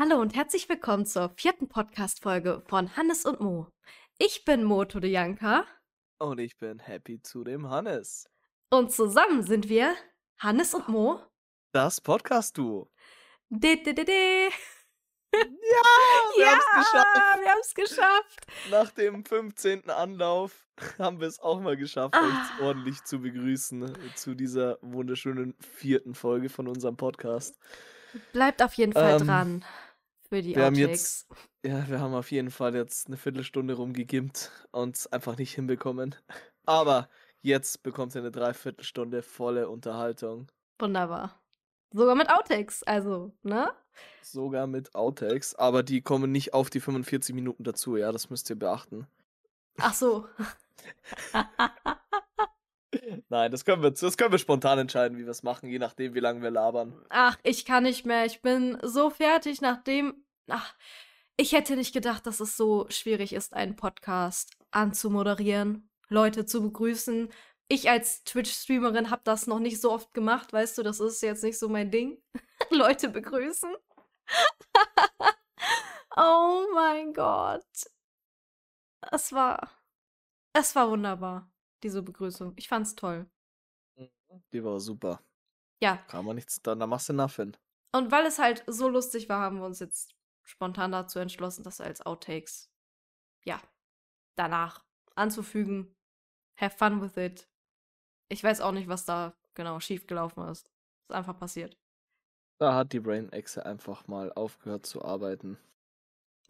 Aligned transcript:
Hallo 0.00 0.18
und 0.18 0.34
herzlich 0.34 0.66
willkommen 0.70 1.04
zur 1.04 1.28
vierten 1.36 1.68
Podcast-Folge 1.68 2.62
von 2.66 2.96
Hannes 2.96 3.26
und 3.26 3.40
Mo. 3.40 3.66
Ich 4.16 4.46
bin 4.46 4.64
Mo 4.64 4.86
Todejanka 4.86 5.66
Und 6.18 6.38
ich 6.38 6.56
bin 6.56 6.78
happy 6.78 7.20
zu 7.20 7.44
dem 7.44 7.68
Hannes. 7.68 8.26
und 8.70 8.90
zusammen 8.90 9.42
sind 9.42 9.68
wir 9.68 9.94
Hannes 10.38 10.72
und 10.72 10.88
Mo. 10.88 11.20
Das 11.72 12.00
Podcast-Duo. 12.00 12.90
De, 13.50 13.76
de, 13.82 13.92
de, 13.92 14.04
de. 14.06 14.48
Ja, 15.34 15.40
wir 16.36 16.44
ja, 16.46 16.52
haben's 16.52 16.64
geschafft. 16.86 17.40
wir 17.42 17.50
haben 17.50 17.60
es 17.60 17.74
geschafft. 17.74 18.46
Nach 18.70 18.90
dem 18.92 19.22
15. 19.26 19.90
Anlauf 19.90 20.66
haben 20.98 21.20
wir 21.20 21.28
es 21.28 21.40
auch 21.40 21.60
mal 21.60 21.76
geschafft, 21.76 22.14
Ah. 22.14 22.24
euch 22.24 22.62
ordentlich 22.66 23.04
zu 23.04 23.18
begrüßen 23.20 23.82
äh, 23.94 24.14
zu 24.16 24.34
dieser 24.34 24.78
wunderschönen 24.80 25.54
vierten 25.60 26.14
Folge 26.14 26.48
von 26.48 26.68
unserem 26.68 26.96
Podcast. 26.96 27.58
Bleibt 28.32 28.62
auf 28.62 28.72
jeden 28.74 28.94
Fall 28.94 29.20
Ähm, 29.20 29.26
dran 29.26 29.64
für 30.30 30.42
die 30.42 30.54
wir 30.54 30.64
haben 30.64 30.76
jetzt, 30.76 31.26
ja, 31.64 31.88
wir 31.88 32.00
haben 32.00 32.14
auf 32.14 32.30
jeden 32.30 32.50
Fall 32.50 32.74
jetzt 32.76 33.08
eine 33.08 33.16
Viertelstunde 33.16 33.74
rumgegimmt 33.74 34.50
und 34.70 34.96
es 34.96 35.06
einfach 35.08 35.36
nicht 35.36 35.52
hinbekommen. 35.54 36.14
Aber 36.66 37.08
jetzt 37.42 37.82
bekommt 37.82 38.14
ihr 38.14 38.20
eine 38.20 38.30
Dreiviertelstunde 38.30 39.22
volle 39.22 39.68
Unterhaltung. 39.68 40.46
Wunderbar. 40.78 41.34
Sogar 41.92 42.14
mit 42.14 42.30
Outtakes, 42.30 42.84
also, 42.84 43.32
ne? 43.42 43.72
Sogar 44.22 44.68
mit 44.68 44.94
Outtakes, 44.94 45.56
aber 45.56 45.82
die 45.82 46.00
kommen 46.00 46.30
nicht 46.30 46.54
auf 46.54 46.70
die 46.70 46.78
45 46.78 47.34
Minuten 47.34 47.64
dazu, 47.64 47.96
ja, 47.96 48.12
das 48.12 48.30
müsst 48.30 48.48
ihr 48.50 48.56
beachten. 48.56 49.08
Ach 49.78 49.94
so. 49.94 50.28
Nein, 53.28 53.50
das 53.50 53.64
können 53.64 53.82
wir, 53.82 53.90
das 53.90 54.16
können 54.16 54.32
wir 54.32 54.38
spontan 54.38 54.78
entscheiden, 54.78 55.16
wie 55.18 55.24
wir 55.24 55.30
es 55.30 55.42
machen, 55.42 55.68
je 55.68 55.78
nachdem, 55.78 56.14
wie 56.14 56.20
lange 56.20 56.42
wir 56.42 56.50
labern. 56.50 56.94
Ach, 57.08 57.38
ich 57.42 57.64
kann 57.64 57.84
nicht 57.84 58.04
mehr. 58.04 58.26
Ich 58.26 58.42
bin 58.42 58.78
so 58.82 59.10
fertig, 59.10 59.60
nachdem. 59.60 60.24
Ach, 60.48 60.74
ich 61.36 61.52
hätte 61.52 61.76
nicht 61.76 61.94
gedacht, 61.94 62.26
dass 62.26 62.40
es 62.40 62.56
so 62.56 62.86
schwierig 62.90 63.32
ist, 63.32 63.54
einen 63.54 63.76
Podcast 63.76 64.56
anzumoderieren, 64.72 65.88
Leute 66.08 66.44
zu 66.44 66.62
begrüßen. 66.62 67.32
Ich 67.68 67.88
als 67.88 68.24
Twitch-Streamerin 68.24 69.10
habe 69.10 69.22
das 69.24 69.46
noch 69.46 69.60
nicht 69.60 69.80
so 69.80 69.92
oft 69.92 70.12
gemacht, 70.12 70.52
weißt 70.52 70.76
du, 70.78 70.82
das 70.82 70.98
ist 70.98 71.22
jetzt 71.22 71.44
nicht 71.44 71.58
so 71.58 71.68
mein 71.68 71.90
Ding. 71.90 72.20
Leute 72.70 73.08
begrüßen. 73.08 73.72
oh 76.16 76.66
mein 76.74 77.14
Gott. 77.14 77.64
Es 79.12 79.32
war. 79.32 79.70
Es 80.52 80.74
war 80.74 80.90
wunderbar, 80.90 81.48
diese 81.82 82.02
Begrüßung. 82.02 82.52
Ich 82.56 82.68
fand's 82.68 82.94
toll. 82.94 83.28
Die 84.52 84.64
war 84.64 84.80
super. 84.80 85.20
Ja, 85.82 85.96
Kann 86.08 86.24
man 86.24 86.36
nichts, 86.36 86.60
da, 86.62 86.74
da 86.74 86.86
machst 86.86 87.08
du 87.08 87.12
nothing. 87.12 87.56
Und 87.92 88.12
weil 88.12 88.26
es 88.26 88.38
halt 88.38 88.62
so 88.66 88.88
lustig 88.88 89.28
war, 89.28 89.40
haben 89.40 89.58
wir 89.58 89.64
uns 89.64 89.80
jetzt 89.80 90.14
spontan 90.44 90.92
dazu 90.92 91.18
entschlossen, 91.18 91.64
das 91.64 91.80
als 91.80 92.04
Outtakes, 92.04 92.70
ja, 93.44 93.60
danach 94.36 94.84
anzufügen. 95.14 95.96
Have 96.56 96.76
fun 96.76 97.00
with 97.00 97.16
it. 97.16 97.48
Ich 98.28 98.44
weiß 98.44 98.60
auch 98.60 98.72
nicht, 98.72 98.88
was 98.88 99.04
da 99.04 99.34
genau 99.54 99.80
schiefgelaufen 99.80 100.46
ist. 100.48 100.70
Ist 101.08 101.12
einfach 101.12 101.38
passiert. 101.38 101.76
Da 102.58 102.74
hat 102.74 102.92
die 102.92 103.00
Brain 103.00 103.32
Exe 103.32 103.64
einfach 103.64 104.06
mal 104.06 104.32
aufgehört 104.32 104.84
zu 104.84 105.02
arbeiten. 105.02 105.58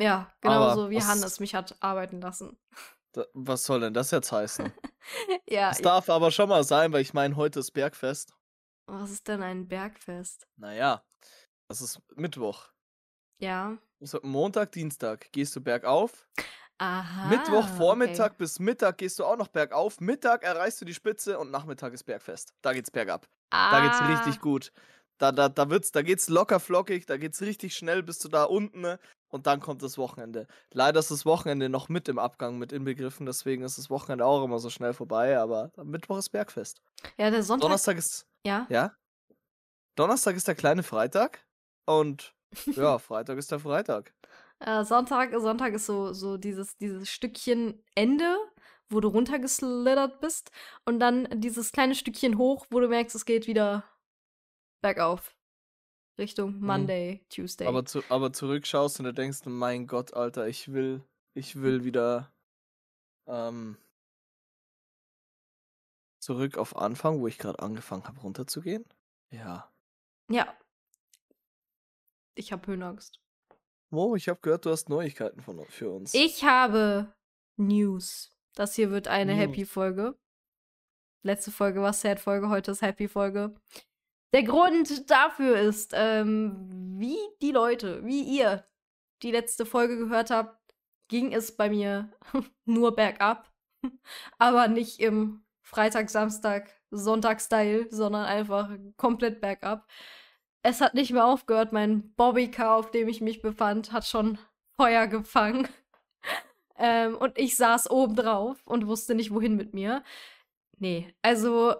Ja, 0.00 0.32
Aber 0.40 0.40
genauso 0.40 0.90
wie 0.90 1.00
Hannes 1.02 1.40
mich 1.40 1.54
hat 1.54 1.76
arbeiten 1.80 2.20
lassen. 2.20 2.58
Was 3.34 3.64
soll 3.64 3.80
denn 3.80 3.94
das 3.94 4.10
jetzt 4.10 4.30
heißen? 4.32 4.72
ja, 5.48 5.70
Es 5.70 5.78
darf 5.80 6.08
aber 6.10 6.30
schon 6.30 6.48
mal 6.48 6.64
sein, 6.64 6.92
weil 6.92 7.02
ich 7.02 7.12
meine, 7.14 7.36
heute 7.36 7.60
ist 7.60 7.72
Bergfest. 7.72 8.34
was 8.86 9.10
ist 9.10 9.28
denn 9.28 9.42
ein 9.42 9.66
Bergfest? 9.68 10.46
Naja, 10.56 11.02
das 11.68 11.80
ist 11.80 12.00
Mittwoch. 12.16 12.68
Ja. 13.40 13.78
So, 14.00 14.18
Montag, 14.22 14.72
Dienstag 14.72 15.30
gehst 15.32 15.54
du 15.56 15.60
bergauf. 15.60 16.28
Aha. 16.78 17.28
Mittwoch 17.28 17.68
Vormittag 17.68 18.28
okay. 18.32 18.36
bis 18.38 18.58
Mittag 18.58 18.98
gehst 18.98 19.18
du 19.18 19.24
auch 19.24 19.36
noch 19.36 19.48
bergauf. 19.48 20.00
Mittag 20.00 20.42
erreichst 20.42 20.80
du 20.80 20.84
die 20.86 20.94
Spitze 20.94 21.38
und 21.38 21.50
Nachmittag 21.50 21.92
ist 21.92 22.04
Bergfest. 22.04 22.54
Da 22.62 22.72
geht's 22.72 22.90
bergab. 22.90 23.28
Da 23.50 23.80
geht's 23.82 24.00
Ah, 24.00 24.06
richtig 24.06 24.40
gut. 24.40 24.72
Da, 25.20 25.32
da, 25.32 25.50
da, 25.50 25.68
wird's, 25.68 25.92
da 25.92 26.00
geht's 26.00 26.30
locker 26.30 26.58
flockig, 26.60 27.04
da 27.04 27.18
geht's 27.18 27.42
richtig 27.42 27.76
schnell 27.76 28.02
bis 28.02 28.18
zu 28.18 28.28
da 28.28 28.44
unten 28.44 28.80
ne? 28.80 28.98
und 29.28 29.46
dann 29.46 29.60
kommt 29.60 29.82
das 29.82 29.98
Wochenende. 29.98 30.46
Leider 30.72 30.98
ist 30.98 31.10
das 31.10 31.26
Wochenende 31.26 31.68
noch 31.68 31.90
mit 31.90 32.08
im 32.08 32.18
Abgang 32.18 32.58
mit 32.58 32.72
inbegriffen, 32.72 33.26
deswegen 33.26 33.62
ist 33.62 33.76
das 33.76 33.90
Wochenende 33.90 34.24
auch 34.24 34.42
immer 34.42 34.58
so 34.58 34.70
schnell 34.70 34.94
vorbei, 34.94 35.38
aber 35.38 35.72
Mittwoch 35.76 36.16
ist 36.16 36.30
Bergfest. 36.30 36.80
Ja, 37.18 37.30
der 37.30 37.42
Sonntag. 37.42 37.66
Donnerstag 37.66 37.98
ist, 37.98 38.26
Ja. 38.46 38.66
ja? 38.70 38.94
Donnerstag 39.94 40.36
ist 40.36 40.48
der 40.48 40.54
kleine 40.54 40.82
Freitag 40.82 41.44
und 41.86 42.34
ja, 42.64 42.98
Freitag 42.98 43.36
ist 43.36 43.52
der 43.52 43.60
Freitag. 43.60 44.14
Äh, 44.60 44.84
Sonntag, 44.84 45.32
Sonntag 45.38 45.74
ist 45.74 45.84
so, 45.84 46.14
so 46.14 46.38
dieses, 46.38 46.78
dieses 46.78 47.10
Stückchen 47.10 47.82
Ende, 47.94 48.38
wo 48.88 49.00
du 49.00 49.08
runtergeslittert 49.08 50.20
bist. 50.20 50.50
Und 50.86 50.98
dann 50.98 51.28
dieses 51.40 51.72
kleine 51.72 51.94
Stückchen 51.94 52.38
hoch, 52.38 52.66
wo 52.70 52.80
du 52.80 52.88
merkst, 52.88 53.14
es 53.14 53.24
geht 53.26 53.46
wieder 53.46 53.84
bergauf. 54.80 55.36
Richtung 56.18 56.60
Monday, 56.60 57.24
Tuesday. 57.30 57.66
Aber, 57.66 57.84
zu, 57.86 58.02
aber 58.10 58.32
zurückschaust 58.32 58.98
und 58.98 59.06
du 59.06 59.14
denkst, 59.14 59.40
mein 59.46 59.86
Gott, 59.86 60.12
Alter, 60.12 60.46
ich 60.48 60.72
will, 60.72 61.02
ich 61.34 61.56
will 61.56 61.84
wieder 61.84 62.30
ähm, 63.26 63.78
zurück 66.20 66.58
auf 66.58 66.76
Anfang, 66.76 67.20
wo 67.20 67.26
ich 67.26 67.38
gerade 67.38 67.60
angefangen 67.60 68.04
habe 68.04 68.20
runterzugehen. 68.20 68.84
Ja. 69.30 69.72
ja. 70.28 70.54
Ich 72.34 72.52
habe 72.52 72.66
Höhenangst. 72.66 73.20
Mo, 73.90 74.14
ich 74.14 74.28
habe 74.28 74.40
gehört, 74.40 74.66
du 74.66 74.70
hast 74.70 74.88
Neuigkeiten 74.88 75.40
von, 75.40 75.64
für 75.66 75.90
uns. 75.90 76.14
Ich 76.14 76.44
habe 76.44 77.12
News. 77.56 78.32
Das 78.54 78.74
hier 78.74 78.90
wird 78.90 79.08
eine. 79.08 79.32
Happy-Folge. 79.34 80.18
Letzte 81.22 81.50
Folge 81.50 81.82
war 81.82 81.92
Sad-Folge, 81.92 82.48
heute 82.48 82.70
ist 82.70 82.82
Happy-Folge. 82.82 83.54
Der 84.32 84.44
Grund 84.44 85.10
dafür 85.10 85.58
ist, 85.58 85.92
ähm, 85.94 86.96
wie 86.98 87.18
die 87.42 87.50
Leute, 87.50 88.04
wie 88.04 88.22
ihr 88.22 88.64
die 89.22 89.32
letzte 89.32 89.66
Folge 89.66 89.96
gehört 89.98 90.30
habt, 90.30 90.56
ging 91.08 91.32
es 91.32 91.56
bei 91.56 91.68
mir 91.68 92.12
nur 92.64 92.94
bergab. 92.94 93.50
Aber 94.38 94.68
nicht 94.68 95.00
im 95.00 95.44
Freitag, 95.62 96.10
Samstag, 96.10 96.70
Sonntag-Style, 96.90 97.88
sondern 97.90 98.24
einfach 98.24 98.70
komplett 98.96 99.40
bergab. 99.40 99.88
Es 100.62 100.80
hat 100.80 100.94
nicht 100.94 101.12
mehr 101.12 101.24
aufgehört. 101.26 101.72
Mein 101.72 102.12
Bobbycar, 102.14 102.76
auf 102.76 102.90
dem 102.90 103.08
ich 103.08 103.20
mich 103.20 103.42
befand, 103.42 103.92
hat 103.92 104.06
schon 104.06 104.38
Feuer 104.76 105.06
gefangen. 105.06 105.68
ähm, 106.78 107.16
und 107.16 107.38
ich 107.38 107.56
saß 107.56 107.90
oben 107.90 108.16
drauf 108.16 108.66
und 108.66 108.86
wusste 108.86 109.14
nicht, 109.14 109.32
wohin 109.32 109.56
mit 109.56 109.74
mir. 109.74 110.02
Nee, 110.78 111.14
also 111.22 111.74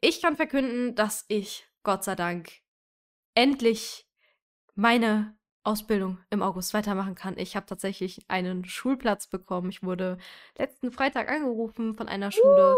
ich 0.00 0.22
kann 0.22 0.36
verkünden, 0.36 0.94
dass 0.94 1.24
ich, 1.28 1.66
Gott 1.82 2.04
sei 2.04 2.14
Dank, 2.14 2.50
endlich 3.34 4.06
meine 4.74 5.36
Ausbildung 5.62 6.18
im 6.30 6.42
August 6.42 6.72
weitermachen 6.72 7.14
kann. 7.14 7.38
Ich 7.38 7.54
habe 7.54 7.66
tatsächlich 7.66 8.24
einen 8.28 8.64
Schulplatz 8.64 9.26
bekommen. 9.26 9.70
Ich 9.70 9.82
wurde 9.82 10.18
letzten 10.56 10.90
Freitag 10.90 11.30
angerufen 11.30 11.94
von 11.94 12.08
einer 12.08 12.32
Schule. 12.32 12.76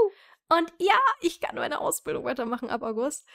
Und 0.49 0.73
ja, 0.79 0.99
ich 1.21 1.41
kann 1.41 1.55
meine 1.55 1.81
Ausbildung 1.81 2.25
weitermachen 2.25 2.71
ab 2.71 2.83
August. 2.83 3.27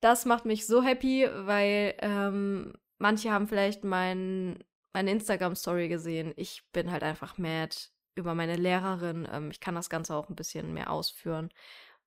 Das 0.00 0.24
macht 0.24 0.44
mich 0.44 0.66
so 0.66 0.82
happy, 0.82 1.28
weil 1.32 1.94
ähm, 1.98 2.74
manche 2.98 3.30
haben 3.30 3.48
vielleicht 3.48 3.84
mein, 3.84 4.64
meine 4.92 5.10
Instagram-Story 5.12 5.88
gesehen. 5.88 6.32
Ich 6.36 6.62
bin 6.72 6.90
halt 6.90 7.02
einfach 7.02 7.38
mad 7.38 7.76
über 8.14 8.34
meine 8.34 8.56
Lehrerin. 8.56 9.28
Ähm, 9.30 9.50
ich 9.50 9.60
kann 9.60 9.74
das 9.74 9.90
Ganze 9.90 10.14
auch 10.14 10.28
ein 10.28 10.36
bisschen 10.36 10.72
mehr 10.72 10.90
ausführen. 10.90 11.50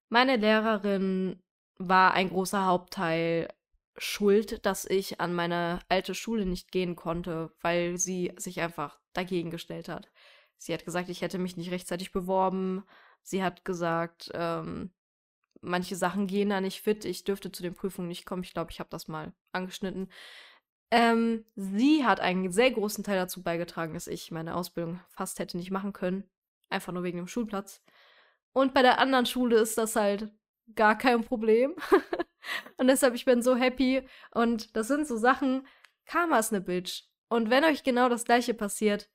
Meine 0.10 0.38
Lehrerin 0.38 1.42
war 1.78 2.14
ein 2.14 2.30
großer 2.30 2.66
Hauptteil 2.66 3.50
schuld, 3.98 4.66
dass 4.66 4.86
ich 4.86 5.20
an 5.20 5.34
meine 5.34 5.80
alte 5.90 6.16
Schule 6.16 6.46
nicht 6.46 6.72
gehen 6.72 6.96
konnte, 6.96 7.52
weil 7.62 7.98
sie 7.98 8.32
sich 8.38 8.62
einfach 8.62 9.00
dagegen 9.14 9.50
gestellt 9.50 9.90
hat. 9.90 10.10
Sie 10.58 10.74
hat 10.74 10.86
gesagt, 10.86 11.10
ich 11.10 11.22
hätte 11.22 11.38
mich 11.40 11.58
nicht 11.58 11.72
rechtzeitig 11.72 12.12
beworben. 12.12 12.84
Sie 13.22 13.44
hat 13.44 13.66
gesagt, 13.66 14.32
ähm, 14.34 14.92
manche 15.62 15.96
Sachen 15.96 16.28
gehen 16.28 16.50
da 16.50 16.62
nicht 16.62 16.82
fit. 16.82 17.06
Ich 17.06 17.24
dürfte 17.24 17.52
zu 17.52 17.64
den 17.64 17.74
Prüfungen 17.74 18.08
nicht 18.08 18.26
kommen. 18.26 18.44
Ich 18.44 18.54
glaube, 18.54 18.72
ich 18.72 18.80
habe 18.80 18.90
das 18.90 19.08
mal 19.08 19.34
angeschnitten. 19.52 20.10
Ähm, 20.90 21.46
sie 21.56 22.06
hat 22.06 22.20
einen 22.20 22.52
sehr 22.52 22.72
großen 22.72 23.04
Teil 23.04 23.18
dazu 23.18 23.44
beigetragen, 23.44 23.94
dass 23.94 24.08
ich 24.08 24.32
meine 24.32 24.56
Ausbildung 24.56 25.02
fast 25.10 25.40
hätte 25.40 25.58
nicht 25.58 25.72
machen 25.72 25.94
können. 25.94 26.24
Einfach 26.70 26.94
nur 26.94 27.04
wegen 27.04 27.18
dem 27.18 27.28
Schulplatz. 27.28 27.84
Und 28.54 28.74
bei 28.74 28.82
der 28.82 29.00
anderen 29.00 29.26
Schule 29.26 29.58
ist 29.58 29.78
das 29.78 29.96
halt 29.96 30.32
gar 30.76 30.98
kein 30.98 31.24
Problem. 31.24 31.76
und 32.78 32.88
deshalb, 32.88 33.16
ich 33.16 33.26
bin 33.26 33.42
so 33.42 33.56
happy. 33.56 34.08
Und 34.32 34.76
das 34.76 34.88
sind 34.88 35.08
so 35.08 35.18
Sachen, 35.18 35.68
Karma 36.06 36.40
ist 36.40 36.54
eine 36.54 36.62
Bitch. 36.62 37.04
Und 37.30 37.50
wenn 37.50 37.66
euch 37.66 37.84
genau 37.84 38.10
das 38.10 38.24
gleiche 38.24 38.54
passiert, 38.54 39.10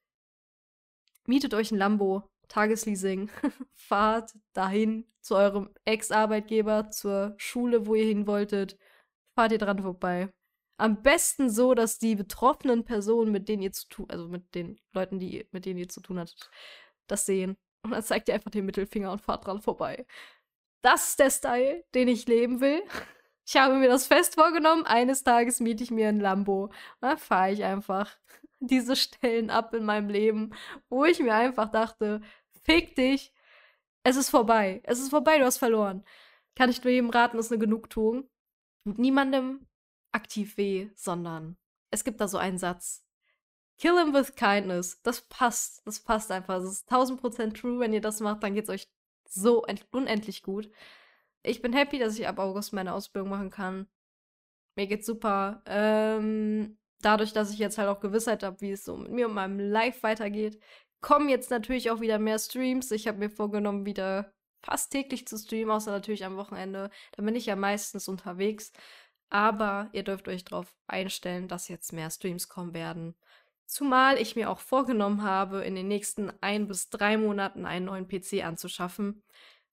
mietet 1.26 1.54
euch 1.54 1.70
ein 1.70 1.78
Lambo, 1.78 2.30
Tagesleasing, 2.48 3.30
fahrt 3.74 4.34
dahin 4.52 5.06
zu 5.20 5.36
eurem 5.36 5.70
Ex-Arbeitgeber, 5.84 6.90
zur 6.90 7.34
Schule, 7.38 7.86
wo 7.86 7.94
ihr 7.94 8.04
hin 8.04 8.26
wolltet, 8.26 8.76
fahrt 9.34 9.52
ihr 9.52 9.58
dran 9.58 9.80
vorbei. 9.80 10.32
Am 10.76 11.02
besten 11.02 11.48
so, 11.48 11.74
dass 11.74 11.98
die 11.98 12.16
betroffenen 12.16 12.84
Personen, 12.84 13.30
mit 13.30 13.48
denen 13.48 13.62
ihr 13.62 13.72
zu 13.72 13.88
tun, 13.88 14.06
also 14.10 14.28
mit 14.28 14.54
den 14.54 14.80
Leuten, 14.92 15.18
die, 15.18 15.46
mit 15.52 15.64
denen 15.64 15.78
ihr 15.78 15.88
zu 15.88 16.00
tun 16.00 16.18
hattet, 16.18 16.50
das 17.06 17.24
sehen. 17.24 17.56
Und 17.82 17.90
dann 17.92 18.02
zeigt 18.02 18.28
ihr 18.28 18.34
einfach 18.34 18.50
den 18.50 18.66
Mittelfinger 18.66 19.12
und 19.12 19.20
fahrt 19.20 19.46
dran 19.46 19.60
vorbei. 19.60 20.06
Das 20.82 21.10
ist 21.10 21.18
der 21.18 21.30
Style, 21.30 21.84
den 21.94 22.08
ich 22.08 22.26
leben 22.26 22.60
will. 22.60 22.82
Ich 23.44 23.56
habe 23.56 23.74
mir 23.74 23.88
das 23.88 24.06
fest 24.06 24.36
vorgenommen, 24.36 24.86
eines 24.86 25.24
Tages 25.24 25.58
miete 25.58 25.82
ich 25.82 25.90
mir 25.90 26.08
ein 26.08 26.20
Lambo. 26.20 26.70
Dann 27.00 27.18
fahre 27.18 27.50
ich 27.50 27.64
einfach 27.64 28.16
diese 28.60 28.94
Stellen 28.94 29.50
ab 29.50 29.74
in 29.74 29.84
meinem 29.84 30.08
Leben, 30.08 30.54
wo 30.88 31.04
ich 31.04 31.18
mir 31.18 31.34
einfach 31.34 31.68
dachte, 31.68 32.20
fick 32.62 32.94
dich, 32.94 33.34
es 34.04 34.16
ist 34.16 34.30
vorbei. 34.30 34.80
Es 34.84 35.00
ist 35.00 35.10
vorbei, 35.10 35.38
du 35.38 35.44
hast 35.44 35.58
verloren. 35.58 36.04
Kann 36.54 36.70
ich 36.70 36.82
nur 36.84 36.92
jedem 36.92 37.10
raten, 37.10 37.38
ist 37.38 37.50
eine 37.50 37.58
Genugtuung. 37.58 38.28
Tut 38.84 38.98
niemandem 38.98 39.66
aktiv 40.12 40.56
weh, 40.56 40.90
sondern 40.94 41.56
es 41.90 42.04
gibt 42.04 42.20
da 42.20 42.28
so 42.28 42.38
einen 42.38 42.58
Satz. 42.58 43.04
Kill 43.78 43.98
him 43.98 44.14
with 44.14 44.34
kindness. 44.36 45.00
Das 45.02 45.22
passt. 45.22 45.82
Das 45.86 46.00
passt 46.00 46.30
einfach. 46.30 46.56
Das 46.58 46.70
ist 46.70 46.90
1000% 46.90 47.54
true. 47.54 47.80
Wenn 47.80 47.92
ihr 47.92 48.00
das 48.00 48.20
macht, 48.20 48.42
dann 48.42 48.54
geht's 48.54 48.70
euch 48.70 48.88
so 49.28 49.64
unendlich 49.90 50.42
gut. 50.42 50.70
Ich 51.42 51.62
bin 51.62 51.72
happy, 51.72 51.98
dass 51.98 52.18
ich 52.18 52.28
ab 52.28 52.38
August 52.38 52.72
meine 52.72 52.94
Ausbildung 52.94 53.30
machen 53.30 53.50
kann. 53.50 53.88
Mir 54.76 54.86
geht's 54.86 55.06
super. 55.06 55.62
Ähm, 55.66 56.78
dadurch, 57.00 57.32
dass 57.32 57.52
ich 57.52 57.58
jetzt 57.58 57.78
halt 57.78 57.88
auch 57.88 58.00
Gewissheit 58.00 58.42
habe, 58.42 58.60
wie 58.60 58.72
es 58.72 58.84
so 58.84 58.96
mit 58.96 59.10
mir 59.10 59.28
und 59.28 59.34
meinem 59.34 59.58
Live 59.58 60.02
weitergeht, 60.02 60.60
kommen 61.00 61.28
jetzt 61.28 61.50
natürlich 61.50 61.90
auch 61.90 62.00
wieder 62.00 62.18
mehr 62.18 62.38
Streams. 62.38 62.90
Ich 62.90 63.08
habe 63.08 63.18
mir 63.18 63.30
vorgenommen, 63.30 63.86
wieder 63.86 64.32
fast 64.62 64.92
täglich 64.92 65.26
zu 65.26 65.36
streamen, 65.36 65.72
außer 65.72 65.90
natürlich 65.90 66.24
am 66.24 66.36
Wochenende. 66.36 66.90
Da 67.12 67.22
bin 67.22 67.34
ich 67.34 67.46
ja 67.46 67.56
meistens 67.56 68.08
unterwegs. 68.08 68.72
Aber 69.28 69.88
ihr 69.92 70.04
dürft 70.04 70.28
euch 70.28 70.44
darauf 70.44 70.76
einstellen, 70.86 71.48
dass 71.48 71.68
jetzt 71.68 71.92
mehr 71.92 72.10
Streams 72.10 72.48
kommen 72.48 72.74
werden. 72.74 73.14
Zumal 73.72 74.20
ich 74.20 74.36
mir 74.36 74.50
auch 74.50 74.58
vorgenommen 74.58 75.22
habe, 75.22 75.64
in 75.64 75.74
den 75.74 75.88
nächsten 75.88 76.30
ein 76.42 76.68
bis 76.68 76.90
drei 76.90 77.16
Monaten 77.16 77.64
einen 77.64 77.86
neuen 77.86 78.06
PC 78.06 78.44
anzuschaffen. 78.44 79.22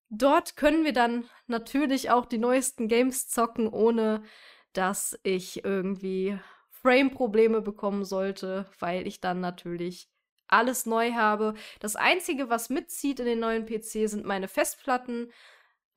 Dort 0.08 0.56
können 0.56 0.86
wir 0.86 0.94
dann 0.94 1.26
natürlich 1.48 2.10
auch 2.10 2.26
die 2.26 2.38
neuesten 2.38 2.88
Games 2.88 3.28
zocken, 3.28 3.68
ohne 3.68 4.24
dass 4.72 5.20
ich 5.24 5.66
irgendwie 5.66 6.40
Frame-Probleme 6.70 7.60
bekommen 7.60 8.06
sollte, 8.06 8.68
weil 8.80 9.06
ich 9.06 9.20
dann 9.20 9.42
natürlich 9.42 10.08
alles 10.48 10.86
neu 10.86 11.12
habe. 11.12 11.56
Das 11.82 11.98
Einzige, 11.98 12.50
was 12.50 12.70
mitzieht 12.70 13.20
in 13.20 13.26
den 13.26 13.42
neuen 13.42 13.66
PC, 13.66 14.08
sind 14.08 14.24
meine 14.24 14.48
Festplatten. 14.48 15.30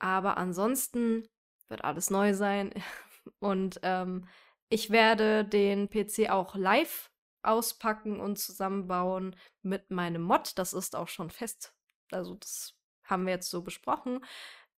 Aber 0.00 0.38
ansonsten 0.38 1.28
wird 1.68 1.84
alles 1.84 2.10
neu 2.10 2.34
sein. 2.34 2.72
Und 3.38 3.78
ähm, 3.84 4.26
ich 4.70 4.90
werde 4.90 5.44
den 5.44 5.88
PC 5.88 6.28
auch 6.30 6.56
live 6.56 7.11
auspacken 7.42 8.20
und 8.20 8.38
zusammenbauen 8.38 9.36
mit 9.62 9.90
meinem 9.90 10.22
Mod. 10.22 10.58
Das 10.58 10.72
ist 10.72 10.96
auch 10.96 11.08
schon 11.08 11.30
fest. 11.30 11.74
Also 12.10 12.34
das 12.34 12.74
haben 13.04 13.26
wir 13.26 13.32
jetzt 13.32 13.50
so 13.50 13.62
besprochen. 13.62 14.20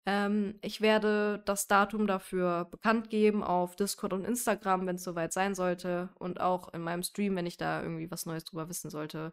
Ähm, 0.07 0.59
ich 0.63 0.81
werde 0.81 1.43
das 1.47 1.67
Datum 1.67 2.07
dafür 2.07 2.67
bekannt 2.67 3.11
geben 3.11 3.43
auf 3.43 3.77
Discord 3.77 4.13
und 4.13 4.25
Instagram, 4.25 4.87
wenn 4.87 4.97
es 4.97 5.05
soweit 5.05 5.33
sein 5.33 5.55
sollte. 5.55 6.11
Und 6.19 6.41
auch 6.41 6.73
in 6.75 6.83
meinem 6.83 7.03
Stream, 7.03 7.37
wenn 7.37 7.47
ich 7.47 7.57
da 7.57 7.83
irgendwie 7.83 8.11
was 8.11 8.27
Neues 8.27 8.45
drüber 8.45 8.69
wissen 8.69 8.91
sollte, 8.91 9.33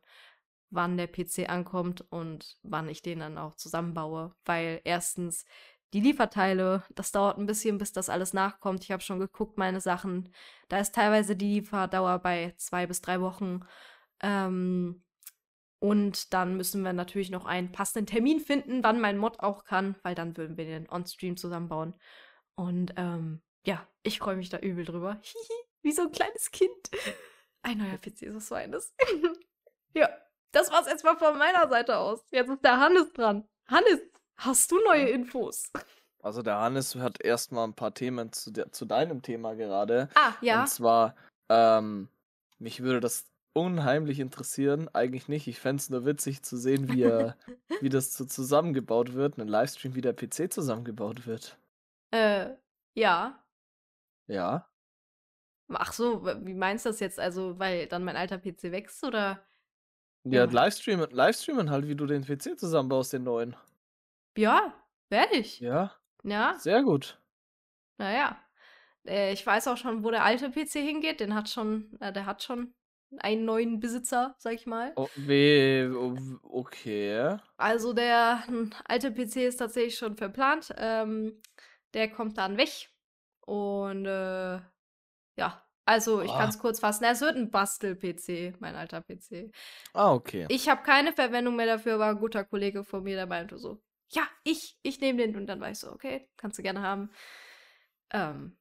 wann 0.70 0.98
der 0.98 1.08
PC 1.08 1.50
ankommt 1.50 2.06
und 2.12 2.58
wann 2.64 2.88
ich 2.90 3.02
den 3.02 3.20
dann 3.20 3.38
auch 3.38 3.56
zusammenbaue. 3.56 4.34
Weil 4.46 4.82
erstens 4.86 5.46
die 5.94 6.00
Lieferteile, 6.00 6.84
das 6.96 7.12
dauert 7.12 7.38
ein 7.38 7.46
bisschen, 7.46 7.78
bis 7.78 7.92
das 7.92 8.10
alles 8.10 8.34
nachkommt. 8.34 8.84
Ich 8.84 8.92
habe 8.92 9.04
schon 9.04 9.20
geguckt, 9.20 9.58
meine 9.58 9.82
Sachen. 9.82 10.34
Da 10.70 10.80
ist 10.80 10.96
teilweise 10.96 11.36
die 11.36 11.56
Lieferdauer 11.56 12.20
bei 12.20 12.54
zwei 12.58 12.88
bis 12.88 13.02
drei 13.02 13.20
Wochen. 13.22 13.62
Ähm, 14.22 15.04
und 15.80 16.34
dann 16.34 16.56
müssen 16.58 16.84
wir 16.84 16.94
natürlich 16.94 17.32
noch 17.32 17.46
einen 17.46 17.72
passenden 17.72 18.06
Termin 18.06 18.40
finden, 18.40 18.84
wann 18.84 19.02
mein 19.02 19.18
Mod 19.18 19.40
auch 19.40 19.66
kann, 19.66 19.96
weil 20.04 20.16
dann 20.16 20.38
würden 20.38 20.56
wir 20.56 20.66
den 20.66 20.88
on-stream 20.90 21.38
zusammenbauen. 21.38 21.96
Und 22.56 22.94
ähm, 22.98 23.42
ja, 23.66 23.88
ich 24.04 24.20
freue 24.20 24.36
mich 24.36 24.50
da 24.50 24.60
übel 24.60 24.86
drüber. 24.86 25.20
Wie 25.82 25.92
so 25.92 26.04
ein 26.04 26.12
kleines 26.12 26.52
Kind. 26.52 26.92
Ein 27.64 27.80
neuer 27.80 27.98
PC 27.98 28.24
ist 28.24 28.36
was 28.36 28.52
eines. 28.52 28.94
ja, 29.94 30.10
das 30.52 30.72
war's 30.72 31.04
mal 31.04 31.18
von 31.18 31.38
meiner 31.38 31.68
Seite 31.68 31.98
aus. 31.98 32.24
Jetzt 32.32 32.50
ist 32.50 32.64
der 32.64 32.80
Hannes 32.80 33.12
dran. 33.14 33.48
Hannes, 33.68 34.00
Hast 34.38 34.72
du 34.72 34.80
neue 34.84 35.10
Infos? 35.10 35.72
Also 36.24 36.42
der 36.42 36.58
Hannes 36.58 36.96
hat 36.96 37.22
erstmal 37.24 37.68
ein 37.68 37.74
paar 37.74 37.94
Themen 37.94 38.32
zu, 38.32 38.52
de 38.52 38.70
zu 38.72 38.86
deinem 38.86 39.22
Thema 39.22 39.56
gerade. 39.56 40.10
Ah, 40.16 40.34
ja. 40.42 40.62
Und 40.62 40.68
zwar, 40.68 41.16
ähm, 41.50 42.10
mich 42.60 42.82
würde 42.82 43.00
das 43.00 43.26
unheimlich 43.54 44.20
interessieren. 44.20 44.88
Eigentlich 44.94 45.28
nicht. 45.28 45.48
Ich 45.48 45.60
fände 45.60 45.82
es 45.82 45.90
nur 45.90 46.06
witzig 46.06 46.44
zu 46.44 46.58
sehen, 46.58 46.92
wie, 46.92 47.04
er, 47.04 47.38
wie 47.82 47.90
das 47.90 48.14
so 48.14 48.26
zusammengebaut 48.26 49.14
wird. 49.14 49.38
Ein 49.38 49.48
Livestream, 49.48 49.96
wie 49.96 50.02
der 50.02 50.14
PC 50.14 50.52
zusammengebaut 50.52 51.26
wird. 51.26 51.58
Äh, 52.12 52.52
ja. 52.94 53.40
Ja. 54.28 54.68
Ach 55.74 55.94
so, 55.94 56.26
wie 56.26 56.54
meinst 56.54 56.86
du 56.86 56.90
das 56.90 57.00
jetzt? 57.00 57.20
Also, 57.20 57.58
weil 57.58 57.88
dann 57.88 58.04
mein 58.04 58.18
alter 58.18 58.38
PC 58.38 58.64
wächst 58.72 59.04
oder? 59.04 59.42
Ja, 60.24 60.46
ja. 60.46 60.52
Livestreamen, 60.52 61.10
Livestreamen 61.10 61.70
halt, 61.70 61.88
wie 61.88 61.96
du 61.96 62.06
den 62.06 62.24
PC 62.24 62.60
zusammenbaust, 62.60 63.14
den 63.14 63.24
neuen. 63.24 63.56
Ja, 64.38 64.74
werde 65.10 65.36
ich. 65.36 65.60
Ja. 65.60 65.96
Ja. 66.24 66.56
Sehr 66.58 66.84
gut. 66.84 67.20
Naja. 67.98 68.38
Äh, 69.06 69.34
ich 69.34 69.46
weiß 69.46 69.68
auch 69.68 69.78
schon, 69.78 70.04
wo 70.04 70.12
der 70.12 70.24
alte 70.24 70.50
PC 70.50 70.74
hingeht. 70.74 71.20
Den 71.20 71.36
hat 71.36 71.50
schon, 71.50 71.98
äh, 72.00 72.14
der 72.14 72.26
hat 72.26 72.44
schon 72.44 72.74
einen 73.18 73.46
neuen 73.46 73.80
Besitzer, 73.80 74.36
sag 74.38 74.54
ich 74.54 74.66
mal. 74.66 74.94
Oh, 74.96 75.10
we, 75.16 76.40
okay. 76.44 77.38
Also 77.58 77.94
der 77.94 78.44
alte 78.86 79.12
PC 79.12 79.48
ist 79.48 79.58
tatsächlich 79.58 79.98
schon 79.98 80.16
verplant. 80.16 80.74
Ähm, 80.78 81.42
der 81.94 82.10
kommt 82.10 82.38
dann 82.38 82.58
weg. 82.58 82.90
Und 83.42 84.06
äh, 84.06 84.60
ja, 85.36 85.66
also 85.86 86.22
ich 86.22 86.32
oh. 86.32 86.38
kann 86.38 86.50
es 86.50 86.60
kurz 86.60 86.80
fassen. 86.80 87.04
Es 87.04 87.22
wird 87.22 87.36
ein 87.36 87.52
Bastel-PC, 87.52 88.60
mein 88.60 88.76
alter 88.76 89.02
PC. 89.02 89.52
Ah, 89.94 90.14
okay. 90.14 90.46
Ich 90.50 90.70
habe 90.70 90.84
keine 90.84 91.12
Verwendung 91.12 91.56
mehr 91.56 91.66
dafür, 91.66 91.96
aber 91.96 92.08
ein 92.08 92.20
guter 92.20 92.46
Kollege 92.46 92.84
von 92.84 93.04
mir, 93.04 93.16
der 93.16 93.28
meinte 93.28 93.58
so, 93.58 93.82
ja, 94.12 94.28
ich, 94.44 94.78
ich 94.84 95.00
nehme 95.00 95.20
den. 95.20 95.36
Und 95.36 95.48
dann 95.48 95.60
war 95.60 95.72
ich 95.72 95.80
so, 95.80 95.92
okay, 95.92 96.28
kannst 96.38 96.58
du 96.58 96.64
gerne 96.64 96.82
haben. 96.82 97.12
Ähm, 98.12 98.58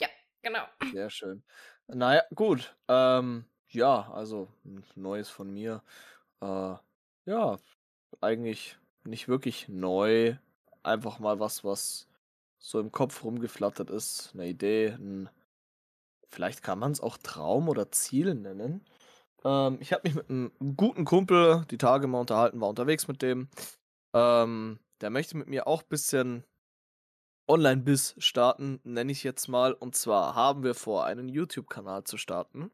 ja, 0.00 0.08
genau. 0.42 0.64
Sehr 0.92 1.10
schön. 1.10 1.42
Naja, 1.86 2.22
gut. 2.34 2.76
Ähm, 2.88 3.44
ja, 3.68 4.10
also 4.12 4.48
Neues 4.94 5.28
von 5.28 5.52
mir. 5.52 5.82
Äh, 6.40 6.74
ja, 7.26 7.58
eigentlich 8.20 8.78
nicht 9.04 9.28
wirklich 9.28 9.68
neu. 9.68 10.36
Einfach 10.82 11.18
mal 11.18 11.40
was, 11.40 11.64
was 11.64 12.08
so 12.58 12.80
im 12.80 12.92
Kopf 12.92 13.24
rumgeflattert 13.24 13.90
ist. 13.90 14.30
Eine 14.34 14.48
Idee. 14.48 14.96
Ein, 14.98 15.28
vielleicht 16.28 16.62
kann 16.62 16.78
man 16.78 16.92
es 16.92 17.00
auch 17.00 17.16
Traum 17.18 17.68
oder 17.68 17.90
Ziel 17.92 18.34
nennen. 18.34 18.84
Ähm, 19.44 19.78
ich 19.80 19.92
habe 19.92 20.02
mich 20.04 20.14
mit 20.14 20.30
einem 20.30 20.52
guten 20.76 21.04
Kumpel 21.04 21.64
die 21.70 21.78
Tage 21.78 22.06
mal 22.06 22.20
unterhalten, 22.20 22.60
war 22.60 22.68
unterwegs 22.68 23.08
mit 23.08 23.22
dem. 23.22 23.48
Ähm, 24.14 24.78
der 25.00 25.10
möchte 25.10 25.36
mit 25.36 25.48
mir 25.48 25.66
auch 25.66 25.82
ein 25.82 25.88
bisschen 25.88 26.44
Online-Biss 27.48 28.14
starten, 28.18 28.80
nenne 28.84 29.10
ich 29.12 29.24
jetzt 29.24 29.48
mal. 29.48 29.72
Und 29.72 29.96
zwar 29.96 30.34
haben 30.34 30.62
wir 30.62 30.74
vor, 30.74 31.04
einen 31.04 31.28
YouTube-Kanal 31.28 32.04
zu 32.04 32.16
starten. 32.16 32.70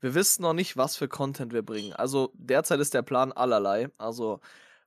Wir 0.00 0.14
wissen 0.14 0.42
noch 0.42 0.54
nicht, 0.54 0.76
was 0.76 0.96
für 0.96 1.08
Content 1.08 1.52
wir 1.52 1.62
bringen. 1.62 1.92
Also 1.92 2.32
derzeit 2.34 2.80
ist 2.80 2.94
der 2.94 3.02
Plan 3.02 3.32
allerlei. 3.32 3.90
Also 3.98 4.40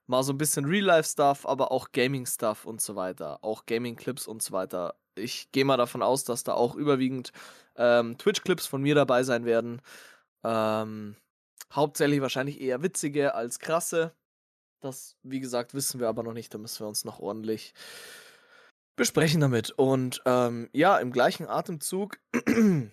mal 0.06 0.22
so 0.22 0.32
ein 0.32 0.38
bisschen 0.38 0.64
Real-Life-Stuff, 0.64 1.46
aber 1.46 1.70
auch 1.70 1.92
Gaming-Stuff 1.92 2.64
und 2.64 2.80
so 2.80 2.96
weiter. 2.96 3.38
Auch 3.42 3.66
Gaming-Clips 3.66 4.26
und 4.26 4.42
so 4.42 4.52
weiter. 4.52 4.94
Ich 5.14 5.52
gehe 5.52 5.64
mal 5.64 5.76
davon 5.76 6.02
aus, 6.02 6.24
dass 6.24 6.44
da 6.44 6.54
auch 6.54 6.74
überwiegend 6.74 7.32
ähm, 7.76 8.18
Twitch-Clips 8.18 8.66
von 8.66 8.82
mir 8.82 8.94
dabei 8.94 9.22
sein 9.22 9.44
werden. 9.44 9.82
Ähm, 10.42 11.16
hauptsächlich 11.72 12.20
wahrscheinlich 12.20 12.60
eher 12.60 12.82
witzige 12.82 13.34
als 13.34 13.58
krasse. 13.58 14.14
Das, 14.82 15.16
wie 15.22 15.40
gesagt, 15.40 15.74
wissen 15.74 16.00
wir 16.00 16.08
aber 16.08 16.22
noch 16.22 16.32
nicht. 16.32 16.52
Da 16.52 16.58
müssen 16.58 16.80
wir 16.80 16.88
uns 16.88 17.04
noch 17.04 17.20
ordentlich 17.20 17.72
besprechen 18.96 19.40
damit. 19.40 19.70
Und 19.70 20.20
ähm, 20.26 20.68
ja, 20.72 20.98
im 20.98 21.12
gleichen 21.12 21.46
Atemzug 21.46 22.18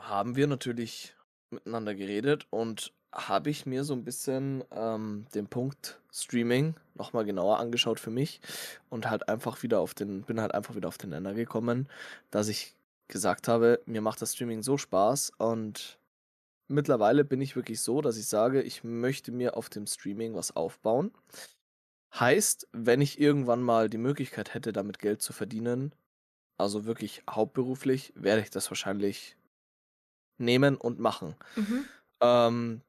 haben 0.00 0.36
wir 0.36 0.46
natürlich 0.46 1.14
miteinander 1.50 1.94
geredet 1.94 2.46
und 2.50 2.92
habe 3.12 3.48
ich 3.48 3.64
mir 3.64 3.84
so 3.84 3.94
ein 3.94 4.04
bisschen 4.04 4.64
ähm, 4.70 5.26
den 5.34 5.46
Punkt 5.46 6.00
Streaming 6.12 6.74
nochmal 6.94 7.24
genauer 7.24 7.58
angeschaut 7.58 8.00
für 8.00 8.10
mich 8.10 8.40
und 8.90 9.08
halt 9.08 9.28
einfach 9.28 9.62
wieder 9.62 9.80
auf 9.80 9.94
den, 9.94 10.22
bin 10.22 10.40
halt 10.40 10.52
einfach 10.52 10.74
wieder 10.74 10.88
auf 10.88 10.98
den 10.98 11.10
Nenner 11.10 11.32
gekommen, 11.32 11.88
dass 12.30 12.48
ich 12.48 12.74
gesagt 13.06 13.48
habe, 13.48 13.80
mir 13.86 14.02
macht 14.02 14.20
das 14.20 14.34
Streaming 14.34 14.62
so 14.62 14.76
Spaß 14.76 15.32
und 15.38 15.97
mittlerweile 16.68 17.24
bin 17.24 17.40
ich 17.40 17.56
wirklich 17.56 17.80
so, 17.80 18.00
dass 18.00 18.16
ich 18.16 18.26
sage, 18.26 18.62
ich 18.62 18.84
möchte 18.84 19.32
mir 19.32 19.56
auf 19.56 19.68
dem 19.68 19.86
Streaming 19.86 20.34
was 20.34 20.54
aufbauen. 20.54 21.12
Heißt, 22.14 22.68
wenn 22.72 23.00
ich 23.00 23.20
irgendwann 23.20 23.62
mal 23.62 23.90
die 23.90 23.98
Möglichkeit 23.98 24.54
hätte, 24.54 24.72
damit 24.72 24.98
Geld 24.98 25.20
zu 25.20 25.32
verdienen, 25.32 25.94
also 26.56 26.84
wirklich 26.84 27.22
hauptberuflich, 27.28 28.12
werde 28.16 28.42
ich 28.42 28.50
das 28.50 28.70
wahrscheinlich 28.70 29.36
nehmen 30.38 30.76
und 30.76 30.98
machen. 30.98 31.34
Mhm. 31.56 31.84
Ähm, 32.20 32.80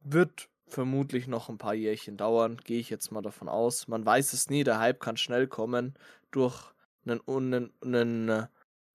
wird 0.00 0.48
vermutlich 0.66 1.26
noch 1.26 1.48
ein 1.48 1.58
paar 1.58 1.74
Jährchen 1.74 2.16
dauern, 2.16 2.58
gehe 2.62 2.78
ich 2.78 2.90
jetzt 2.90 3.10
mal 3.10 3.22
davon 3.22 3.48
aus. 3.48 3.88
Man 3.88 4.04
weiß 4.04 4.32
es 4.32 4.50
nie, 4.50 4.64
der 4.64 4.78
Hype 4.78 5.00
kann 5.00 5.16
schnell 5.16 5.46
kommen 5.46 5.94
durch 6.30 6.72
einen, 7.04 7.20
einen, 7.26 7.72
einen 7.82 8.28
äh, 8.28 8.46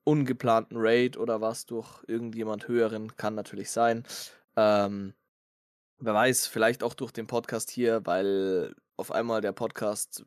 ungeplanten 0.03 0.77
Raid 0.77 1.17
oder 1.17 1.41
was, 1.41 1.65
durch 1.65 2.03
irgendjemand 2.07 2.67
höheren, 2.67 3.15
kann 3.15 3.35
natürlich 3.35 3.71
sein. 3.71 4.03
Ähm, 4.55 5.13
wer 5.99 6.13
weiß, 6.13 6.47
vielleicht 6.47 6.83
auch 6.83 6.93
durch 6.93 7.11
den 7.11 7.27
Podcast 7.27 7.69
hier, 7.69 8.05
weil 8.05 8.75
auf 8.97 9.11
einmal 9.11 9.41
der 9.41 9.53
Podcast 9.53 10.25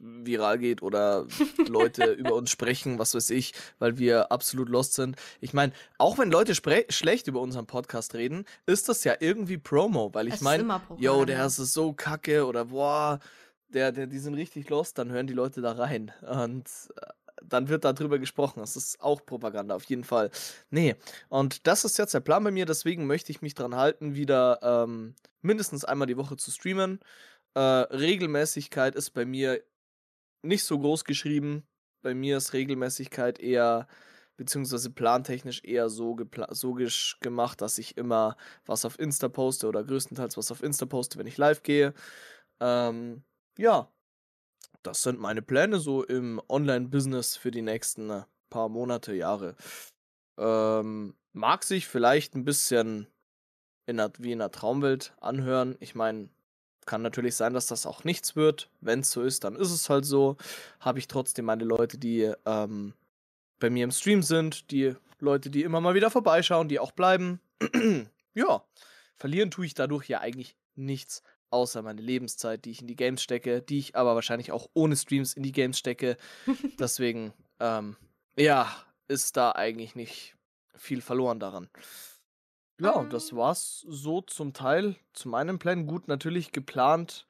viral 0.00 0.58
geht 0.58 0.82
oder 0.82 1.26
Leute 1.68 2.04
über 2.12 2.34
uns 2.34 2.50
sprechen, 2.50 2.98
was 2.98 3.14
weiß 3.14 3.30
ich, 3.30 3.52
weil 3.78 3.98
wir 3.98 4.30
absolut 4.30 4.68
lost 4.68 4.94
sind. 4.94 5.16
Ich 5.40 5.52
meine, 5.52 5.72
auch 5.98 6.18
wenn 6.18 6.30
Leute 6.30 6.54
schlecht 6.54 7.26
über 7.26 7.40
unseren 7.40 7.66
Podcast 7.66 8.14
reden, 8.14 8.44
ist 8.66 8.88
das 8.88 9.04
ja 9.04 9.14
irgendwie 9.18 9.58
Promo, 9.58 10.14
weil 10.14 10.28
ich 10.28 10.40
meine, 10.40 10.80
yo, 10.98 11.24
der 11.24 11.46
ist 11.46 11.56
so 11.56 11.92
kacke 11.92 12.46
oder 12.46 12.66
boah, 12.66 13.18
der, 13.68 13.92
der, 13.92 14.06
die 14.06 14.18
sind 14.18 14.34
richtig 14.34 14.70
lost, 14.70 14.98
dann 14.98 15.10
hören 15.10 15.26
die 15.26 15.34
Leute 15.34 15.60
da 15.60 15.72
rein 15.72 16.12
und 16.22 16.68
äh, 16.96 17.06
dann 17.42 17.68
wird 17.68 17.84
darüber 17.84 18.18
gesprochen. 18.18 18.60
Das 18.60 18.76
ist 18.76 19.00
auch 19.00 19.24
Propaganda, 19.24 19.74
auf 19.74 19.84
jeden 19.84 20.04
Fall. 20.04 20.30
Nee, 20.70 20.96
und 21.28 21.66
das 21.66 21.84
ist 21.84 21.98
jetzt 21.98 22.14
der 22.14 22.20
Plan 22.20 22.44
bei 22.44 22.50
mir, 22.50 22.66
deswegen 22.66 23.06
möchte 23.06 23.32
ich 23.32 23.42
mich 23.42 23.54
dran 23.54 23.76
halten, 23.76 24.14
wieder 24.14 24.60
ähm, 24.62 25.14
mindestens 25.42 25.84
einmal 25.84 26.06
die 26.06 26.16
Woche 26.16 26.36
zu 26.36 26.50
streamen. 26.50 27.00
Äh, 27.54 27.60
Regelmäßigkeit 27.60 28.94
ist 28.94 29.10
bei 29.10 29.24
mir 29.24 29.62
nicht 30.42 30.64
so 30.64 30.78
groß 30.78 31.04
geschrieben. 31.04 31.66
Bei 32.02 32.14
mir 32.14 32.36
ist 32.36 32.52
Regelmäßigkeit 32.52 33.40
eher, 33.40 33.88
beziehungsweise 34.36 34.90
plantechnisch 34.90 35.64
eher 35.64 35.88
so, 35.88 36.16
so 36.50 36.76
gemacht, 37.20 37.60
dass 37.60 37.78
ich 37.78 37.96
immer 37.96 38.36
was 38.66 38.84
auf 38.84 38.98
Insta 38.98 39.28
poste 39.28 39.66
oder 39.68 39.82
größtenteils 39.84 40.36
was 40.36 40.52
auf 40.52 40.62
Insta 40.62 40.86
poste, 40.86 41.18
wenn 41.18 41.26
ich 41.26 41.36
live 41.36 41.62
gehe. 41.62 41.94
Ähm, 42.60 43.24
ja, 43.58 43.90
das 44.82 45.02
sind 45.02 45.18
meine 45.18 45.42
Pläne 45.42 45.80
so 45.80 46.04
im 46.04 46.40
Online-Business 46.48 47.36
für 47.36 47.50
die 47.50 47.62
nächsten 47.62 48.10
äh, 48.10 48.22
paar 48.50 48.68
Monate, 48.68 49.14
Jahre. 49.14 49.56
Ähm, 50.38 51.14
mag 51.32 51.64
sich 51.64 51.86
vielleicht 51.86 52.34
ein 52.34 52.44
bisschen 52.44 53.06
in 53.86 54.00
einer, 54.00 54.12
wie 54.18 54.32
in 54.32 54.40
einer 54.40 54.50
Traumwelt 54.50 55.14
anhören. 55.20 55.76
Ich 55.80 55.94
meine, 55.94 56.28
kann 56.86 57.02
natürlich 57.02 57.36
sein, 57.36 57.54
dass 57.54 57.66
das 57.66 57.86
auch 57.86 58.04
nichts 58.04 58.34
wird. 58.34 58.70
Wenn 58.80 59.00
es 59.00 59.10
so 59.10 59.22
ist, 59.22 59.44
dann 59.44 59.56
ist 59.56 59.70
es 59.70 59.90
halt 59.90 60.04
so. 60.04 60.36
Habe 60.80 60.98
ich 60.98 61.06
trotzdem 61.06 61.44
meine 61.44 61.64
Leute, 61.64 61.98
die 61.98 62.32
ähm, 62.46 62.94
bei 63.58 63.70
mir 63.70 63.84
im 63.84 63.90
Stream 63.90 64.22
sind, 64.22 64.70
die 64.70 64.94
Leute, 65.20 65.50
die 65.50 65.62
immer 65.62 65.80
mal 65.80 65.94
wieder 65.94 66.10
vorbeischauen, 66.10 66.68
die 66.68 66.78
auch 66.78 66.92
bleiben. 66.92 67.40
ja, 68.34 68.64
verlieren 69.16 69.50
tue 69.50 69.66
ich 69.66 69.74
dadurch 69.74 70.08
ja 70.08 70.20
eigentlich 70.20 70.56
nichts, 70.76 71.22
außer 71.50 71.82
meine 71.82 72.00
Lebenszeit, 72.00 72.64
die 72.64 72.70
ich 72.70 72.80
in 72.80 72.86
die 72.86 72.96
Games 72.96 73.22
stecke, 73.22 73.62
die 73.62 73.78
ich 73.78 73.96
aber 73.96 74.14
wahrscheinlich 74.14 74.52
auch 74.52 74.68
ohne 74.74 74.96
Streams 74.96 75.34
in 75.34 75.42
die 75.42 75.52
Games 75.52 75.78
stecke. 75.78 76.16
Deswegen, 76.78 77.32
ähm, 77.60 77.96
ja, 78.36 78.70
ist 79.08 79.36
da 79.36 79.52
eigentlich 79.52 79.94
nicht 79.94 80.36
viel 80.74 81.00
verloren 81.00 81.40
daran. 81.40 81.68
Ja, 82.80 82.92
und 82.92 83.12
das 83.12 83.32
ähm. 83.32 83.38
war's 83.38 83.84
so 83.88 84.20
zum 84.20 84.52
Teil 84.52 84.96
zu 85.12 85.28
meinem 85.28 85.58
Plan. 85.58 85.86
Gut, 85.86 86.08
natürlich 86.08 86.52
geplant. 86.52 87.26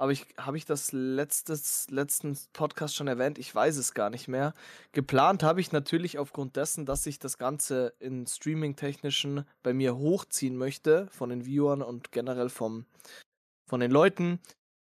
Aber 0.00 0.12
ich 0.12 0.26
habe 0.38 0.56
ich 0.56 0.64
das 0.64 0.92
letztes, 0.92 1.90
letzten 1.90 2.38
Podcast 2.52 2.94
schon 2.94 3.08
erwähnt? 3.08 3.36
Ich 3.36 3.52
weiß 3.52 3.76
es 3.76 3.94
gar 3.94 4.10
nicht 4.10 4.28
mehr. 4.28 4.54
Geplant 4.92 5.42
habe 5.42 5.60
ich 5.60 5.72
natürlich 5.72 6.18
aufgrund 6.18 6.54
dessen, 6.54 6.86
dass 6.86 7.04
ich 7.04 7.18
das 7.18 7.36
Ganze 7.36 7.94
in 7.98 8.24
Streaming-Technischen 8.24 9.44
bei 9.64 9.74
mir 9.74 9.96
hochziehen 9.96 10.56
möchte, 10.56 11.08
von 11.10 11.30
den 11.30 11.44
Viewern 11.44 11.82
und 11.82 12.12
generell 12.12 12.48
vom, 12.48 12.86
von 13.68 13.80
den 13.80 13.90
Leuten. 13.90 14.40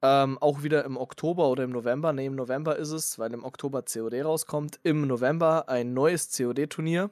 Ähm, 0.02 0.38
auch 0.38 0.64
wieder 0.64 0.86
im 0.86 0.96
Oktober 0.96 1.50
oder 1.50 1.66
im 1.66 1.72
November. 1.72 2.14
Ne, 2.14 2.26
im 2.26 2.36
November 2.36 2.78
ist 2.78 2.92
es, 2.92 3.20
weil 3.20 3.34
im 3.34 3.44
Oktober 3.44 3.84
COD 3.84 4.24
rauskommt. 4.24 4.80
Im 4.84 5.08
November 5.08 5.68
ein 5.68 5.94
neues 5.94 6.36
COD-Turnier 6.36 7.10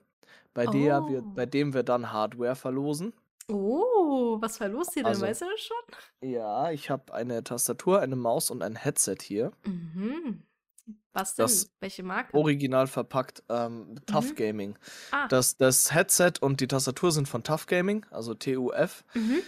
bei, 0.53 0.67
oh. 0.67 0.71
der 0.71 1.01
wir, 1.07 1.21
bei 1.21 1.45
dem 1.45 1.73
wir 1.73 1.83
dann 1.83 2.13
Hardware 2.13 2.55
verlosen. 2.55 3.13
Oh, 3.49 4.37
was 4.41 4.57
verlost 4.57 4.95
ihr 4.95 5.03
denn? 5.03 5.07
Also, 5.07 5.25
weißt 5.25 5.41
du 5.41 5.45
das 5.49 5.61
schon? 5.61 6.29
Ja, 6.29 6.71
ich 6.71 6.89
habe 6.89 7.13
eine 7.13 7.43
Tastatur, 7.43 8.01
eine 8.01 8.15
Maus 8.15 8.51
und 8.51 8.61
ein 8.61 8.75
Headset 8.75 9.17
hier. 9.21 9.51
Mhm. 9.65 10.43
Was 11.13 11.35
denn? 11.35 11.43
Das 11.43 11.69
Welche 11.79 12.03
Marke? 12.03 12.35
Original 12.37 12.87
verpackt, 12.87 13.43
ähm, 13.49 13.95
Tough 14.05 14.31
mhm. 14.31 14.35
Gaming. 14.35 14.79
Ah. 15.11 15.27
Das, 15.27 15.57
das 15.57 15.93
Headset 15.93 16.33
und 16.41 16.61
die 16.61 16.67
Tastatur 16.67 17.11
sind 17.11 17.27
von 17.27 17.43
Tough 17.43 17.65
Gaming, 17.65 18.05
also 18.11 18.33
TUF. 18.33 19.03
Mhm. 19.13 19.39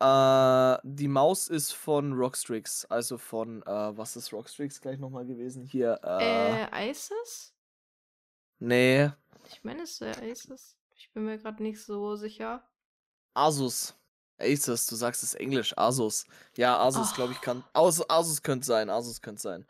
Äh, 0.00 0.78
die 0.82 1.08
Maus 1.08 1.48
ist 1.48 1.72
von 1.72 2.12
Rockstrix, 2.12 2.84
also 2.86 3.18
von, 3.18 3.62
äh, 3.62 3.96
was 3.96 4.16
ist 4.16 4.32
Rockstrix 4.32 4.80
gleich 4.80 4.98
nochmal 4.98 5.24
gewesen? 5.24 5.64
Hier, 5.64 6.00
äh. 6.02 6.64
Äh, 6.64 6.90
ISIS? 6.90 7.54
Nee, 8.58 9.10
ich 9.50 9.62
meine, 9.64 9.82
es 9.82 10.00
wäre 10.00 10.20
Asus. 10.30 10.76
Ich 10.96 11.12
bin 11.12 11.24
mir 11.24 11.38
gerade 11.38 11.62
nicht 11.62 11.82
so 11.82 12.16
sicher. 12.16 12.62
Asus. 13.34 13.94
Asus, 14.38 14.86
du 14.86 14.96
sagst 14.96 15.22
es 15.22 15.34
Englisch, 15.34 15.76
Asus. 15.76 16.26
Ja, 16.56 16.78
Asus, 16.78 17.12
oh. 17.12 17.14
glaube 17.14 17.32
ich, 17.32 17.40
kann. 17.40 17.64
Asus, 17.72 18.08
Asus 18.08 18.42
könnte 18.42 18.66
sein, 18.66 18.90
Asus 18.90 19.20
könnte 19.20 19.42
sein. 19.42 19.66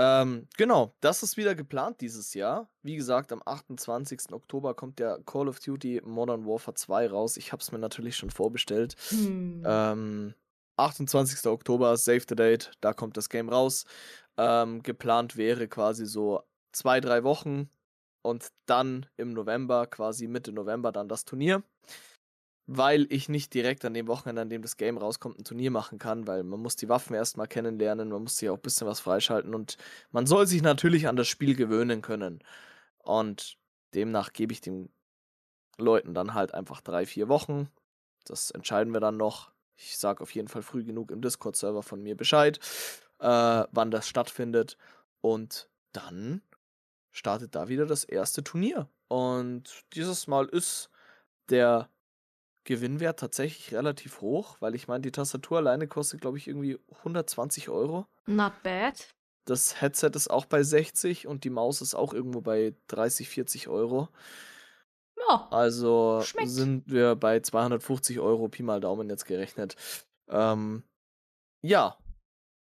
Ähm, 0.00 0.46
genau, 0.56 0.94
das 1.00 1.24
ist 1.24 1.36
wieder 1.36 1.56
geplant 1.56 2.00
dieses 2.00 2.32
Jahr. 2.34 2.70
Wie 2.82 2.94
gesagt, 2.94 3.32
am 3.32 3.42
28. 3.44 4.32
Oktober 4.32 4.74
kommt 4.74 5.00
der 5.00 5.18
Call 5.26 5.48
of 5.48 5.58
Duty 5.58 6.02
Modern 6.04 6.46
Warfare 6.46 6.74
2 6.76 7.08
raus. 7.08 7.36
Ich 7.36 7.50
habe 7.52 7.60
es 7.60 7.72
mir 7.72 7.78
natürlich 7.78 8.16
schon 8.16 8.30
vorbestellt. 8.30 8.94
Hm. 9.08 9.64
Ähm, 9.66 10.34
28. 10.76 11.46
Oktober, 11.50 11.96
Save 11.96 12.22
the 12.28 12.36
Date, 12.36 12.70
da 12.80 12.92
kommt 12.92 13.16
das 13.16 13.28
Game 13.28 13.48
raus. 13.48 13.84
Ähm, 14.36 14.82
geplant 14.84 15.36
wäre 15.36 15.66
quasi 15.66 16.06
so 16.06 16.42
zwei, 16.72 17.00
drei 17.00 17.24
Wochen 17.24 17.68
und 18.22 18.52
dann 18.66 19.06
im 19.16 19.32
November, 19.32 19.86
quasi 19.86 20.28
Mitte 20.28 20.52
November, 20.52 20.92
dann 20.92 21.08
das 21.08 21.24
Turnier. 21.24 21.64
Weil 22.70 23.06
ich 23.08 23.30
nicht 23.30 23.54
direkt 23.54 23.86
an 23.86 23.94
dem 23.94 24.08
Wochenende, 24.08 24.42
an 24.42 24.50
dem 24.50 24.60
das 24.60 24.76
Game 24.76 24.98
rauskommt, 24.98 25.38
ein 25.38 25.44
Turnier 25.44 25.70
machen 25.70 25.98
kann, 25.98 26.26
weil 26.26 26.44
man 26.44 26.60
muss 26.60 26.76
die 26.76 26.90
Waffen 26.90 27.14
erstmal 27.14 27.48
kennenlernen, 27.48 28.10
man 28.10 28.22
muss 28.22 28.36
sich 28.36 28.50
auch 28.50 28.56
ein 28.56 28.60
bisschen 28.62 28.86
was 28.86 29.00
freischalten 29.00 29.54
und 29.54 29.78
man 30.10 30.26
soll 30.26 30.46
sich 30.46 30.60
natürlich 30.60 31.08
an 31.08 31.16
das 31.16 31.28
Spiel 31.28 31.56
gewöhnen 31.56 32.02
können. 32.02 32.40
Und 32.98 33.56
demnach 33.94 34.34
gebe 34.34 34.52
ich 34.52 34.60
den 34.60 34.90
Leuten 35.78 36.12
dann 36.12 36.34
halt 36.34 36.52
einfach 36.52 36.82
drei, 36.82 37.06
vier 37.06 37.28
Wochen. 37.28 37.70
Das 38.26 38.50
entscheiden 38.50 38.92
wir 38.92 39.00
dann 39.00 39.16
noch. 39.16 39.50
Ich 39.76 39.96
sage 39.96 40.20
auf 40.22 40.34
jeden 40.34 40.48
Fall 40.48 40.62
früh 40.62 40.84
genug 40.84 41.10
im 41.10 41.22
Discord-Server 41.22 41.82
von 41.82 42.02
mir 42.02 42.16
Bescheid, 42.16 42.58
äh, 43.20 43.64
wann 43.70 43.90
das 43.90 44.06
stattfindet. 44.06 44.76
Und 45.22 45.70
dann 45.92 46.42
startet 47.12 47.54
da 47.54 47.68
wieder 47.68 47.86
das 47.86 48.04
erste 48.04 48.44
Turnier. 48.44 48.90
Und 49.08 49.84
dieses 49.94 50.26
Mal 50.26 50.46
ist 50.46 50.90
der 51.48 51.88
Gewinnwert 52.68 53.18
tatsächlich 53.18 53.74
relativ 53.74 54.20
hoch, 54.20 54.58
weil 54.60 54.74
ich 54.74 54.88
meine, 54.88 55.00
die 55.00 55.10
Tastatur 55.10 55.56
alleine 55.56 55.88
kostet, 55.88 56.20
glaube 56.20 56.36
ich, 56.36 56.46
irgendwie 56.48 56.78
120 56.98 57.70
Euro. 57.70 58.06
Not 58.26 58.52
bad. 58.62 59.08
Das 59.46 59.80
Headset 59.80 60.10
ist 60.12 60.28
auch 60.28 60.44
bei 60.44 60.62
60 60.62 61.26
und 61.26 61.44
die 61.44 61.50
Maus 61.50 61.80
ist 61.80 61.94
auch 61.94 62.12
irgendwo 62.12 62.42
bei 62.42 62.74
30, 62.88 63.30
40 63.30 63.68
Euro. 63.68 64.10
Ja. 65.16 65.48
Also 65.50 66.20
schmeckt. 66.22 66.50
sind 66.50 66.92
wir 66.92 67.16
bei 67.16 67.40
250 67.40 68.20
Euro 68.20 68.48
Pi 68.48 68.62
mal 68.62 68.80
Daumen 68.80 69.08
jetzt 69.08 69.24
gerechnet. 69.24 69.74
Ähm, 70.28 70.82
ja. 71.62 71.96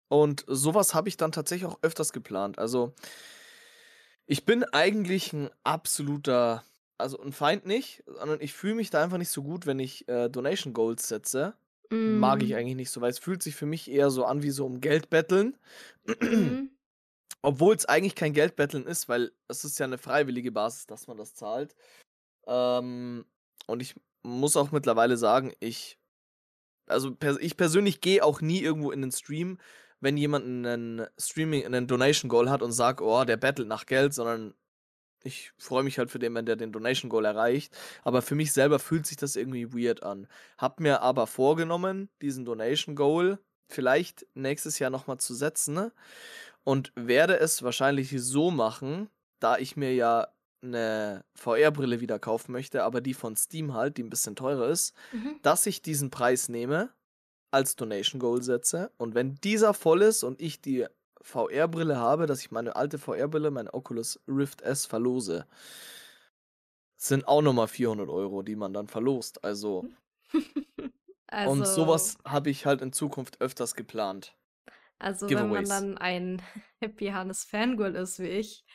Und 0.08 0.44
sowas 0.48 0.96
habe 0.96 1.10
ich 1.10 1.18
dann 1.18 1.32
tatsächlich 1.32 1.70
auch 1.70 1.78
öfters 1.84 2.12
geplant. 2.12 2.58
Also 2.58 2.96
ich 4.26 4.46
bin 4.46 4.64
eigentlich 4.64 5.32
ein 5.32 5.52
absoluter, 5.64 6.64
also 7.02 7.20
ein 7.22 7.34
Feind 7.34 7.66
nicht, 7.66 8.04
sondern 8.06 8.40
ich 8.42 8.54
fühle 8.54 8.76
mich 8.76 8.90
da 8.90 9.04
einfach 9.04 9.18
nicht 9.18 9.30
so 9.30 9.44
gut, 9.44 9.66
wenn 9.66 9.80
ich 9.80 10.08
äh, 10.08 10.30
Donation 10.30 10.74
Goals 10.74 11.08
setze. 11.08 11.56
Mm. 11.90 12.20
Mag 12.20 12.42
ich 12.42 12.52
mm. 12.52 12.56
eigentlich 12.56 12.76
nicht 12.76 12.92
so, 12.92 13.02
weil 13.02 13.12
es 13.12 13.20
fühlt 13.20 13.44
sich 13.44 13.56
für 13.56 13.66
mich 13.66 13.92
eher 13.92 14.10
so 14.10 14.26
an 14.26 14.44
wie 14.44 14.52
so 14.52 14.66
um 14.66 14.80
Geld 14.82 15.10
betteln. 15.10 15.58
Mm. 16.06 16.70
Obwohl 17.44 17.76
es 17.76 17.86
eigentlich 17.86 18.16
kein 18.16 18.34
Geldbetteln 18.34 18.86
ist, 18.86 19.10
weil 19.10 19.32
es 19.48 19.66
ist 19.66 19.80
ja 19.80 19.86
eine 19.86 19.98
freiwillige 19.98 20.52
Basis, 20.52 20.86
dass 20.86 21.08
man 21.08 21.18
das 21.18 21.34
zahlt. 21.34 21.76
Ähm, 22.46 23.26
und 23.66 23.82
ich 23.82 23.96
muss 24.22 24.56
auch 24.56 24.72
mittlerweile 24.72 25.18
sagen, 25.18 25.54
ich, 25.60 25.98
also 26.86 27.16
pers 27.16 27.38
ich 27.40 27.58
persönlich 27.58 28.00
gehe 28.00 28.24
auch 28.24 28.42
nie 28.42 28.60
irgendwo 28.60 28.92
in 28.92 29.02
den 29.02 29.12
Stream, 29.12 29.58
wenn 30.02 30.18
jemand 30.18 30.46
einen 30.46 31.08
Streaming, 31.18 31.66
einen 31.66 31.88
Donation 31.88 32.30
Goal 32.30 32.50
hat 32.50 32.62
und 32.62 32.74
sagt, 32.74 33.02
oh, 33.02 33.24
der 33.24 33.38
battelt 33.38 33.68
nach 33.68 33.88
Geld, 33.88 34.14
sondern 34.14 34.54
ich 35.24 35.52
freue 35.58 35.84
mich 35.84 35.98
halt 35.98 36.12
für 36.12 36.20
den, 36.20 36.34
wenn 36.36 36.46
der 36.46 36.56
den 36.56 36.72
Donation 36.72 37.10
Goal 37.10 37.26
erreicht. 37.26 37.76
Aber 38.04 38.22
für 38.22 38.36
mich 38.36 38.52
selber 38.54 38.80
fühlt 38.80 39.06
sich 39.06 39.18
das 39.18 39.36
irgendwie 39.36 39.74
weird 39.74 40.04
an. 40.04 40.28
Hab 40.58 40.80
mir 40.80 41.02
aber 41.02 41.28
vorgenommen, 41.28 42.10
diesen 42.22 42.46
Donation 42.46 42.96
Goal 42.96 43.40
vielleicht 43.70 44.26
nächstes 44.34 44.80
Jahr 44.80 44.90
nochmal 44.90 45.18
zu 45.18 45.34
setzen. 45.34 45.92
Und 46.64 46.92
werde 46.96 47.40
es 47.40 47.64
wahrscheinlich 47.64 48.14
so 48.22 48.52
machen, 48.52 49.10
da 49.40 49.58
ich 49.58 49.76
mir 49.76 49.94
ja 49.96 50.28
eine 50.64 51.26
VR-Brille 51.36 52.02
wieder 52.02 52.20
kaufen 52.20 52.52
möchte, 52.52 52.84
aber 52.84 53.02
die 53.02 53.16
von 53.16 53.36
Steam 53.36 53.74
halt, 53.74 53.98
die 53.98 54.04
ein 54.04 54.12
bisschen 54.12 54.36
teurer 54.36 54.68
ist, 54.70 54.94
Mhm. 55.12 55.40
dass 55.42 55.66
ich 55.66 55.82
diesen 55.82 56.12
Preis 56.12 56.50
nehme, 56.50 56.90
als 57.50 57.76
Donation 57.76 58.20
Goal 58.20 58.44
setze 58.44 58.92
und 58.98 59.16
wenn 59.16 59.36
dieser 59.36 59.74
voll 59.74 60.04
ist 60.04 60.24
und 60.24 60.40
ich 60.40 60.62
die 60.62 60.86
VR-Brille 61.22 61.98
habe, 61.98 62.26
dass 62.26 62.42
ich 62.42 62.52
meine 62.52 62.76
alte 62.76 62.98
VR-Brille, 62.98 63.52
meine 63.52 63.74
Oculus 63.74 64.20
Rift 64.28 64.62
S 64.62 64.86
verlose, 64.86 65.46
sind 66.98 67.28
auch 67.28 67.42
nochmal 67.42 67.68
400 67.68 68.10
Euro, 68.10 68.42
die 68.42 68.56
man 68.56 68.74
dann 68.74 68.88
verlost. 68.88 69.44
Also, 69.44 69.86
Also, 71.32 71.52
und 71.52 71.66
sowas 71.66 72.18
habe 72.26 72.50
ich 72.50 72.66
halt 72.66 72.82
in 72.82 72.92
Zukunft 72.92 73.40
öfters 73.40 73.76
geplant. 73.76 74.36
Also 75.00 75.30
wenn 75.30 75.50
man 75.50 75.64
Giveaways. 75.64 75.70
dann 75.70 75.98
ein 75.98 76.42
Happy 76.82 77.08
Hannes 77.08 77.46
Fangirl 77.46 77.96
ist 77.96 78.20
wie 78.20 78.28
ich 78.28 78.66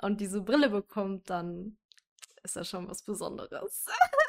und 0.00 0.20
diese 0.20 0.40
Brille 0.40 0.70
bekommt, 0.70 1.28
dann 1.28 1.76
ist 2.44 2.54
das 2.56 2.68
schon 2.68 2.88
was 2.88 3.02
Besonderes. 3.02 3.84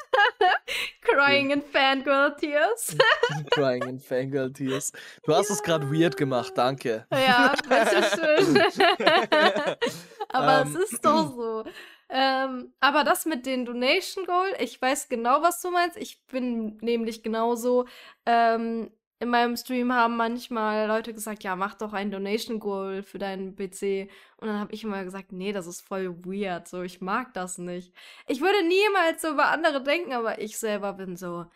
Crying 1.08 1.50
in 1.50 1.62
Fangirl 1.62 2.36
Tears. 2.36 2.96
Crying 3.52 3.82
in 3.84 3.98
Fangirl 4.00 4.52
Tears. 4.52 4.92
Du 5.24 5.34
hast 5.34 5.50
es 5.50 5.62
gerade 5.62 5.90
weird 5.90 6.16
gemacht, 6.16 6.52
danke. 6.56 7.06
ja, 7.12 7.54
das 7.68 7.92
ist 7.92 8.18
ja 8.18 8.38
schön. 8.38 8.58
aber 10.28 10.60
Ähm. 10.62 10.68
es 10.68 10.92
ist 10.92 11.04
doch 11.04 11.34
so. 11.34 11.64
Ähm, 12.08 12.72
aber 12.78 13.02
das 13.04 13.26
mit 13.26 13.46
den 13.46 13.64
Donation 13.64 14.26
Goal, 14.26 14.54
ich 14.60 14.80
weiß 14.80 15.08
genau, 15.08 15.42
was 15.42 15.60
du 15.60 15.70
meinst. 15.70 15.96
Ich 15.96 16.24
bin 16.26 16.76
nämlich 16.80 17.22
genauso. 17.22 17.86
Ähm, 18.26 18.90
in 19.18 19.30
meinem 19.30 19.56
Stream 19.56 19.92
haben 19.92 20.16
manchmal 20.16 20.86
Leute 20.88 21.14
gesagt, 21.14 21.42
ja, 21.42 21.56
mach 21.56 21.74
doch 21.74 21.92
ein 21.92 22.10
Donation 22.10 22.60
Goal 22.60 23.02
für 23.02 23.18
deinen 23.18 23.56
PC. 23.56 24.10
Und 24.36 24.48
dann 24.48 24.60
habe 24.60 24.74
ich 24.74 24.84
immer 24.84 25.02
gesagt, 25.04 25.32
nee, 25.32 25.52
das 25.52 25.66
ist 25.66 25.80
voll 25.80 26.24
weird. 26.24 26.68
So, 26.68 26.82
ich 26.82 27.00
mag 27.00 27.32
das 27.32 27.56
nicht. 27.56 27.94
Ich 28.26 28.40
würde 28.40 28.66
niemals 28.66 29.22
so 29.22 29.30
über 29.30 29.48
andere 29.48 29.82
denken, 29.82 30.12
aber 30.12 30.40
ich 30.40 30.58
selber 30.58 30.92
bin 30.92 31.16
so, 31.16 31.46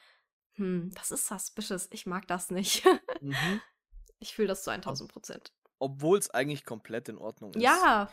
hm, 0.55 0.90
das 0.95 1.11
ist 1.11 1.26
suspicious. 1.26 1.88
Ich 1.93 2.07
mag 2.07 2.26
das 2.26 2.50
nicht. 2.50 2.85
Mhm. 3.23 3.61
ich 4.19 4.35
fühle 4.35 4.49
das 4.49 4.62
zu 4.64 4.71
1000 4.71 5.12
Prozent. 5.12 5.52
Obwohl 5.79 6.19
es 6.19 6.31
eigentlich 6.31 6.64
komplett 6.64 7.11
in 7.11 7.19
Ordnung 7.19 7.52
ist. 7.52 7.62
Ja, 7.62 8.11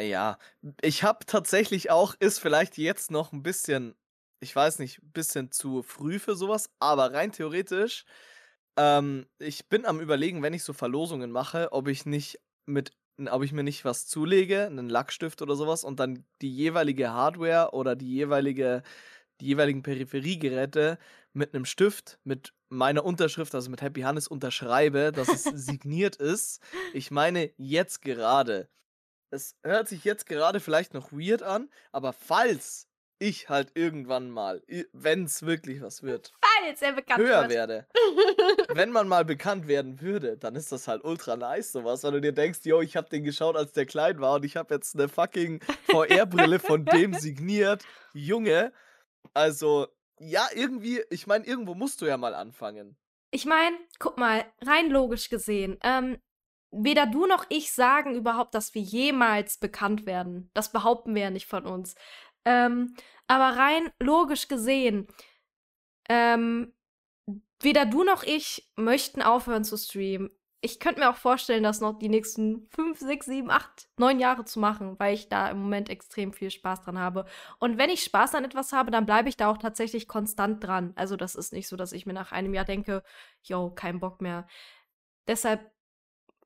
Ja, 0.00 0.38
ich 0.80 1.02
habe 1.02 1.26
tatsächlich 1.26 1.90
auch, 1.90 2.14
ist 2.18 2.38
vielleicht 2.38 2.78
jetzt 2.78 3.10
noch 3.10 3.32
ein 3.32 3.42
bisschen, 3.42 3.94
ich 4.40 4.56
weiß 4.56 4.78
nicht, 4.78 5.02
ein 5.02 5.12
bisschen 5.12 5.52
zu 5.52 5.82
früh 5.82 6.18
für 6.18 6.34
sowas, 6.34 6.70
aber 6.78 7.12
rein 7.12 7.32
theoretisch, 7.32 8.06
ähm, 8.78 9.26
ich 9.38 9.68
bin 9.68 9.84
am 9.84 10.00
überlegen, 10.00 10.42
wenn 10.42 10.54
ich 10.54 10.64
so 10.64 10.72
Verlosungen 10.72 11.30
mache, 11.30 11.72
ob 11.72 11.88
ich 11.88 12.06
nicht 12.06 12.40
mit, 12.66 12.92
ob 13.30 13.42
ich 13.42 13.52
mir 13.52 13.64
nicht 13.64 13.84
was 13.84 14.06
zulege, 14.06 14.66
einen 14.66 14.88
Lackstift 14.88 15.42
oder 15.42 15.56
sowas 15.56 15.84
und 15.84 16.00
dann 16.00 16.24
die 16.40 16.54
jeweilige 16.54 17.12
Hardware 17.12 17.70
oder 17.72 17.96
die 17.96 18.08
jeweilige, 18.08 18.82
die 19.40 19.46
jeweiligen 19.46 19.82
Peripheriegeräte 19.82 20.98
mit 21.32 21.54
einem 21.54 21.64
Stift, 21.64 22.18
mit 22.24 22.54
meiner 22.68 23.04
Unterschrift, 23.04 23.54
also 23.54 23.70
mit 23.70 23.82
Happy 23.82 24.02
Hannes 24.02 24.28
unterschreibe, 24.28 25.12
dass 25.12 25.28
es 25.28 25.44
signiert 25.66 26.16
ist. 26.16 26.62
Ich 26.94 27.10
meine 27.10 27.50
jetzt 27.56 28.02
gerade 28.02 28.68
es 29.30 29.56
hört 29.62 29.88
sich 29.88 30.04
jetzt 30.04 30.26
gerade 30.26 30.60
vielleicht 30.60 30.94
noch 30.94 31.12
weird 31.12 31.42
an, 31.42 31.68
aber 31.92 32.12
falls 32.12 32.87
ich 33.18 33.48
halt 33.48 33.72
irgendwann 33.74 34.30
mal, 34.30 34.62
wenn 34.92 35.24
es 35.24 35.44
wirklich 35.44 35.82
was 35.82 36.02
wird, 36.02 36.32
er 36.80 37.16
höher 37.16 37.42
wird. 37.42 37.50
werde, 37.50 37.86
wenn 38.74 38.90
man 38.90 39.08
mal 39.08 39.24
bekannt 39.24 39.66
werden 39.68 40.00
würde, 40.00 40.36
dann 40.36 40.54
ist 40.54 40.72
das 40.72 40.88
halt 40.88 41.04
ultra 41.04 41.36
nice 41.36 41.72
sowas, 41.72 42.02
weil 42.04 42.12
du 42.12 42.20
dir 42.20 42.32
denkst, 42.32 42.60
yo, 42.64 42.80
ich 42.80 42.96
hab 42.96 43.10
den 43.10 43.24
geschaut, 43.24 43.56
als 43.56 43.72
der 43.72 43.86
klein 43.86 44.20
war 44.20 44.36
und 44.36 44.44
ich 44.44 44.56
hab 44.56 44.70
jetzt 44.70 44.94
eine 44.94 45.08
fucking 45.08 45.60
VR-Brille 45.90 46.58
von 46.58 46.84
dem 46.84 47.14
signiert. 47.14 47.84
Junge, 48.12 48.72
also 49.34 49.88
ja, 50.20 50.46
irgendwie, 50.54 51.02
ich 51.10 51.26
meine, 51.26 51.46
irgendwo 51.46 51.74
musst 51.74 52.00
du 52.00 52.06
ja 52.06 52.16
mal 52.16 52.34
anfangen. 52.34 52.96
Ich 53.30 53.44
meine, 53.44 53.76
guck 53.98 54.16
mal, 54.18 54.44
rein 54.62 54.90
logisch 54.90 55.28
gesehen, 55.28 55.78
ähm, 55.82 56.18
weder 56.70 57.06
du 57.06 57.26
noch 57.26 57.46
ich 57.48 57.72
sagen 57.72 58.14
überhaupt, 58.14 58.54
dass 58.54 58.74
wir 58.74 58.82
jemals 58.82 59.58
bekannt 59.58 60.06
werden. 60.06 60.50
Das 60.54 60.72
behaupten 60.72 61.14
wir 61.14 61.22
ja 61.22 61.30
nicht 61.30 61.46
von 61.46 61.66
uns. 61.66 61.94
Ähm, 62.48 62.94
aber 63.26 63.58
rein 63.58 63.90
logisch 64.00 64.48
gesehen, 64.48 65.06
ähm, 66.08 66.72
weder 67.60 67.84
du 67.84 68.04
noch 68.04 68.22
ich 68.22 68.72
möchten 68.74 69.20
aufhören 69.20 69.64
zu 69.64 69.76
streamen. 69.76 70.30
Ich 70.62 70.80
könnte 70.80 71.00
mir 71.00 71.10
auch 71.10 71.16
vorstellen, 71.16 71.62
das 71.62 71.82
noch 71.82 71.98
die 71.98 72.08
nächsten 72.08 72.66
fünf, 72.70 73.00
sechs, 73.00 73.26
sieben, 73.26 73.50
acht, 73.50 73.90
neun 73.98 74.18
Jahre 74.18 74.46
zu 74.46 74.60
machen, 74.60 74.98
weil 74.98 75.14
ich 75.14 75.28
da 75.28 75.50
im 75.50 75.60
Moment 75.60 75.90
extrem 75.90 76.32
viel 76.32 76.50
Spaß 76.50 76.82
dran 76.82 76.98
habe. 76.98 77.26
Und 77.58 77.76
wenn 77.76 77.90
ich 77.90 78.02
Spaß 78.02 78.34
an 78.34 78.46
etwas 78.46 78.72
habe, 78.72 78.90
dann 78.90 79.04
bleibe 79.04 79.28
ich 79.28 79.36
da 79.36 79.50
auch 79.50 79.58
tatsächlich 79.58 80.08
konstant 80.08 80.64
dran. 80.64 80.94
Also 80.96 81.16
das 81.16 81.34
ist 81.34 81.52
nicht 81.52 81.68
so, 81.68 81.76
dass 81.76 81.92
ich 81.92 82.06
mir 82.06 82.14
nach 82.14 82.32
einem 82.32 82.54
Jahr 82.54 82.64
denke, 82.64 83.02
yo, 83.42 83.70
kein 83.70 84.00
Bock 84.00 84.22
mehr. 84.22 84.48
Deshalb, 85.26 85.70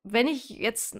wenn 0.03 0.27
ich 0.27 0.49
jetzt, 0.49 0.99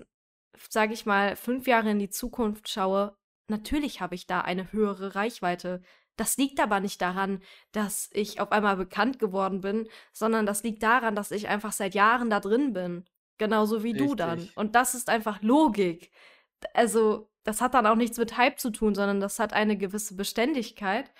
sage 0.69 0.93
ich 0.93 1.05
mal, 1.05 1.35
fünf 1.35 1.67
Jahre 1.67 1.91
in 1.91 1.99
die 1.99 2.09
Zukunft 2.09 2.69
schaue, 2.69 3.17
natürlich 3.53 4.01
habe 4.01 4.15
ich 4.15 4.27
da 4.27 4.41
eine 4.41 4.71
höhere 4.71 5.15
Reichweite. 5.15 5.81
Das 6.17 6.37
liegt 6.37 6.59
aber 6.59 6.79
nicht 6.79 7.01
daran, 7.01 7.41
dass 7.71 8.09
ich 8.13 8.39
auf 8.39 8.51
einmal 8.51 8.75
bekannt 8.75 9.19
geworden 9.19 9.61
bin, 9.61 9.87
sondern 10.11 10.45
das 10.45 10.63
liegt 10.63 10.83
daran, 10.83 11.15
dass 11.15 11.31
ich 11.31 11.47
einfach 11.47 11.71
seit 11.71 11.95
Jahren 11.95 12.29
da 12.29 12.39
drin 12.39 12.73
bin. 12.73 13.05
Genauso 13.37 13.83
wie 13.83 13.93
du 13.93 14.13
dann. 14.15 14.39
Richtig. 14.39 14.57
Und 14.57 14.75
das 14.75 14.93
ist 14.93 15.09
einfach 15.09 15.41
Logik. 15.41 16.11
Also, 16.73 17.29
das 17.43 17.61
hat 17.61 17.73
dann 17.73 17.87
auch 17.87 17.95
nichts 17.95 18.17
mit 18.17 18.37
Hype 18.37 18.59
zu 18.59 18.69
tun, 18.69 18.95
sondern 18.95 19.19
das 19.19 19.39
hat 19.39 19.53
eine 19.53 19.77
gewisse 19.77 20.15
Beständigkeit. 20.15 21.11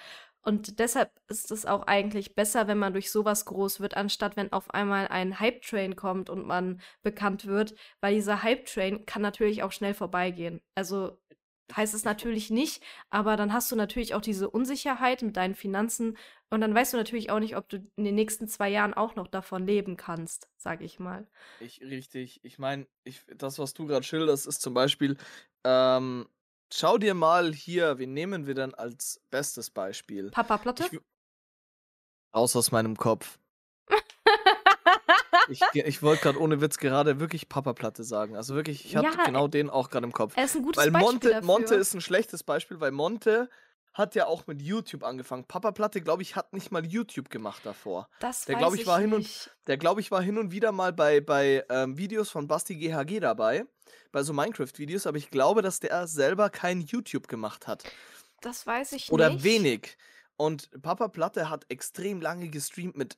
Und 0.45 0.79
deshalb 0.79 1.09
ist 1.29 1.51
es 1.51 1.65
auch 1.65 1.83
eigentlich 1.87 2.35
besser, 2.35 2.67
wenn 2.67 2.77
man 2.77 2.91
durch 2.91 3.11
sowas 3.11 3.45
groß 3.45 3.79
wird, 3.79 3.95
anstatt 3.95 4.35
wenn 4.35 4.51
auf 4.51 4.73
einmal 4.73 5.07
ein 5.07 5.39
Hype-Train 5.39 5.95
kommt 5.95 6.29
und 6.29 6.45
man 6.45 6.81
bekannt 7.01 7.45
wird, 7.45 7.75
weil 8.01 8.15
dieser 8.15 8.43
Hype-Train 8.43 9.05
kann 9.05 9.21
natürlich 9.21 9.63
auch 9.63 9.71
schnell 9.71 9.93
vorbeigehen. 9.93 10.61
Also 10.75 11.17
heißt 11.75 11.93
es 11.93 12.03
natürlich 12.03 12.49
nicht, 12.49 12.83
aber 13.09 13.37
dann 13.37 13.53
hast 13.53 13.71
du 13.71 13.75
natürlich 13.75 14.13
auch 14.13 14.21
diese 14.21 14.49
Unsicherheit 14.49 15.21
mit 15.21 15.37
deinen 15.37 15.55
Finanzen 15.55 16.17
und 16.49 16.61
dann 16.61 16.75
weißt 16.75 16.93
du 16.93 16.97
natürlich 16.97 17.31
auch 17.31 17.39
nicht, 17.39 17.55
ob 17.55 17.69
du 17.69 17.77
in 17.95 18.03
den 18.03 18.15
nächsten 18.15 18.47
zwei 18.47 18.69
Jahren 18.69 18.93
auch 18.93 19.15
noch 19.15 19.27
davon 19.27 19.65
leben 19.65 19.97
kannst, 19.97 20.49
sage 20.57 20.83
ich 20.83 20.99
mal. 20.99 21.27
Ich, 21.59 21.81
richtig. 21.81 22.41
Ich 22.43 22.59
meine, 22.59 22.85
ich, 23.03 23.21
das, 23.35 23.59
was 23.59 23.73
du 23.73 23.87
gerade 23.87 24.03
schilderst, 24.03 24.45
ist 24.45 24.61
zum 24.61 24.73
Beispiel, 24.73 25.17
ähm, 25.63 26.27
schau 26.71 26.97
dir 26.97 27.13
mal 27.13 27.53
hier, 27.53 27.97
wen 27.97 28.13
nehmen 28.13 28.45
wir 28.45 28.53
denn 28.53 28.73
als 28.75 29.21
bestes 29.31 29.69
Beispiel? 29.69 30.29
Papa 30.29 30.57
Platte? 30.57 30.85
Ich, 30.91 30.99
raus 32.35 32.55
aus 32.55 32.71
meinem 32.71 32.97
Kopf. 32.97 33.39
Ich, 35.49 35.61
ich 35.73 36.01
wollte 36.03 36.23
gerade 36.23 36.39
ohne 36.39 36.61
Witz 36.61 36.77
gerade 36.77 37.19
wirklich 37.19 37.49
Papa-Platte 37.49 38.03
sagen. 38.03 38.35
Also 38.35 38.55
wirklich, 38.55 38.85
ich 38.85 38.95
hatte 38.95 39.17
Ja, 39.17 39.23
genau 39.25 39.47
den 39.47 39.69
auch 39.69 39.89
gerade 39.89 40.05
im 40.05 40.13
Kopf. 40.13 40.33
er 40.35 40.45
ist 40.45 40.55
ein 40.55 40.63
gutes 40.63 40.81
Weil 40.83 40.91
Beispiel 40.91 41.11
Monte, 41.11 41.29
dafür. 41.29 41.45
Monte 41.45 41.75
ist 41.75 41.93
ein 41.93 42.01
schlechtes 42.01 42.43
Beispiel, 42.43 42.79
weil 42.79 42.91
Monte 42.91 43.49
hat 43.93 44.15
ja 44.15 44.25
auch 44.25 44.47
mit 44.47 44.61
YouTube 44.61 45.03
angefangen. 45.03 45.45
Papa 45.45 45.71
Platte, 45.71 46.01
glaube 46.01 46.23
ich, 46.23 46.35
hat 46.35 46.51
nicht 46.53 46.71
mal 46.71 46.83
YouTube 46.85 47.29
gemacht 47.29 47.61
davor. 47.63 48.09
das 48.19 48.45
der, 48.45 48.55
weiß 48.55 48.59
glaub 48.59 48.75
ich, 48.75 48.87
war 48.87 48.99
hin 48.99 49.13
und-. 49.13 49.51
Der, 49.67 49.77
glaube 49.77 50.01
ich, 50.01 50.09
war 50.09 50.21
hin 50.21 50.37
und 50.39 50.51
wieder 50.51 50.71
mal 50.71 50.91
bei, 50.91 51.21
bei 51.21 51.63
ähm, 51.69 51.95
Videos 51.97 52.29
von 52.31 52.47
Basti 52.47 52.75
GHG 52.75 53.19
dabei, 53.19 53.65
bei 54.11 54.23
so 54.23 54.33
Minecraft-Videos, 54.33 55.05
aber 55.05 55.17
ich 55.17 55.29
glaube, 55.29 55.61
dass 55.61 55.79
der 55.79 56.07
selber 56.07 56.49
kein 56.49 56.81
YouTube 56.81 57.27
gemacht 57.27 57.67
hat. 57.67 57.83
Das 58.41 58.65
weiß 58.65 58.93
ich 58.93 59.11
Oder 59.11 59.29
nicht. 59.29 59.43
wenig. 59.43 59.95
Und 60.35 60.69
Papa 60.81 61.07
Platte 61.09 61.51
hat 61.51 61.65
extrem 61.69 62.19
lange 62.19 62.49
gestreamt 62.49 62.97
mit 62.97 63.17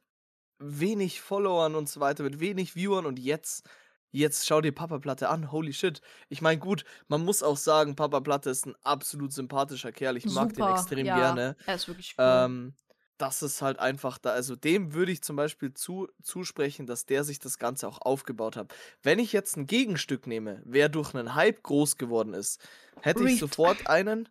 wenig 0.59 1.21
Followern 1.21 1.75
und 1.75 1.89
so 1.89 1.99
weiter, 1.99 2.23
mit 2.23 2.39
wenig 2.39 2.75
Viewern 2.75 3.05
und 3.05 3.19
jetzt, 3.19 3.67
jetzt 4.11 4.45
schau 4.47 4.61
dir 4.61 4.71
Papa 4.71 4.99
Platte 4.99 5.29
an, 5.29 5.51
holy 5.51 5.73
shit. 5.73 6.01
Ich 6.29 6.41
meine, 6.41 6.59
gut, 6.59 6.85
man 7.07 7.23
muss 7.23 7.43
auch 7.43 7.57
sagen, 7.57 7.95
Papa 7.95 8.19
Platte 8.21 8.49
ist 8.49 8.65
ein 8.65 8.75
absolut 8.83 9.33
sympathischer 9.33 9.91
Kerl, 9.91 10.17
ich 10.17 10.25
mag 10.25 10.49
den 10.49 10.63
Super, 10.63 10.71
extrem 10.71 11.05
ja, 11.05 11.17
gerne. 11.17 11.55
Er 11.65 11.75
ist 11.75 11.87
wirklich 11.87 12.15
cool. 12.17 12.25
Ähm, 12.25 12.73
das 13.17 13.41
ist 13.41 13.61
halt 13.61 13.79
einfach 13.79 14.17
da, 14.17 14.31
also 14.31 14.55
dem 14.55 14.93
würde 14.93 15.11
ich 15.11 15.21
zum 15.21 15.35
Beispiel 15.35 15.73
zu, 15.73 16.09
zusprechen, 16.21 16.85
dass 16.85 17.05
der 17.05 17.23
sich 17.23 17.39
das 17.39 17.57
Ganze 17.57 17.87
auch 17.87 18.01
aufgebaut 18.01 18.57
hat. 18.57 18.73
Wenn 19.03 19.19
ich 19.19 19.31
jetzt 19.31 19.55
ein 19.55 19.67
Gegenstück 19.67 20.27
nehme, 20.27 20.61
wer 20.65 20.89
durch 20.89 21.13
einen 21.13 21.33
Hype 21.33 21.63
groß 21.63 21.97
geworden 21.97 22.33
ist, 22.33 22.61
hätte 23.01 23.23
ich 23.23 23.31
Reed. 23.31 23.39
sofort 23.39 23.87
einen 23.87 24.27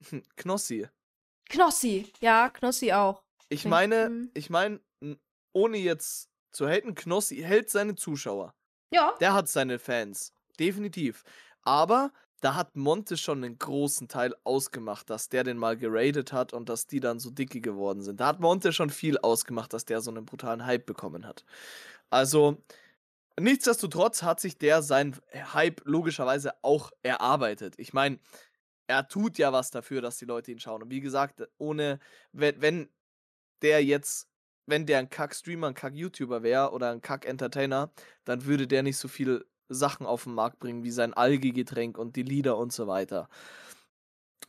Knossi. 0.36 0.88
Knossi, 1.48 2.12
ja, 2.20 2.50
Knossi 2.50 2.92
auch. 2.92 3.22
Ich 3.48 3.66
meine, 3.66 4.08
mhm. 4.08 4.30
ich 4.34 4.50
meine, 4.50 4.76
n- 4.76 4.80
ohne 5.52 5.78
jetzt 5.78 6.28
zu 6.50 6.68
haten, 6.68 6.94
Knossi 6.94 7.36
hält 7.36 7.70
seine 7.70 7.94
Zuschauer. 7.94 8.54
Ja, 8.92 9.14
Der 9.20 9.32
hat 9.32 9.48
seine 9.48 9.78
Fans. 9.78 10.34
Definitiv. 10.58 11.24
Aber 11.62 12.12
da 12.40 12.56
hat 12.56 12.76
Monte 12.76 13.16
schon 13.16 13.44
einen 13.44 13.58
großen 13.58 14.08
Teil 14.08 14.34
ausgemacht, 14.44 15.08
dass 15.08 15.28
der 15.28 15.44
den 15.44 15.56
mal 15.56 15.76
geradet 15.76 16.32
hat 16.32 16.52
und 16.52 16.68
dass 16.68 16.86
die 16.86 17.00
dann 17.00 17.20
so 17.20 17.30
dicke 17.30 17.60
geworden 17.60 18.02
sind. 18.02 18.20
Da 18.20 18.26
hat 18.26 18.40
Monte 18.40 18.72
schon 18.72 18.90
viel 18.90 19.16
ausgemacht, 19.18 19.72
dass 19.72 19.84
der 19.84 20.00
so 20.00 20.10
einen 20.10 20.26
brutalen 20.26 20.66
Hype 20.66 20.84
bekommen 20.84 21.24
hat. 21.24 21.44
Also, 22.10 22.62
nichtsdestotrotz 23.38 24.22
hat 24.22 24.40
sich 24.40 24.58
der 24.58 24.82
seinen 24.82 25.16
Hype 25.32 25.82
logischerweise 25.84 26.52
auch 26.62 26.90
erarbeitet. 27.02 27.74
Ich 27.78 27.92
meine, 27.92 28.18
er 28.88 29.08
tut 29.08 29.38
ja 29.38 29.52
was 29.52 29.70
dafür, 29.70 30.02
dass 30.02 30.18
die 30.18 30.24
Leute 30.24 30.50
ihn 30.50 30.58
schauen. 30.58 30.82
Und 30.82 30.90
wie 30.90 31.00
gesagt, 31.00 31.48
ohne, 31.58 32.00
wenn, 32.32 32.60
wenn 32.60 32.88
der 33.62 33.84
jetzt, 33.84 34.28
wenn 34.66 34.86
der 34.86 34.98
ein 34.98 35.10
Kack-Streamer, 35.10 35.68
ein 35.68 35.74
Kack-YouTuber 35.74 36.42
wäre 36.42 36.72
oder 36.72 36.90
ein 36.92 37.00
Kack-Entertainer, 37.00 37.90
dann 38.24 38.44
würde 38.44 38.66
der 38.66 38.82
nicht 38.82 38.96
so 38.98 39.08
viel 39.08 39.44
Sachen 39.68 40.06
auf 40.06 40.24
den 40.24 40.34
Markt 40.34 40.58
bringen, 40.58 40.84
wie 40.84 40.90
sein 40.90 41.14
Alge-Getränk 41.14 41.98
und 41.98 42.16
die 42.16 42.22
Lieder 42.22 42.58
und 42.58 42.72
so 42.72 42.86
weiter. 42.86 43.28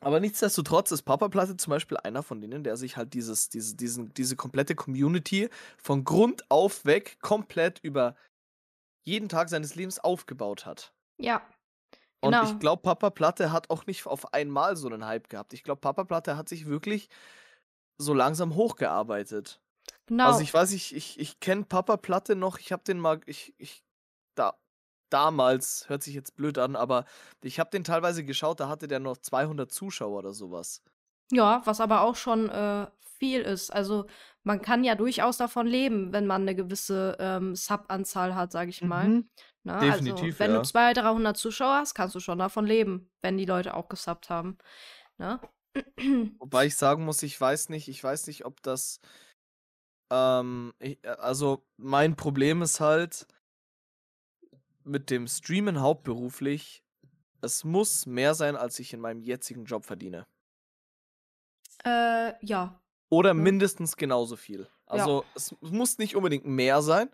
Aber 0.01 0.19
nichtsdestotrotz 0.19 0.91
ist 0.91 1.03
Papa 1.03 1.29
Platte 1.29 1.55
zum 1.55 1.71
Beispiel 1.71 1.97
einer 1.97 2.23
von 2.23 2.41
denen, 2.41 2.63
der 2.63 2.75
sich 2.75 2.97
halt 2.97 3.13
dieses, 3.13 3.47
diese, 3.49 3.75
diesen, 3.75 4.13
diese 4.13 4.35
komplette 4.35 4.75
Community 4.75 5.49
von 5.77 6.03
Grund 6.03 6.43
auf 6.49 6.83
weg 6.83 7.17
komplett 7.21 7.79
über 7.79 8.15
jeden 9.05 9.29
Tag 9.29 9.49
seines 9.49 9.75
Lebens 9.75 9.99
aufgebaut 9.99 10.65
hat. 10.65 10.93
Ja. 11.17 11.41
Und 12.21 12.31
Genau. 12.31 12.43
ich 12.43 12.59
glaube, 12.59 12.81
Papa 12.81 13.09
Platte 13.09 13.51
hat 13.51 13.69
auch 13.69 13.85
nicht 13.85 14.05
auf 14.05 14.33
einmal 14.33 14.75
so 14.75 14.87
einen 14.87 15.05
Hype 15.05 15.29
gehabt. 15.29 15.53
Ich 15.53 15.63
glaube, 15.63 15.81
Papa 15.81 16.03
Platte 16.05 16.37
hat 16.37 16.49
sich 16.49 16.65
wirklich 16.67 17.09
so 17.97 18.13
langsam 18.13 18.55
hochgearbeitet. 18.55 19.61
Genau. 20.07 20.27
Also 20.27 20.41
ich 20.41 20.53
weiß, 20.53 20.71
ich, 20.73 20.95
ich, 20.95 21.19
ich 21.19 21.39
kenne 21.39 21.63
Papa 21.63 21.97
Platte 21.97 22.35
noch, 22.35 22.59
ich 22.59 22.71
habe 22.71 22.83
den 22.83 22.99
mal, 22.99 23.21
ich, 23.25 23.53
ich, 23.57 23.83
da, 24.35 24.57
damals, 25.09 25.87
hört 25.87 26.03
sich 26.03 26.13
jetzt 26.13 26.35
blöd 26.35 26.57
an, 26.57 26.75
aber 26.75 27.05
ich 27.41 27.59
habe 27.59 27.69
den 27.69 27.83
teilweise 27.83 28.25
geschaut, 28.25 28.59
da 28.59 28.67
hatte 28.67 28.87
der 28.87 28.99
noch 28.99 29.17
200 29.17 29.71
Zuschauer 29.71 30.19
oder 30.19 30.33
sowas. 30.33 30.81
Ja, 31.31 31.61
was 31.65 31.79
aber 31.79 32.01
auch 32.01 32.15
schon 32.15 32.49
äh, 32.49 32.87
viel 33.17 33.41
ist. 33.41 33.71
Also 33.71 34.05
man 34.43 34.61
kann 34.61 34.83
ja 34.83 34.95
durchaus 34.95 35.37
davon 35.37 35.65
leben, 35.65 36.11
wenn 36.11 36.27
man 36.27 36.41
eine 36.41 36.55
gewisse 36.55 37.15
ähm, 37.19 37.55
Sub-Anzahl 37.55 38.35
hat, 38.35 38.51
sage 38.51 38.69
ich 38.69 38.81
mal. 38.81 39.07
Mhm. 39.07 39.29
Ne? 39.63 39.79
Definitiv, 39.79 40.25
also, 40.25 40.39
wenn 40.39 40.51
ja. 40.51 40.57
du 40.57 40.63
200, 40.63 40.97
300 40.97 41.37
Zuschauer 41.37 41.75
hast, 41.75 41.93
kannst 41.93 42.15
du 42.15 42.19
schon 42.19 42.39
davon 42.39 42.65
leben, 42.65 43.09
wenn 43.21 43.37
die 43.37 43.45
Leute 43.45 43.75
auch 43.75 43.87
gesubbt 43.87 44.29
haben. 44.29 44.57
Ne? 45.17 45.39
Wobei 46.39 46.65
ich 46.65 46.75
sagen 46.75 47.05
muss, 47.05 47.23
ich 47.23 47.39
weiß 47.39 47.69
nicht, 47.69 47.87
ich 47.87 48.03
weiß 48.03 48.27
nicht, 48.27 48.45
ob 48.45 48.61
das, 48.61 48.99
ähm, 50.13 50.73
ich, 50.79 51.03
äh, 51.03 51.09
also 51.09 51.65
mein 51.77 52.15
Problem 52.15 52.61
ist 52.61 52.79
halt 52.79 53.27
mit 54.83 55.09
dem 55.09 55.27
Streamen 55.27 55.81
hauptberuflich, 55.81 56.83
es 57.41 57.63
muss 57.63 58.05
mehr 58.05 58.35
sein, 58.35 58.55
als 58.55 58.79
ich 58.79 58.93
in 58.93 58.99
meinem 59.01 59.21
jetzigen 59.21 59.65
Job 59.65 59.85
verdiene. 59.85 60.27
äh, 61.85 62.33
ja. 62.45 62.79
Oder 63.09 63.33
Mhm. 63.33 63.43
mindestens 63.43 63.95
genauso 63.95 64.35
viel. 64.35 64.67
Also 64.85 65.23
es 65.35 65.55
muss 65.61 65.97
nicht 65.97 66.15
unbedingt 66.15 66.45
mehr 66.45 66.81
sein, 66.81 67.09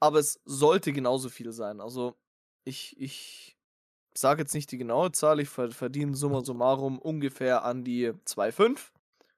aber 0.00 0.18
es 0.18 0.40
sollte 0.44 0.92
genauso 0.92 1.28
viel 1.28 1.52
sein. 1.52 1.80
Also 1.80 2.16
ich, 2.64 2.98
ich 3.00 3.56
sage 4.14 4.42
jetzt 4.42 4.54
nicht 4.54 4.70
die 4.72 4.78
genaue 4.78 5.12
Zahl, 5.12 5.40
ich 5.40 5.48
ver- 5.48 5.70
verdiene 5.72 6.16
summa 6.16 6.42
summarum 6.44 6.98
ungefähr 6.98 7.64
an 7.64 7.84
die 7.84 8.12
2,5. 8.24 8.92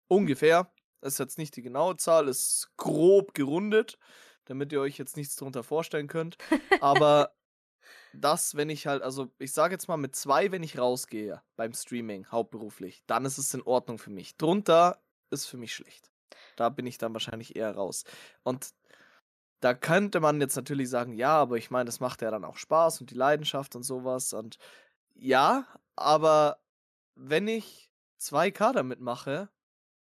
Ungefähr. 0.09 0.71
Das 1.05 1.15
ist 1.15 1.19
jetzt 1.19 1.37
nicht 1.37 1.55
die 1.55 1.61
genaue 1.61 1.99
Zahl, 1.99 2.29
ist 2.29 2.71
grob 2.79 3.35
gerundet, 3.35 3.99
damit 4.47 4.73
ihr 4.73 4.81
euch 4.81 4.97
jetzt 4.97 5.19
nichts 5.19 5.37
darunter 5.37 5.63
vorstellen 5.63 6.07
könnt. 6.07 6.39
Aber 6.81 7.35
das, 8.15 8.55
wenn 8.55 8.71
ich 8.71 8.87
halt, 8.87 9.03
also 9.03 9.31
ich 9.39 9.53
sage 9.53 9.75
jetzt 9.75 9.87
mal 9.87 9.99
mit 9.99 10.17
zwei, 10.17 10.51
wenn 10.51 10.63
ich 10.63 10.79
rausgehe 10.79 11.43
beim 11.57 11.75
Streaming, 11.75 12.25
hauptberuflich, 12.29 13.03
dann 13.07 13.27
ist 13.27 13.37
es 13.37 13.53
in 13.53 13.61
Ordnung 13.61 13.99
für 13.99 14.09
mich. 14.09 14.39
Drunter 14.39 14.99
ist 15.31 15.45
für 15.45 15.59
mich 15.59 15.75
schlecht. 15.75 16.11
Da 16.57 16.71
bin 16.71 16.87
ich 16.87 16.97
dann 16.97 17.13
wahrscheinlich 17.13 17.55
eher 17.55 17.77
raus. 17.77 18.05
Und 18.43 18.71
da 19.61 19.75
könnte 19.75 20.21
man 20.21 20.41
jetzt 20.41 20.57
natürlich 20.57 20.89
sagen, 20.89 21.13
ja, 21.13 21.37
aber 21.37 21.59
ich 21.59 21.71
meine, 21.71 21.85
das 21.85 22.01
macht 22.01 22.23
ja 22.23 22.31
dann 22.31 22.47
auch 22.47 22.57
Spaß 22.57 23.03
und 23.03 23.11
die 23.11 23.15
Leidenschaft 23.15 23.77
und 23.77 23.83
sowas. 23.83 24.33
Und 24.33 24.57
ja, 25.13 25.67
aber 25.97 26.63
wenn 27.15 27.47
ich 27.47 27.93
2K 28.19 28.73
damit 28.73 29.01
mache 29.01 29.51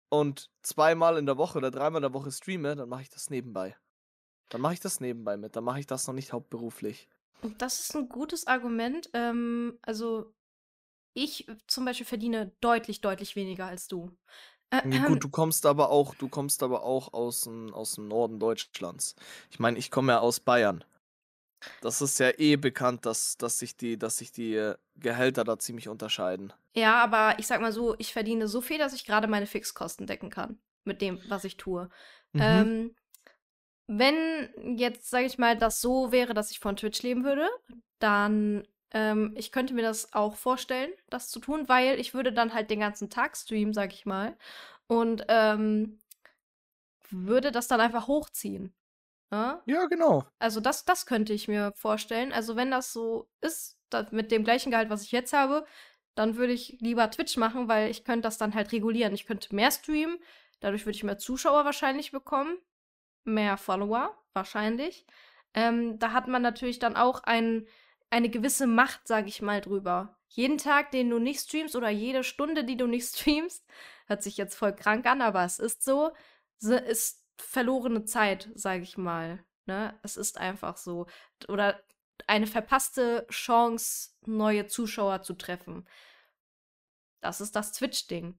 und 0.08 0.50
zweimal 0.62 1.18
in 1.18 1.26
der 1.26 1.36
Woche 1.36 1.58
oder 1.58 1.70
dreimal 1.70 1.98
in 1.98 2.10
der 2.10 2.14
Woche 2.14 2.30
streame, 2.30 2.76
dann 2.76 2.88
mache 2.88 3.02
ich 3.02 3.10
das 3.10 3.30
nebenbei. 3.30 3.76
Dann 4.48 4.60
mache 4.60 4.74
ich 4.74 4.80
das 4.80 5.00
nebenbei 5.00 5.36
mit. 5.36 5.56
Dann 5.56 5.64
mache 5.64 5.80
ich 5.80 5.86
das 5.86 6.06
noch 6.06 6.14
nicht 6.14 6.32
hauptberuflich. 6.32 7.08
Und 7.42 7.60
das 7.62 7.80
ist 7.80 7.94
ein 7.94 8.08
gutes 8.08 8.46
Argument. 8.46 9.10
Ähm, 9.12 9.78
also 9.82 10.32
ich 11.14 11.46
zum 11.66 11.84
Beispiel 11.84 12.06
verdiene 12.06 12.52
deutlich, 12.60 13.00
deutlich 13.00 13.36
weniger 13.36 13.66
als 13.66 13.88
du. 13.88 14.10
Äh, 14.70 14.86
Nee, 14.86 15.00
gut, 15.00 15.24
du 15.24 15.28
kommst 15.28 15.66
aber 15.66 15.90
auch, 15.90 16.14
du 16.14 16.28
kommst 16.28 16.62
aber 16.62 16.82
auch 16.82 17.12
aus 17.12 17.42
dem, 17.42 17.72
aus 17.74 17.94
dem 17.94 18.08
Norden 18.08 18.38
Deutschlands. 18.38 19.14
Ich 19.50 19.58
meine, 19.58 19.78
ich 19.78 19.90
komme 19.90 20.12
ja 20.12 20.20
aus 20.20 20.40
Bayern. 20.40 20.84
Das 21.80 22.00
ist 22.00 22.18
ja 22.18 22.30
eh 22.38 22.56
bekannt, 22.56 23.06
dass, 23.06 23.36
dass 23.36 23.58
sich 23.58 23.76
die, 23.76 23.98
dass 23.98 24.18
sich 24.18 24.32
die 24.32 24.54
äh, 24.54 24.76
Gehälter 24.96 25.44
da 25.44 25.58
ziemlich 25.58 25.88
unterscheiden. 25.88 26.52
Ja, 26.74 27.02
aber 27.02 27.38
ich 27.38 27.46
sag 27.46 27.60
mal 27.60 27.72
so, 27.72 27.94
ich 27.98 28.12
verdiene 28.12 28.48
so 28.48 28.60
viel, 28.60 28.78
dass 28.78 28.92
ich 28.92 29.04
gerade 29.04 29.26
meine 29.26 29.46
Fixkosten 29.46 30.06
decken 30.06 30.30
kann 30.30 30.58
mit 30.84 31.00
dem, 31.02 31.20
was 31.28 31.44
ich 31.44 31.56
tue. 31.56 31.88
Mhm. 32.32 32.40
Ähm, 32.42 32.96
wenn 33.86 34.76
jetzt, 34.76 35.08
sage 35.10 35.26
ich 35.26 35.38
mal, 35.38 35.56
das 35.56 35.80
so 35.80 36.12
wäre, 36.12 36.34
dass 36.34 36.50
ich 36.50 36.60
von 36.60 36.76
Twitch 36.76 37.02
leben 37.02 37.24
würde, 37.24 37.48
dann 37.98 38.66
ähm, 38.90 39.34
ich 39.36 39.52
könnte 39.52 39.74
mir 39.74 39.82
das 39.82 40.12
auch 40.12 40.36
vorstellen, 40.36 40.90
das 41.10 41.28
zu 41.28 41.40
tun, 41.40 41.68
weil 41.68 41.98
ich 41.98 42.14
würde 42.14 42.32
dann 42.32 42.54
halt 42.54 42.70
den 42.70 42.80
ganzen 42.80 43.10
Tag 43.10 43.36
streamen, 43.36 43.74
sag 43.74 43.92
ich 43.92 44.06
mal, 44.06 44.36
und 44.86 45.24
ähm, 45.28 45.98
würde 47.10 47.52
das 47.52 47.68
dann 47.68 47.80
einfach 47.80 48.06
hochziehen. 48.06 48.72
Ja? 49.30 49.62
Ja, 49.66 49.86
genau. 49.86 50.24
Also 50.38 50.60
das, 50.60 50.84
das 50.84 51.06
könnte 51.06 51.32
ich 51.32 51.48
mir 51.48 51.72
vorstellen. 51.76 52.32
Also 52.32 52.56
wenn 52.56 52.70
das 52.70 52.92
so 52.92 53.28
ist, 53.40 53.78
mit 54.10 54.30
dem 54.30 54.44
gleichen 54.44 54.70
Gehalt, 54.70 54.90
was 54.90 55.02
ich 55.02 55.12
jetzt 55.12 55.32
habe, 55.32 55.64
dann 56.14 56.36
würde 56.36 56.52
ich 56.52 56.76
lieber 56.80 57.10
Twitch 57.10 57.36
machen, 57.36 57.68
weil 57.68 57.90
ich 57.90 58.04
könnte 58.04 58.22
das 58.22 58.38
dann 58.38 58.54
halt 58.54 58.72
regulieren. 58.72 59.14
Ich 59.14 59.26
könnte 59.26 59.54
mehr 59.54 59.70
streamen, 59.70 60.18
dadurch 60.60 60.84
würde 60.84 60.96
ich 60.96 61.04
mehr 61.04 61.18
Zuschauer 61.18 61.64
wahrscheinlich 61.64 62.10
bekommen, 62.10 62.58
mehr 63.24 63.56
Follower 63.56 64.16
wahrscheinlich. 64.32 65.06
Ähm, 65.54 65.98
da 65.98 66.12
hat 66.12 66.28
man 66.28 66.42
natürlich 66.42 66.78
dann 66.78 66.96
auch 66.96 67.22
ein, 67.22 67.66
eine 68.10 68.28
gewisse 68.28 68.66
Macht, 68.66 69.06
sage 69.06 69.28
ich 69.28 69.42
mal, 69.42 69.60
drüber. 69.60 70.18
Jeden 70.28 70.58
Tag, 70.58 70.90
den 70.90 71.08
du 71.08 71.18
nicht 71.18 71.40
streamst 71.40 71.76
oder 71.76 71.88
jede 71.88 72.24
Stunde, 72.24 72.64
die 72.64 72.76
du 72.76 72.86
nicht 72.86 73.08
streamst, 73.14 73.64
hört 74.06 74.22
sich 74.22 74.36
jetzt 74.36 74.56
voll 74.56 74.74
krank 74.74 75.06
an, 75.06 75.22
aber 75.22 75.44
es 75.44 75.58
ist 75.58 75.84
so, 75.84 76.10
ist 76.60 77.22
verlorene 77.38 78.04
Zeit, 78.04 78.50
sage 78.54 78.82
ich 78.82 78.96
mal. 78.98 79.44
Ne? 79.66 79.98
Es 80.02 80.16
ist 80.16 80.38
einfach 80.38 80.76
so. 80.76 81.06
Oder 81.48 81.80
eine 82.26 82.46
verpasste 82.46 83.26
Chance, 83.30 84.10
neue 84.26 84.66
Zuschauer 84.66 85.22
zu 85.22 85.34
treffen. 85.34 85.88
Das 87.20 87.40
ist 87.40 87.56
das 87.56 87.72
Twitch-Ding. 87.72 88.38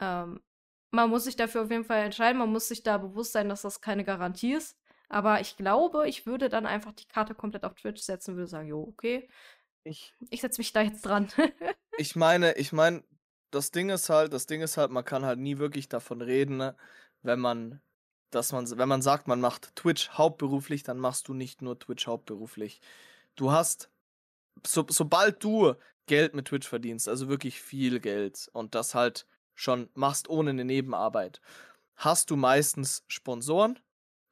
Ähm, 0.00 0.42
man 0.90 1.10
muss 1.10 1.24
sich 1.24 1.36
dafür 1.36 1.62
auf 1.62 1.70
jeden 1.70 1.84
Fall 1.84 2.04
entscheiden. 2.04 2.38
Man 2.38 2.52
muss 2.52 2.68
sich 2.68 2.82
da 2.82 2.98
bewusst 2.98 3.32
sein, 3.32 3.48
dass 3.48 3.62
das 3.62 3.80
keine 3.80 4.04
Garantie 4.04 4.54
ist. 4.54 4.78
Aber 5.08 5.40
ich 5.40 5.56
glaube, 5.56 6.08
ich 6.08 6.26
würde 6.26 6.48
dann 6.48 6.66
einfach 6.66 6.92
die 6.92 7.06
Karte 7.06 7.34
komplett 7.34 7.64
auf 7.64 7.74
Twitch 7.74 8.02
setzen, 8.02 8.36
würde 8.36 8.48
sagen, 8.48 8.68
jo, 8.68 8.82
okay, 8.82 9.28
Ich, 9.84 10.14
ich 10.30 10.40
setze 10.40 10.60
mich 10.60 10.72
da 10.72 10.82
jetzt 10.82 11.02
dran. 11.02 11.28
ich 11.98 12.16
meine, 12.16 12.54
ich 12.56 12.72
meine, 12.72 13.04
das 13.50 13.70
Ding 13.70 13.90
ist 13.90 14.10
halt, 14.10 14.32
das 14.32 14.46
Ding 14.46 14.62
ist 14.62 14.76
halt, 14.76 14.90
man 14.90 15.04
kann 15.04 15.24
halt 15.24 15.38
nie 15.38 15.58
wirklich 15.58 15.88
davon 15.88 16.22
reden, 16.22 16.56
ne, 16.56 16.76
wenn 17.22 17.38
man, 17.40 17.82
dass 18.34 18.52
man, 18.52 18.68
wenn 18.78 18.88
man 18.88 19.02
sagt, 19.02 19.28
man 19.28 19.40
macht 19.40 19.74
Twitch 19.76 20.10
hauptberuflich, 20.10 20.82
dann 20.82 20.98
machst 20.98 21.28
du 21.28 21.34
nicht 21.34 21.62
nur 21.62 21.78
Twitch 21.78 22.06
hauptberuflich. 22.06 22.80
Du 23.36 23.52
hast, 23.52 23.90
so, 24.66 24.86
sobald 24.88 25.42
du 25.42 25.74
Geld 26.06 26.34
mit 26.34 26.46
Twitch 26.46 26.68
verdienst, 26.68 27.08
also 27.08 27.28
wirklich 27.28 27.60
viel 27.60 28.00
Geld 28.00 28.48
und 28.52 28.74
das 28.74 28.94
halt 28.94 29.26
schon 29.54 29.88
machst 29.94 30.28
ohne 30.28 30.50
eine 30.50 30.64
Nebenarbeit, 30.64 31.40
hast 31.96 32.30
du 32.30 32.36
meistens 32.36 33.04
Sponsoren, 33.06 33.78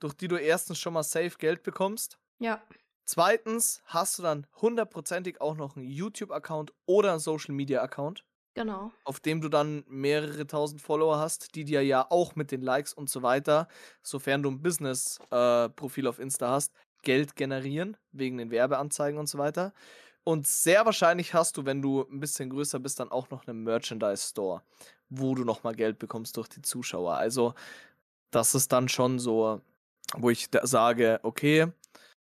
durch 0.00 0.14
die 0.14 0.28
du 0.28 0.36
erstens 0.36 0.78
schon 0.78 0.94
mal 0.94 1.02
safe 1.02 1.36
Geld 1.38 1.62
bekommst. 1.62 2.18
ja, 2.38 2.62
Zweitens 3.04 3.82
hast 3.84 4.18
du 4.18 4.22
dann 4.22 4.46
hundertprozentig 4.60 5.40
auch 5.40 5.56
noch 5.56 5.76
einen 5.76 5.86
YouTube-Account 5.86 6.72
oder 6.86 7.10
einen 7.10 7.20
Social-Media-Account, 7.20 8.24
genau. 8.54 8.92
auf 9.04 9.20
dem 9.20 9.40
du 9.40 9.48
dann 9.48 9.84
mehrere 9.88 10.46
tausend 10.46 10.80
Follower 10.80 11.18
hast, 11.18 11.54
die 11.54 11.64
dir 11.64 11.82
ja 11.82 12.06
auch 12.10 12.34
mit 12.36 12.50
den 12.50 12.62
Likes 12.62 12.92
und 12.92 13.10
so 13.10 13.22
weiter, 13.22 13.68
sofern 14.02 14.42
du 14.42 14.50
ein 14.50 14.62
Business-Profil 14.62 16.06
auf 16.06 16.18
Insta 16.18 16.50
hast, 16.50 16.72
Geld 17.02 17.36
generieren, 17.36 17.96
wegen 18.12 18.38
den 18.38 18.50
Werbeanzeigen 18.50 19.18
und 19.18 19.28
so 19.28 19.38
weiter. 19.38 19.72
Und 20.24 20.46
sehr 20.46 20.84
wahrscheinlich 20.84 21.34
hast 21.34 21.56
du, 21.56 21.64
wenn 21.64 21.82
du 21.82 22.02
ein 22.02 22.20
bisschen 22.20 22.50
größer 22.50 22.78
bist, 22.78 23.00
dann 23.00 23.10
auch 23.10 23.30
noch 23.30 23.46
einen 23.46 23.64
Merchandise-Store, 23.64 24.62
wo 25.08 25.34
du 25.34 25.44
nochmal 25.44 25.74
Geld 25.74 25.98
bekommst 25.98 26.36
durch 26.36 26.48
die 26.48 26.62
Zuschauer. 26.62 27.14
Also, 27.14 27.54
das 28.30 28.54
ist 28.54 28.70
dann 28.72 28.88
schon 28.88 29.18
so, 29.18 29.60
wo 30.14 30.30
ich 30.30 30.48
sage, 30.62 31.18
okay, 31.24 31.66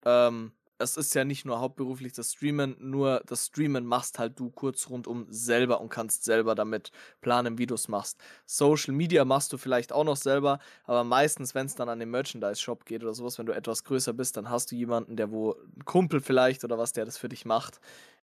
ähm, 0.04 0.51
es 0.77 0.97
ist 0.97 1.15
ja 1.15 1.23
nicht 1.23 1.45
nur 1.45 1.59
hauptberuflich 1.59 2.13
das 2.13 2.33
Streamen, 2.33 2.75
nur 2.79 3.21
das 3.25 3.47
Streamen 3.47 3.85
machst 3.85 4.19
halt 4.19 4.38
du 4.39 4.49
kurz 4.49 4.89
rundum 4.89 5.25
selber 5.29 5.79
und 5.79 5.89
kannst 5.89 6.25
selber 6.25 6.55
damit 6.55 6.91
planen, 7.21 7.57
wie 7.57 7.65
du 7.65 7.75
es 7.75 7.88
machst. 7.88 8.21
Social 8.45 8.93
Media 8.93 9.23
machst 9.23 9.53
du 9.53 9.57
vielleicht 9.57 9.93
auch 9.93 10.03
noch 10.03 10.17
selber, 10.17 10.59
aber 10.83 11.03
meistens, 11.03 11.55
wenn 11.55 11.65
es 11.65 11.75
dann 11.75 11.89
an 11.89 11.99
den 11.99 12.11
Merchandise-Shop 12.11 12.85
geht 12.85 13.03
oder 13.03 13.13
sowas, 13.13 13.38
wenn 13.39 13.45
du 13.45 13.53
etwas 13.53 13.83
größer 13.83 14.13
bist, 14.13 14.35
dann 14.38 14.49
hast 14.49 14.71
du 14.71 14.75
jemanden, 14.75 15.15
der 15.15 15.31
wo, 15.31 15.53
ein 15.53 15.85
Kumpel 15.85 16.19
vielleicht 16.19 16.63
oder 16.63 16.77
was, 16.77 16.91
der 16.91 17.05
das 17.05 17.17
für 17.17 17.29
dich 17.29 17.45
macht. 17.45 17.79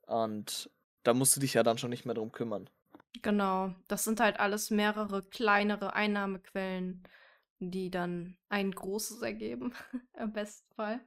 Und 0.07 0.69
da 1.03 1.13
musst 1.13 1.35
du 1.35 1.39
dich 1.39 1.53
ja 1.53 1.63
dann 1.63 1.77
schon 1.77 1.89
nicht 1.89 2.05
mehr 2.05 2.15
drum 2.15 2.31
kümmern. 2.31 2.69
Genau, 3.21 3.75
das 3.87 4.03
sind 4.03 4.19
halt 4.19 4.39
alles 4.39 4.71
mehrere 4.71 5.21
kleinere 5.21 5.93
Einnahmequellen, 5.93 7.03
die 7.59 7.91
dann 7.91 8.37
ein 8.49 8.71
großes 8.71 9.21
ergeben, 9.21 9.73
im 10.17 10.33
besten 10.33 10.73
Fall. 10.73 11.01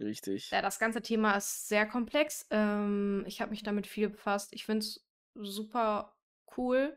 Richtig. 0.00 0.50
Ja, 0.50 0.62
das 0.62 0.78
ganze 0.78 1.02
Thema 1.02 1.36
ist 1.36 1.68
sehr 1.68 1.86
komplex. 1.86 2.46
Ähm, 2.50 3.24
ich 3.26 3.40
habe 3.40 3.50
mich 3.50 3.62
damit 3.62 3.86
viel 3.86 4.08
befasst. 4.08 4.52
Ich 4.52 4.64
finde 4.64 4.84
es 4.84 5.06
super 5.34 6.16
cool. 6.56 6.96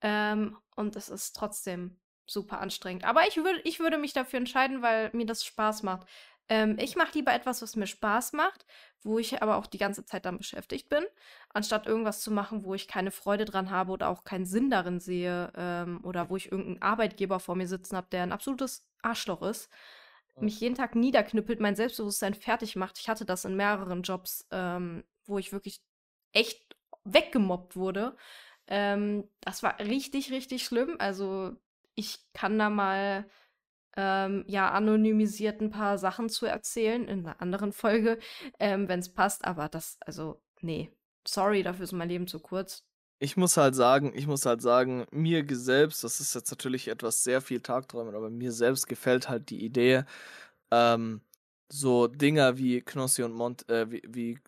Ähm, 0.00 0.56
und 0.76 0.96
es 0.96 1.08
ist 1.08 1.34
trotzdem 1.34 1.98
super 2.26 2.60
anstrengend. 2.60 3.04
Aber 3.04 3.26
ich, 3.26 3.36
würd, 3.36 3.60
ich 3.64 3.80
würde 3.80 3.98
mich 3.98 4.12
dafür 4.12 4.38
entscheiden, 4.38 4.82
weil 4.82 5.10
mir 5.12 5.26
das 5.26 5.44
Spaß 5.44 5.82
macht. 5.82 6.06
Ähm, 6.48 6.76
ich 6.78 6.96
mache 6.96 7.12
lieber 7.14 7.32
etwas, 7.34 7.62
was 7.62 7.76
mir 7.76 7.86
Spaß 7.86 8.32
macht, 8.34 8.66
wo 9.02 9.18
ich 9.18 9.42
aber 9.42 9.56
auch 9.56 9.66
die 9.66 9.78
ganze 9.78 10.04
Zeit 10.04 10.24
dann 10.24 10.38
beschäftigt 10.38 10.88
bin, 10.88 11.04
anstatt 11.50 11.86
irgendwas 11.86 12.20
zu 12.20 12.30
machen, 12.30 12.64
wo 12.64 12.74
ich 12.74 12.88
keine 12.88 13.10
Freude 13.10 13.44
dran 13.44 13.70
habe 13.70 13.92
oder 13.92 14.08
auch 14.08 14.24
keinen 14.24 14.46
Sinn 14.46 14.70
darin 14.70 15.00
sehe 15.00 15.52
ähm, 15.56 16.00
oder 16.04 16.30
wo 16.30 16.36
ich 16.36 16.50
irgendeinen 16.50 16.82
Arbeitgeber 16.82 17.40
vor 17.40 17.56
mir 17.56 17.68
sitzen 17.68 17.96
habe, 17.96 18.08
der 18.12 18.22
ein 18.22 18.32
absolutes 18.32 18.88
Arschloch 19.02 19.42
ist, 19.42 19.68
mich 20.42 20.60
jeden 20.60 20.74
Tag 20.74 20.94
niederknüppelt, 20.94 21.60
mein 21.60 21.76
Selbstbewusstsein 21.76 22.34
fertig 22.34 22.76
macht. 22.76 22.98
Ich 22.98 23.08
hatte 23.08 23.24
das 23.24 23.44
in 23.44 23.56
mehreren 23.56 24.02
Jobs, 24.02 24.46
ähm, 24.50 25.04
wo 25.26 25.38
ich 25.38 25.52
wirklich 25.52 25.82
echt 26.32 26.76
weggemobbt 27.04 27.76
wurde. 27.76 28.16
Ähm, 28.66 29.28
das 29.40 29.62
war 29.62 29.78
richtig, 29.80 30.30
richtig 30.32 30.64
schlimm. 30.64 30.96
Also 30.98 31.56
ich 31.94 32.18
kann 32.32 32.58
da 32.58 32.70
mal 32.70 33.28
ähm, 33.96 34.44
ja 34.46 34.70
anonymisiert 34.70 35.60
ein 35.60 35.70
paar 35.70 35.98
Sachen 35.98 36.28
zu 36.28 36.46
erzählen 36.46 37.08
in 37.08 37.26
einer 37.26 37.40
anderen 37.42 37.72
Folge, 37.72 38.18
ähm, 38.60 38.88
wenn 38.88 39.00
es 39.00 39.12
passt. 39.12 39.44
Aber 39.44 39.68
das, 39.68 39.98
also, 40.00 40.40
nee. 40.60 40.90
Sorry, 41.26 41.62
dafür 41.62 41.84
ist 41.84 41.92
mein 41.92 42.08
Leben 42.08 42.26
zu 42.26 42.40
kurz. 42.40 42.86
Ich 43.20 43.36
muss 43.36 43.56
halt 43.56 43.74
sagen, 43.74 44.12
ich 44.14 44.26
muss 44.26 44.46
halt 44.46 44.62
sagen, 44.62 45.06
mir 45.10 45.44
selbst, 45.50 46.04
das 46.04 46.20
ist 46.20 46.34
jetzt 46.34 46.50
natürlich 46.50 46.88
etwas 46.88 47.24
sehr 47.24 47.40
viel 47.40 47.60
Tagträumen, 47.60 48.14
aber 48.14 48.30
mir 48.30 48.52
selbst 48.52 48.86
gefällt 48.86 49.28
halt 49.28 49.50
die 49.50 49.64
Idee, 49.64 50.04
ähm, 50.70 51.20
so 51.68 52.06
Dinger 52.06 52.58
wie 52.58 52.80
Knossi 52.80 53.22
und 53.24 53.32
Mont, 53.32 53.68
äh, 53.68 53.90
wie, 53.90 54.02
wie 54.08 54.38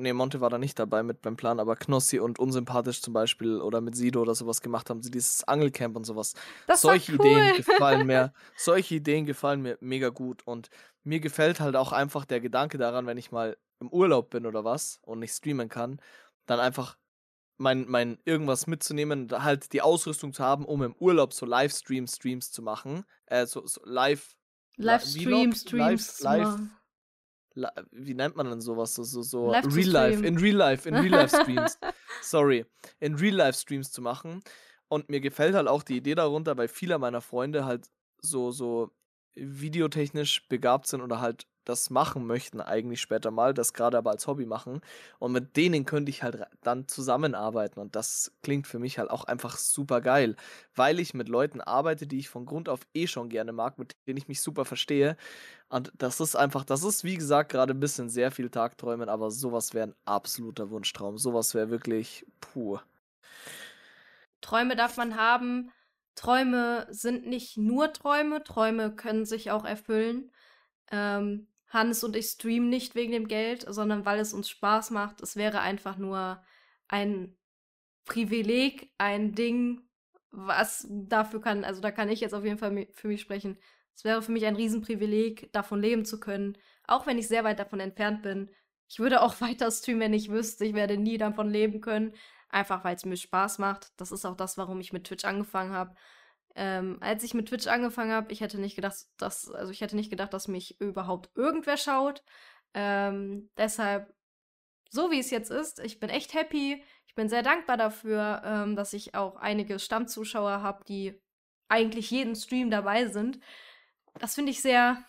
Nee, 0.00 0.14
Monte 0.14 0.40
war 0.40 0.48
da 0.48 0.56
nicht 0.56 0.78
dabei 0.78 1.02
mit 1.02 1.20
beim 1.20 1.36
Plan, 1.36 1.60
aber 1.60 1.76
Knossi 1.76 2.20
und 2.20 2.38
Unsympathisch 2.38 3.02
zum 3.02 3.12
Beispiel 3.12 3.60
oder 3.60 3.82
mit 3.82 3.94
Sido 3.94 4.22
oder 4.22 4.34
sowas 4.34 4.62
gemacht 4.62 4.88
haben, 4.88 5.02
sie 5.02 5.10
dieses 5.10 5.44
Angelcamp 5.44 5.94
und 5.94 6.04
sowas. 6.04 6.32
Das 6.66 6.80
solche 6.80 7.12
cool. 7.12 7.26
Ideen 7.26 7.56
gefallen 7.56 8.06
mir, 8.06 8.32
solche 8.56 8.94
Ideen 8.94 9.26
gefallen 9.26 9.60
mir 9.60 9.76
mega 9.80 10.08
gut 10.08 10.46
und 10.46 10.70
mir 11.04 11.20
gefällt 11.20 11.60
halt 11.60 11.76
auch 11.76 11.92
einfach 11.92 12.24
der 12.24 12.40
Gedanke 12.40 12.78
daran, 12.78 13.06
wenn 13.06 13.18
ich 13.18 13.30
mal 13.30 13.58
im 13.78 13.90
Urlaub 13.90 14.30
bin 14.30 14.46
oder 14.46 14.64
was 14.64 15.00
und 15.02 15.18
nicht 15.18 15.34
streamen 15.34 15.68
kann, 15.68 16.00
dann 16.46 16.60
einfach 16.60 16.96
mein, 17.60 17.86
mein 17.88 18.18
irgendwas 18.24 18.66
mitzunehmen, 18.66 19.28
halt 19.30 19.72
die 19.72 19.82
Ausrüstung 19.82 20.32
zu 20.32 20.42
haben, 20.42 20.64
um 20.64 20.82
im 20.82 20.94
Urlaub 20.98 21.34
so 21.34 21.44
Livestream-Streams 21.44 22.50
zu 22.50 22.62
machen, 22.62 23.04
äh, 23.26 23.46
so, 23.46 23.66
so 23.66 23.82
live 23.84 24.34
Livestream-Streams 24.76 26.20
live, 26.22 26.58
live, 27.54 27.84
wie 27.92 28.14
nennt 28.14 28.36
man 28.36 28.48
denn 28.48 28.62
sowas? 28.62 28.94
So, 28.94 29.02
so, 29.02 29.20
so 29.22 29.52
Live 29.52 29.66
Real 29.76 29.88
Life, 29.88 30.24
in 30.24 30.38
Real 30.38 30.56
Life, 30.56 30.88
in 30.88 30.94
Real 30.94 31.10
Life 31.10 31.36
Streams. 31.36 31.78
Sorry, 32.22 32.64
in 32.98 33.16
Real 33.16 33.34
Life 33.34 33.58
Streams 33.58 33.92
zu 33.92 34.00
machen. 34.00 34.42
Und 34.88 35.10
mir 35.10 35.20
gefällt 35.20 35.54
halt 35.54 35.68
auch 35.68 35.82
die 35.82 35.98
Idee 35.98 36.14
darunter, 36.14 36.56
weil 36.56 36.68
viele 36.68 36.98
meiner 36.98 37.20
Freunde 37.20 37.66
halt 37.66 37.88
so, 38.22 38.50
so 38.52 38.90
videotechnisch 39.34 40.48
begabt 40.48 40.86
sind 40.86 41.02
oder 41.02 41.20
halt 41.20 41.46
das 41.70 41.90
machen 41.90 42.26
möchten, 42.26 42.60
eigentlich 42.60 43.00
später 43.00 43.30
mal, 43.30 43.54
das 43.54 43.72
gerade 43.72 43.96
aber 43.96 44.10
als 44.10 44.26
Hobby 44.26 44.44
machen. 44.44 44.80
Und 45.18 45.32
mit 45.32 45.56
denen 45.56 45.86
könnte 45.86 46.10
ich 46.10 46.22
halt 46.22 46.44
dann 46.62 46.88
zusammenarbeiten. 46.88 47.80
Und 47.80 47.96
das 47.96 48.32
klingt 48.42 48.66
für 48.66 48.78
mich 48.78 48.98
halt 48.98 49.10
auch 49.10 49.24
einfach 49.24 49.56
super 49.56 50.00
geil, 50.00 50.36
weil 50.74 51.00
ich 51.00 51.14
mit 51.14 51.28
Leuten 51.28 51.60
arbeite, 51.60 52.06
die 52.06 52.18
ich 52.18 52.28
von 52.28 52.44
Grund 52.44 52.68
auf 52.68 52.80
eh 52.94 53.06
schon 53.06 53.28
gerne 53.28 53.52
mag, 53.52 53.78
mit 53.78 53.96
denen 54.06 54.18
ich 54.18 54.28
mich 54.28 54.40
super 54.42 54.64
verstehe. 54.64 55.16
Und 55.68 55.92
das 55.96 56.20
ist 56.20 56.34
einfach, 56.36 56.64
das 56.64 56.82
ist 56.82 57.04
wie 57.04 57.16
gesagt 57.16 57.52
gerade 57.52 57.72
ein 57.72 57.80
bisschen 57.80 58.08
sehr 58.08 58.32
viel 58.32 58.50
Tagträumen, 58.50 59.08
aber 59.08 59.30
sowas 59.30 59.72
wäre 59.72 59.88
ein 59.88 59.94
absoluter 60.04 60.70
Wunschtraum. 60.70 61.16
Sowas 61.16 61.54
wäre 61.54 61.70
wirklich 61.70 62.26
puh. 62.40 62.78
Träume 64.40 64.74
darf 64.74 64.96
man 64.96 65.16
haben. 65.16 65.70
Träume 66.16 66.86
sind 66.90 67.26
nicht 67.26 67.56
nur 67.56 67.92
Träume, 67.92 68.42
Träume 68.44 68.94
können 68.94 69.24
sich 69.24 69.50
auch 69.50 69.64
erfüllen. 69.64 70.30
Ähm, 70.90 71.46
Hannes 71.70 72.04
und 72.04 72.16
ich 72.16 72.26
streamen 72.26 72.68
nicht 72.68 72.94
wegen 72.94 73.12
dem 73.12 73.28
Geld, 73.28 73.64
sondern 73.68 74.04
weil 74.04 74.18
es 74.18 74.32
uns 74.32 74.48
Spaß 74.48 74.90
macht. 74.90 75.22
Es 75.22 75.36
wäre 75.36 75.60
einfach 75.60 75.96
nur 75.96 76.42
ein 76.88 77.36
Privileg, 78.04 78.92
ein 78.98 79.34
Ding, 79.34 79.82
was 80.32 80.86
dafür 80.90 81.40
kann, 81.40 81.64
also 81.64 81.80
da 81.80 81.90
kann 81.90 82.08
ich 82.08 82.20
jetzt 82.20 82.34
auf 82.34 82.44
jeden 82.44 82.58
Fall 82.58 82.88
für 82.92 83.08
mich 83.08 83.20
sprechen. 83.20 83.58
Es 83.94 84.04
wäre 84.04 84.22
für 84.22 84.32
mich 84.32 84.46
ein 84.46 84.56
Riesenprivileg, 84.56 85.52
davon 85.52 85.80
leben 85.80 86.04
zu 86.04 86.18
können, 86.20 86.56
auch 86.86 87.06
wenn 87.06 87.18
ich 87.18 87.28
sehr 87.28 87.44
weit 87.44 87.58
davon 87.58 87.80
entfernt 87.80 88.22
bin. 88.22 88.50
Ich 88.88 88.98
würde 88.98 89.22
auch 89.22 89.40
weiter 89.40 89.70
streamen, 89.70 90.00
wenn 90.00 90.14
ich 90.14 90.30
wüsste, 90.30 90.64
ich 90.64 90.74
werde 90.74 90.96
nie 90.96 91.18
davon 91.18 91.48
leben 91.48 91.80
können, 91.80 92.14
einfach 92.48 92.84
weil 92.84 92.96
es 92.96 93.04
mir 93.04 93.16
Spaß 93.16 93.58
macht. 93.58 93.92
Das 93.96 94.10
ist 94.10 94.24
auch 94.24 94.36
das, 94.36 94.58
warum 94.58 94.80
ich 94.80 94.92
mit 94.92 95.04
Twitch 95.04 95.24
angefangen 95.24 95.72
habe. 95.72 95.94
Ähm, 96.56 96.98
als 97.00 97.22
ich 97.22 97.34
mit 97.34 97.48
Twitch 97.48 97.66
angefangen 97.68 98.12
habe, 98.12 98.32
ich 98.32 98.40
hätte 98.40 98.58
nicht 98.60 98.76
gedacht, 98.76 99.06
dass, 99.16 99.50
also 99.50 99.70
ich 99.70 99.80
hätte 99.80 99.96
nicht 99.96 100.10
gedacht, 100.10 100.32
dass 100.34 100.48
mich 100.48 100.80
überhaupt 100.80 101.30
irgendwer 101.34 101.76
schaut. 101.76 102.22
Ähm, 102.74 103.50
deshalb, 103.56 104.12
so 104.90 105.10
wie 105.10 105.20
es 105.20 105.30
jetzt 105.30 105.50
ist, 105.50 105.78
ich 105.80 106.00
bin 106.00 106.10
echt 106.10 106.34
happy. 106.34 106.82
Ich 107.06 107.14
bin 107.14 107.28
sehr 107.28 107.42
dankbar 107.42 107.76
dafür, 107.76 108.42
ähm, 108.44 108.76
dass 108.76 108.92
ich 108.92 109.14
auch 109.14 109.36
einige 109.36 109.78
Stammzuschauer 109.78 110.62
habe, 110.62 110.84
die 110.84 111.20
eigentlich 111.68 112.10
jeden 112.10 112.34
Stream 112.36 112.70
dabei 112.70 113.06
sind. 113.08 113.40
Das 114.18 114.34
finde 114.34 114.50
ich 114.50 114.60
sehr, 114.60 115.04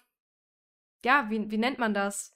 ja, 1.03 1.29
wie, 1.29 1.49
wie 1.51 1.57
nennt 1.57 1.79
man 1.79 1.93
das? 1.93 2.33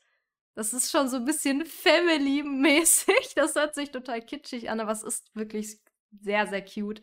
Das 0.56 0.74
ist 0.74 0.91
schon 0.91 1.10
so 1.10 1.18
ein 1.18 1.26
bisschen 1.26 1.65
Family-mäßig. 1.65 3.34
Das 3.36 3.56
hört 3.56 3.76
sich 3.76 3.91
total 3.91 4.22
kitschig 4.22 4.70
an, 4.70 4.80
aber 4.80 4.91
es 4.91 5.04
ist 5.04 5.36
wirklich 5.36 5.80
sehr, 6.22 6.48
sehr 6.48 6.63
cute. 6.63 7.02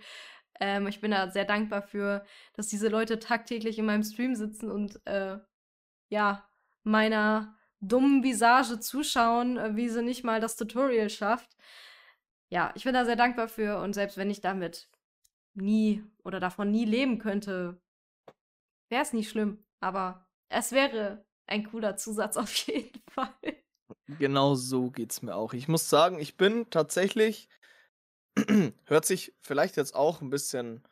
Ähm, 0.63 0.87
ich 0.87 1.01
bin 1.01 1.11
da 1.11 1.29
sehr 1.29 1.45
dankbar 1.45 1.83
für, 1.83 2.25
dass 2.55 2.69
diese 2.69 2.87
Leute 2.87 3.19
tagtäglich 3.19 3.81
in 3.81 3.85
meinem 3.85 4.05
Stream 4.05 4.37
sitzen 4.37 4.71
und 4.71 5.05
äh, 5.09 5.39
ja, 6.09 6.49
meiner 6.85 7.59
dummen 7.81 8.23
Visage 8.23 8.79
zuschauen, 8.79 9.57
äh, 9.57 9.75
wie 9.75 9.89
sie 9.89 10.05
nicht 10.05 10.23
mal 10.23 10.41
das 10.41 10.55
Tutorial 10.55 11.11
schafft. 11.11 11.57
Ja, 12.49 12.71
ich 12.77 12.85
bin 12.85 12.95
da 12.95 13.05
sehr 13.05 13.17
dankbar 13.17 13.49
für 13.49 13.81
und 13.81 13.93
selbst 13.93 14.17
wenn 14.17 14.31
ich 14.31 14.41
damit 14.41 14.89
nie 15.55 16.05
oder 16.23 16.39
davon 16.39 16.71
nie 16.71 16.85
leben 16.85 17.19
könnte, 17.19 17.81
wäre 18.89 19.03
es 19.03 19.13
nicht 19.13 19.31
schlimm. 19.31 19.65
Aber 19.81 20.29
es 20.49 20.71
wäre 20.71 21.25
ein 21.49 21.65
cooler 21.65 21.97
Zusatz 21.97 22.37
auf 22.37 22.55
jeden 22.69 23.03
Fall. 23.11 23.35
Genau 24.21 24.55
so 24.55 24.93
geht's 24.93 25.23
mir 25.23 25.35
auch. 25.35 25.55
Ich 25.55 25.67
muss 25.67 25.91
sagen, 25.91 26.21
ich 26.21 26.37
bin 26.37 26.71
tatsächlich 26.71 27.49
Hört 28.87 29.05
sich 29.05 29.35
vielleicht 29.41 29.77
jetzt 29.77 29.95
auch 29.95 30.21
ein 30.21 30.31
bisschen 30.31 30.83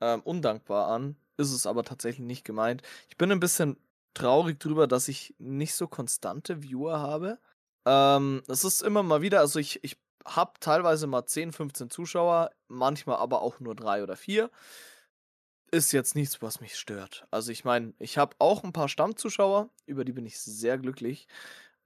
ähm, 0.00 0.20
undankbar 0.22 0.88
an, 0.88 1.16
ist 1.36 1.52
es 1.52 1.66
aber 1.66 1.84
tatsächlich 1.84 2.26
nicht 2.26 2.44
gemeint. 2.44 2.82
Ich 3.08 3.16
bin 3.16 3.30
ein 3.30 3.40
bisschen 3.40 3.76
traurig 4.14 4.58
drüber, 4.58 4.86
dass 4.86 5.08
ich 5.08 5.34
nicht 5.38 5.74
so 5.74 5.86
konstante 5.86 6.62
Viewer 6.62 7.00
habe. 7.00 7.38
Ähm, 7.86 8.42
ist 8.48 8.82
immer 8.82 9.02
mal 9.02 9.22
wieder, 9.22 9.40
also 9.40 9.58
ich, 9.58 9.82
ich 9.84 9.96
habe 10.26 10.52
teilweise 10.60 11.06
mal 11.06 11.26
10, 11.26 11.52
15 11.52 11.90
Zuschauer, 11.90 12.50
manchmal 12.68 13.16
aber 13.16 13.42
auch 13.42 13.60
nur 13.60 13.74
drei 13.74 14.02
oder 14.02 14.16
vier. 14.16 14.50
Ist 15.72 15.92
jetzt 15.92 16.16
nichts, 16.16 16.42
was 16.42 16.60
mich 16.60 16.76
stört. 16.76 17.26
Also 17.30 17.52
ich 17.52 17.64
meine, 17.64 17.94
ich 17.98 18.18
habe 18.18 18.34
auch 18.38 18.64
ein 18.64 18.72
paar 18.72 18.88
Stammzuschauer, 18.88 19.70
über 19.86 20.04
die 20.04 20.12
bin 20.12 20.26
ich 20.26 20.40
sehr 20.40 20.78
glücklich. 20.78 21.28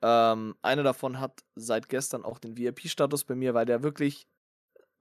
Ähm, 0.02 0.57
einer 0.62 0.83
davon 0.83 1.20
hat 1.20 1.44
seit 1.54 1.88
gestern 1.88 2.24
auch 2.24 2.38
den 2.38 2.57
VIP-Status 2.57 3.24
bei 3.24 3.35
mir, 3.35 3.54
weil 3.54 3.66
der 3.66 3.83
wirklich 3.83 4.26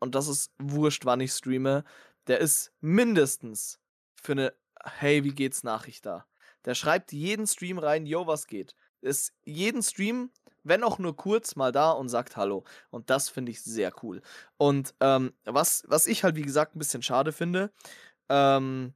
und 0.03 0.15
das 0.15 0.27
ist 0.27 0.51
wurscht, 0.59 1.05
wann 1.05 1.21
ich 1.21 1.31
streame, 1.31 1.85
der 2.27 2.39
ist 2.39 2.73
mindestens 2.81 3.79
für 4.13 4.33
eine 4.33 4.53
Hey, 4.83 5.23
wie 5.23 5.33
geht's 5.33 5.63
Nachricht 5.63 6.05
da. 6.05 6.27
Der 6.65 6.75
schreibt 6.75 7.13
jeden 7.13 7.47
Stream 7.47 7.77
rein, 7.77 8.05
yo, 8.05 8.27
was 8.27 8.47
geht. 8.47 8.75
Ist 8.99 9.33
jeden 9.45 9.81
Stream, 9.81 10.29
wenn 10.63 10.83
auch 10.83 10.99
nur 10.99 11.15
kurz, 11.15 11.55
mal 11.55 11.71
da 11.71 11.91
und 11.91 12.09
sagt 12.09 12.35
Hallo. 12.35 12.65
Und 12.89 13.09
das 13.09 13.29
finde 13.29 13.53
ich 13.53 13.63
sehr 13.63 13.93
cool. 14.03 14.21
Und 14.57 14.93
ähm, 14.99 15.31
was, 15.45 15.85
was 15.87 16.05
ich 16.05 16.25
halt, 16.25 16.35
wie 16.35 16.41
gesagt, 16.41 16.75
ein 16.75 16.79
bisschen 16.79 17.01
schade 17.01 17.31
finde, 17.31 17.71
ähm, 18.27 18.93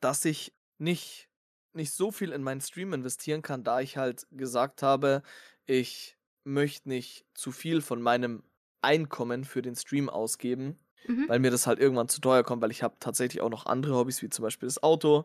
dass 0.00 0.26
ich 0.26 0.52
nicht, 0.76 1.30
nicht 1.72 1.92
so 1.92 2.10
viel 2.10 2.32
in 2.32 2.42
meinen 2.42 2.60
Stream 2.60 2.92
investieren 2.92 3.40
kann, 3.40 3.64
da 3.64 3.80
ich 3.80 3.96
halt 3.96 4.26
gesagt 4.30 4.82
habe, 4.82 5.22
ich 5.64 6.18
möchte 6.44 6.90
nicht 6.90 7.24
zu 7.32 7.50
viel 7.50 7.80
von 7.80 8.02
meinem 8.02 8.42
Einkommen 8.84 9.44
für 9.44 9.62
den 9.62 9.74
Stream 9.74 10.08
ausgeben, 10.08 10.78
mhm. 11.06 11.28
weil 11.28 11.40
mir 11.40 11.50
das 11.50 11.66
halt 11.66 11.78
irgendwann 11.78 12.08
zu 12.08 12.20
teuer 12.20 12.44
kommt, 12.44 12.62
weil 12.62 12.70
ich 12.70 12.82
habe 12.82 12.96
tatsächlich 13.00 13.42
auch 13.42 13.50
noch 13.50 13.66
andere 13.66 13.96
Hobbys, 13.96 14.22
wie 14.22 14.28
zum 14.28 14.44
Beispiel 14.44 14.68
das 14.68 14.82
Auto. 14.82 15.24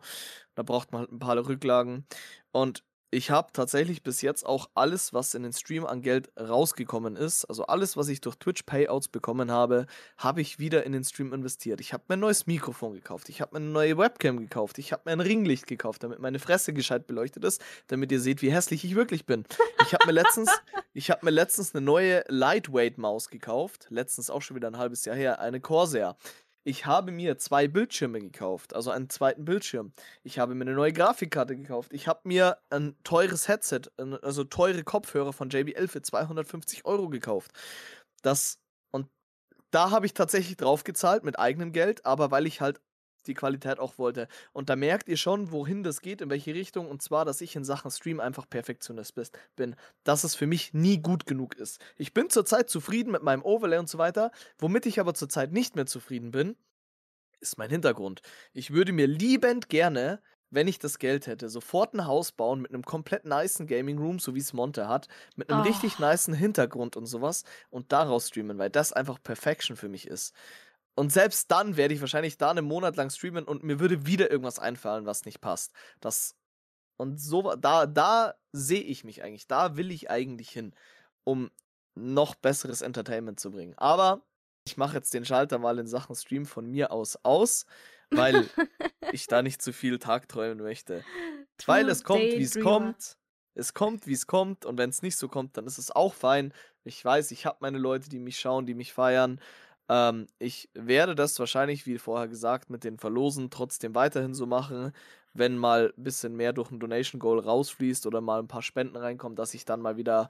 Da 0.56 0.63
braucht 0.63 0.91
man 0.91 1.02
halt 1.02 1.12
ein 1.12 1.19
paar 1.19 1.38
Rücklagen. 1.38 2.06
Und 2.52 2.84
ich 3.12 3.32
habe 3.32 3.52
tatsächlich 3.54 4.04
bis 4.04 4.22
jetzt 4.22 4.45
auch 4.45 4.69
alles, 4.76 5.13
was 5.13 5.34
in 5.34 5.41
den 5.43 5.54
Stream 5.54 5.86
an 5.86 6.02
Geld 6.02 6.32
rausgekommen 6.39 7.15
ist, 7.15 7.45
also 7.45 7.65
alles, 7.65 7.98
was 7.98 8.08
ich 8.08 8.22
durch 8.22 8.36
Twitch 8.36 8.63
Payouts 8.63 9.08
bekommen 9.08 9.52
habe, 9.52 9.88
habe 10.17 10.41
ich 10.41 10.60
wieder 10.60 10.86
in 10.86 10.91
den 10.91 11.04
Stream 11.04 11.34
investiert. 11.34 11.82
Ich 11.82 11.91
habe 11.91 12.04
mir 12.08 12.17
ein 12.17 12.19
neues 12.19 12.45
Mikrofon 12.45 12.93
gekauft, 12.93 13.30
ich 13.30 13.41
habe 13.41 13.58
mir 13.58 13.65
eine 13.65 13.72
neue 13.72 13.98
Webcam 13.98 14.39
gekauft, 14.39 14.78
ich 14.78 14.91
habe 14.91 15.04
mir 15.06 15.13
ein 15.13 15.22
Ringlicht 15.22 15.65
gekauft, 15.65 16.04
damit 16.04 16.19
meine 16.19 16.39
Fresse 16.39 16.72
gescheit 16.72 17.08
beleuchtet 17.08 17.43
ist, 17.43 17.62
damit 17.88 18.12
ihr 18.12 18.19
seht, 18.19 18.41
wie 18.41 18.52
hässlich 18.52 18.84
ich 18.86 18.93
wirklich 18.93 19.26
bin. 19.26 19.43
Ich 19.86 19.93
habe 19.93 20.06
mir 20.06 20.13
letztens, 20.13 20.52
ich 20.93 21.10
habe 21.10 21.26
mir 21.26 21.32
letztens 21.32 21.74
eine 21.74 21.84
neue 21.84 22.24
Lightweight 22.28 23.00
Maus 23.00 23.30
gekauft, 23.30 23.88
letztens 23.89 24.30
auch 24.30 24.41
schon 24.41 24.56
wieder 24.56 24.67
ein 24.67 24.78
halbes 24.78 25.06
Jahr 25.06 25.15
her, 25.15 25.39
eine 25.39 25.60
Corsair. 25.60 26.15
Ich 26.63 26.86
habe 26.86 27.12
mir 27.12 27.38
zwei 27.38 27.67
Bildschirme 27.67 28.19
gekauft, 28.19 28.76
also 28.76 28.91
einen 28.91 29.10
zweiten 29.10 29.45
Bildschirm. 29.45 29.93
Ich 30.24 30.39
habe 30.39 30.56
mir 30.56 30.65
eine 30.65 30.74
neue 30.74 30.93
Grafikkarte 30.93 31.56
gekauft. 31.56 31.93
Ich 31.93 32.08
habe 32.08 32.22
mir 32.26 32.58
ein 32.69 32.95
teures 33.04 33.48
Headset, 33.48 33.82
also 33.98 34.43
teure 34.43 34.84
Kopfhörer 34.84 35.34
von 35.34 35.50
JBL 35.50 35.88
für 35.88 36.02
250 36.02 36.86
Euro 36.86 37.10
gekauft. 37.10 37.52
Das 38.22 38.60
und 38.91 39.10
da 39.72 39.91
habe 39.91 40.06
ich 40.06 40.13
tatsächlich 40.13 40.58
drauf 40.58 40.84
gezahlt 40.84 41.24
mit 41.24 41.39
eigenem 41.39 41.72
Geld, 41.72 42.06
aber 42.06 42.32
weil 42.32 42.45
ich 42.45 42.62
halt 42.62 42.82
die 43.30 43.34
Qualität 43.36 43.80
auch 43.80 43.98
wollte. 43.98 44.28
Und 44.52 44.70
da 44.70 44.76
merkt 44.76 45.08
ihr 45.08 45.18
schon, 45.18 45.52
wohin 45.52 45.84
das 45.84 46.02
geht, 46.02 46.22
in 46.22 46.30
welche 46.30 46.54
Richtung. 46.54 46.89
Und 46.89 47.02
zwar, 47.02 47.24
dass 47.24 47.42
ich 47.42 47.56
in 47.56 47.63
Sachen 47.63 47.92
Stream 47.92 48.20
einfach 48.20 48.50
Perfektionist 48.50 49.15
bin. 49.56 49.76
Dass 50.04 50.24
es 50.24 50.36
für 50.36 50.48
mich 50.48 50.74
nie 50.74 51.02
gut 51.02 51.26
genug 51.26 51.56
ist. 51.56 51.80
Ich 51.96 52.13
bin 52.13 52.30
zurzeit 52.30 52.70
zufrieden 52.70 53.12
mit 53.12 53.24
meinem 53.24 53.44
Overlay 53.44 53.78
und 53.78 53.89
so 53.89 53.98
weiter. 53.98 54.32
Womit 54.58 54.86
ich 54.86 55.00
aber 55.00 55.13
zurzeit 55.13 55.52
nicht 55.52 55.76
mehr 55.76 55.86
zufrieden 55.86 56.32
bin, 56.32 56.58
ist 57.39 57.58
mein 57.58 57.70
Hintergrund. 57.70 58.22
Ich 58.54 58.72
würde 58.72 58.92
mir 58.92 59.08
liebend 59.08 59.70
gerne, 59.70 60.22
wenn 60.52 60.68
ich 60.68 60.80
das 60.80 61.00
Geld 61.00 61.28
hätte, 61.28 61.50
sofort 61.50 61.94
ein 61.94 62.06
Haus 62.06 62.32
bauen 62.32 62.62
mit 62.62 62.74
einem 62.74 62.84
komplett 62.84 63.26
niceen 63.26 63.68
Gaming 63.68 64.00
Room, 64.00 64.20
so 64.20 64.36
wie 64.36 64.39
es 64.39 64.54
Monte 64.54 64.88
hat, 64.88 65.08
mit 65.36 65.50
einem 65.50 65.62
oh. 65.62 65.63
richtig 65.63 66.00
niceen 66.00 66.34
Hintergrund 66.34 66.98
und 66.98 67.06
sowas 67.06 67.44
und 67.70 67.92
daraus 67.92 68.30
streamen, 68.30 68.58
weil 68.58 68.70
das 68.70 68.94
einfach 68.94 69.22
Perfection 69.22 69.78
für 69.78 69.89
mich 69.89 70.08
ist. 70.08 70.34
Und 71.00 71.14
selbst 71.14 71.50
dann 71.50 71.78
werde 71.78 71.94
ich 71.94 72.02
wahrscheinlich 72.02 72.38
da 72.38 72.52
einen 72.52 72.66
Monat 72.66 72.98
lang 72.98 73.10
streamen 73.10 73.46
und 73.46 73.64
mir 73.64 73.80
würde 73.80 74.06
wieder 74.06 74.30
irgendwas 74.30 74.60
einfallen, 74.60 75.06
was 75.06 75.24
nicht 75.24 75.40
passt. 75.40 75.72
Das 76.02 76.36
und 76.98 77.22
so 77.22 77.56
da 77.56 77.86
da 77.86 78.36
sehe 78.52 78.82
ich 78.82 79.06
mich 79.06 79.24
eigentlich, 79.24 79.48
da 79.48 79.78
will 79.78 79.92
ich 79.92 80.10
eigentlich 80.10 80.50
hin, 80.50 80.76
um 81.24 81.52
noch 81.96 82.36
besseres 82.36 82.82
Entertainment 82.82 83.40
zu 83.40 83.50
bringen. 83.50 83.76
Aber 83.78 84.26
ich 84.66 84.76
mache 84.76 84.98
jetzt 84.98 85.14
den 85.14 85.24
Schalter 85.24 85.58
mal 85.58 85.80
in 85.80 85.88
Sachen 85.88 86.18
Stream 86.18 86.46
von 86.46 86.70
mir 86.70 86.92
aus 86.92 87.18
aus, 87.24 87.66
weil 88.10 88.50
ich 89.14 89.26
da 89.28 89.42
nicht 89.42 89.62
zu 89.62 89.72
viel 89.72 90.00
tagträumen 90.00 90.62
möchte. 90.62 91.06
weil 91.66 91.88
es 91.88 92.04
kommt, 92.04 92.24
wie 92.24 92.44
es 92.44 92.60
kommt. 92.60 93.16
Es 93.56 93.74
kommt, 93.74 94.06
wie 94.06 94.14
es 94.14 94.28
kommt. 94.28 94.66
Und 94.66 94.78
wenn 94.78 94.90
es 94.90 95.02
nicht 95.02 95.16
so 95.16 95.30
kommt, 95.30 95.56
dann 95.56 95.66
ist 95.66 95.78
es 95.78 95.92
auch 95.92 96.14
fein. 96.14 96.54
Ich 96.84 97.04
weiß, 97.04 97.32
ich 97.32 97.46
habe 97.46 97.60
meine 97.62 97.78
Leute, 97.78 98.10
die 98.10 98.20
mich 98.20 98.38
schauen, 98.38 98.66
die 98.66 98.74
mich 98.74 98.92
feiern. 98.92 99.40
Ähm, 99.89 100.28
ich 100.38 100.69
werde 100.73 101.15
das 101.15 101.38
wahrscheinlich, 101.39 101.86
wie 101.88 101.97
vorher 101.97 102.28
gesagt, 102.28 102.69
mit 102.69 102.84
den 102.84 102.97
Verlosen 102.97 103.49
trotzdem 103.49 103.95
weiterhin 103.95 104.34
so 104.34 104.45
machen. 104.45 104.93
Wenn 105.34 105.58
mal 105.58 105.93
ein 105.97 106.04
bisschen 106.04 106.36
mehr 106.36 106.54
durch 106.54 106.71
ein 106.71 106.80
Donation 106.80 107.19
Goal 107.19 107.39
rausfließt 107.39 108.06
oder 108.06 108.21
mal 108.21 108.39
ein 108.39 108.47
paar 108.47 108.62
Spenden 108.62 108.95
reinkommen, 108.95 109.36
dass 109.36 109.54
ich 109.54 109.65
dann 109.65 109.82
mal 109.82 109.97
wieder 109.97 110.30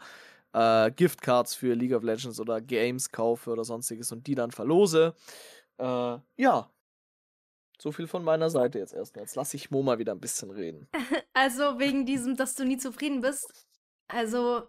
äh, 0.53 0.91
Giftcards 0.91 1.55
für 1.55 1.73
League 1.73 1.93
of 1.93 2.03
Legends 2.03 2.39
oder 2.39 2.61
Games 2.61 3.11
kaufe 3.11 3.51
oder 3.51 3.63
sonstiges 3.63 4.11
und 4.11 4.27
die 4.27 4.35
dann 4.35 4.51
verlose. 4.51 5.13
Äh, 5.77 6.17
ja. 6.37 6.71
So 7.81 7.93
viel 7.93 8.07
von 8.07 8.23
meiner 8.23 8.49
Seite 8.49 8.79
jetzt 8.79 8.93
erstmal. 8.93 9.23
Jetzt 9.23 9.35
lasse 9.35 9.55
ich 9.55 9.71
Mo 9.71 9.81
mal 9.83 9.99
wieder 9.99 10.13
ein 10.13 10.19
bisschen 10.19 10.51
reden. 10.51 10.87
Also 11.33 11.79
wegen 11.79 12.05
diesem, 12.05 12.35
dass 12.35 12.55
du 12.55 12.65
nie 12.65 12.75
zufrieden 12.75 13.21
bist. 13.21 13.65
Also 14.09 14.63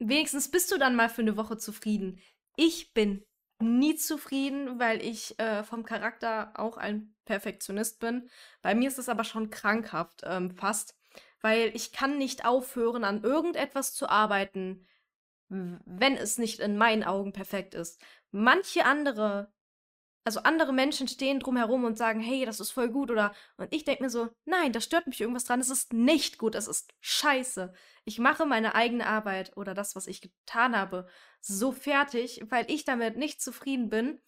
wenigstens 0.00 0.50
bist 0.50 0.72
du 0.72 0.78
dann 0.78 0.96
mal 0.96 1.08
für 1.08 1.22
eine 1.22 1.36
Woche 1.36 1.56
zufrieden. 1.56 2.18
Ich 2.56 2.92
bin 2.94 3.24
nie 3.58 3.96
zufrieden, 3.96 4.78
weil 4.78 5.02
ich 5.02 5.38
äh, 5.38 5.64
vom 5.64 5.84
Charakter 5.84 6.52
auch 6.54 6.76
ein 6.76 7.14
Perfektionist 7.24 8.00
bin. 8.00 8.28
Bei 8.62 8.74
mir 8.74 8.88
ist 8.88 8.98
es 8.98 9.08
aber 9.08 9.24
schon 9.24 9.50
krankhaft 9.50 10.22
ähm, 10.24 10.50
fast, 10.50 10.96
weil 11.40 11.70
ich 11.74 11.92
kann 11.92 12.18
nicht 12.18 12.44
aufhören, 12.44 13.04
an 13.04 13.22
irgendetwas 13.22 13.94
zu 13.94 14.08
arbeiten, 14.08 14.86
wenn 15.48 16.16
es 16.16 16.38
nicht 16.38 16.58
in 16.58 16.76
meinen 16.76 17.04
Augen 17.04 17.32
perfekt 17.32 17.74
ist. 17.74 18.00
Manche 18.32 18.84
andere 18.84 19.52
also 20.26 20.40
andere 20.40 20.72
Menschen 20.72 21.06
stehen 21.06 21.38
drumherum 21.38 21.84
und 21.84 21.96
sagen, 21.96 22.18
hey, 22.18 22.44
das 22.44 22.58
ist 22.58 22.72
voll 22.72 22.90
gut 22.90 23.12
oder 23.12 23.32
und 23.58 23.72
ich 23.72 23.84
denke 23.84 24.02
mir 24.02 24.10
so, 24.10 24.28
nein, 24.44 24.72
da 24.72 24.80
stört 24.80 25.06
mich 25.06 25.20
irgendwas 25.20 25.44
dran, 25.44 25.60
es 25.60 25.70
ist 25.70 25.92
nicht 25.92 26.36
gut, 26.36 26.56
es 26.56 26.66
ist 26.66 26.92
scheiße. 27.00 27.72
Ich 28.04 28.18
mache 28.18 28.44
meine 28.44 28.74
eigene 28.74 29.06
Arbeit 29.06 29.56
oder 29.56 29.72
das, 29.72 29.94
was 29.94 30.08
ich 30.08 30.20
getan 30.20 30.76
habe, 30.76 31.06
so 31.40 31.70
fertig, 31.70 32.42
weil 32.48 32.68
ich 32.68 32.84
damit 32.84 33.16
nicht 33.16 33.40
zufrieden 33.40 33.88
bin. 33.88 34.20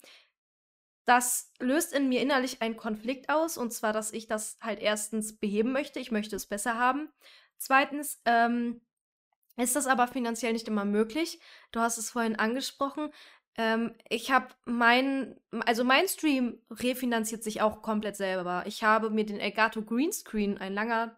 Das 1.05 1.51
löst 1.59 1.91
in 1.91 2.07
mir 2.07 2.21
innerlich 2.21 2.61
einen 2.61 2.77
Konflikt 2.77 3.29
aus 3.29 3.57
und 3.57 3.73
zwar, 3.73 3.91
dass 3.91 4.13
ich 4.13 4.27
das 4.27 4.57
halt 4.61 4.79
erstens 4.79 5.37
beheben 5.37 5.73
möchte, 5.73 5.99
ich 5.99 6.11
möchte 6.11 6.37
es 6.37 6.45
besser 6.45 6.77
haben. 6.79 7.09
Zweitens, 7.57 8.21
ähm, 8.23 8.79
ist 9.59 9.75
das 9.75 9.87
aber 9.87 10.07
finanziell 10.07 10.53
nicht 10.53 10.69
immer 10.69 10.85
möglich. 10.85 11.41
Du 11.71 11.81
hast 11.81 11.97
es 11.97 12.11
vorhin 12.11 12.37
angesprochen. 12.37 13.09
Ähm, 13.57 13.95
ich 14.09 14.31
habe 14.31 14.47
mein, 14.65 15.39
also 15.65 15.83
mein 15.83 16.07
Stream 16.07 16.59
refinanziert 16.69 17.43
sich 17.43 17.61
auch 17.61 17.81
komplett 17.81 18.15
selber. 18.15 18.63
Ich 18.65 18.83
habe 18.83 19.09
mir 19.09 19.25
den 19.25 19.39
Elgato 19.39 19.81
Greenscreen, 19.81 20.57
ein 20.57 20.73
langer 20.73 21.15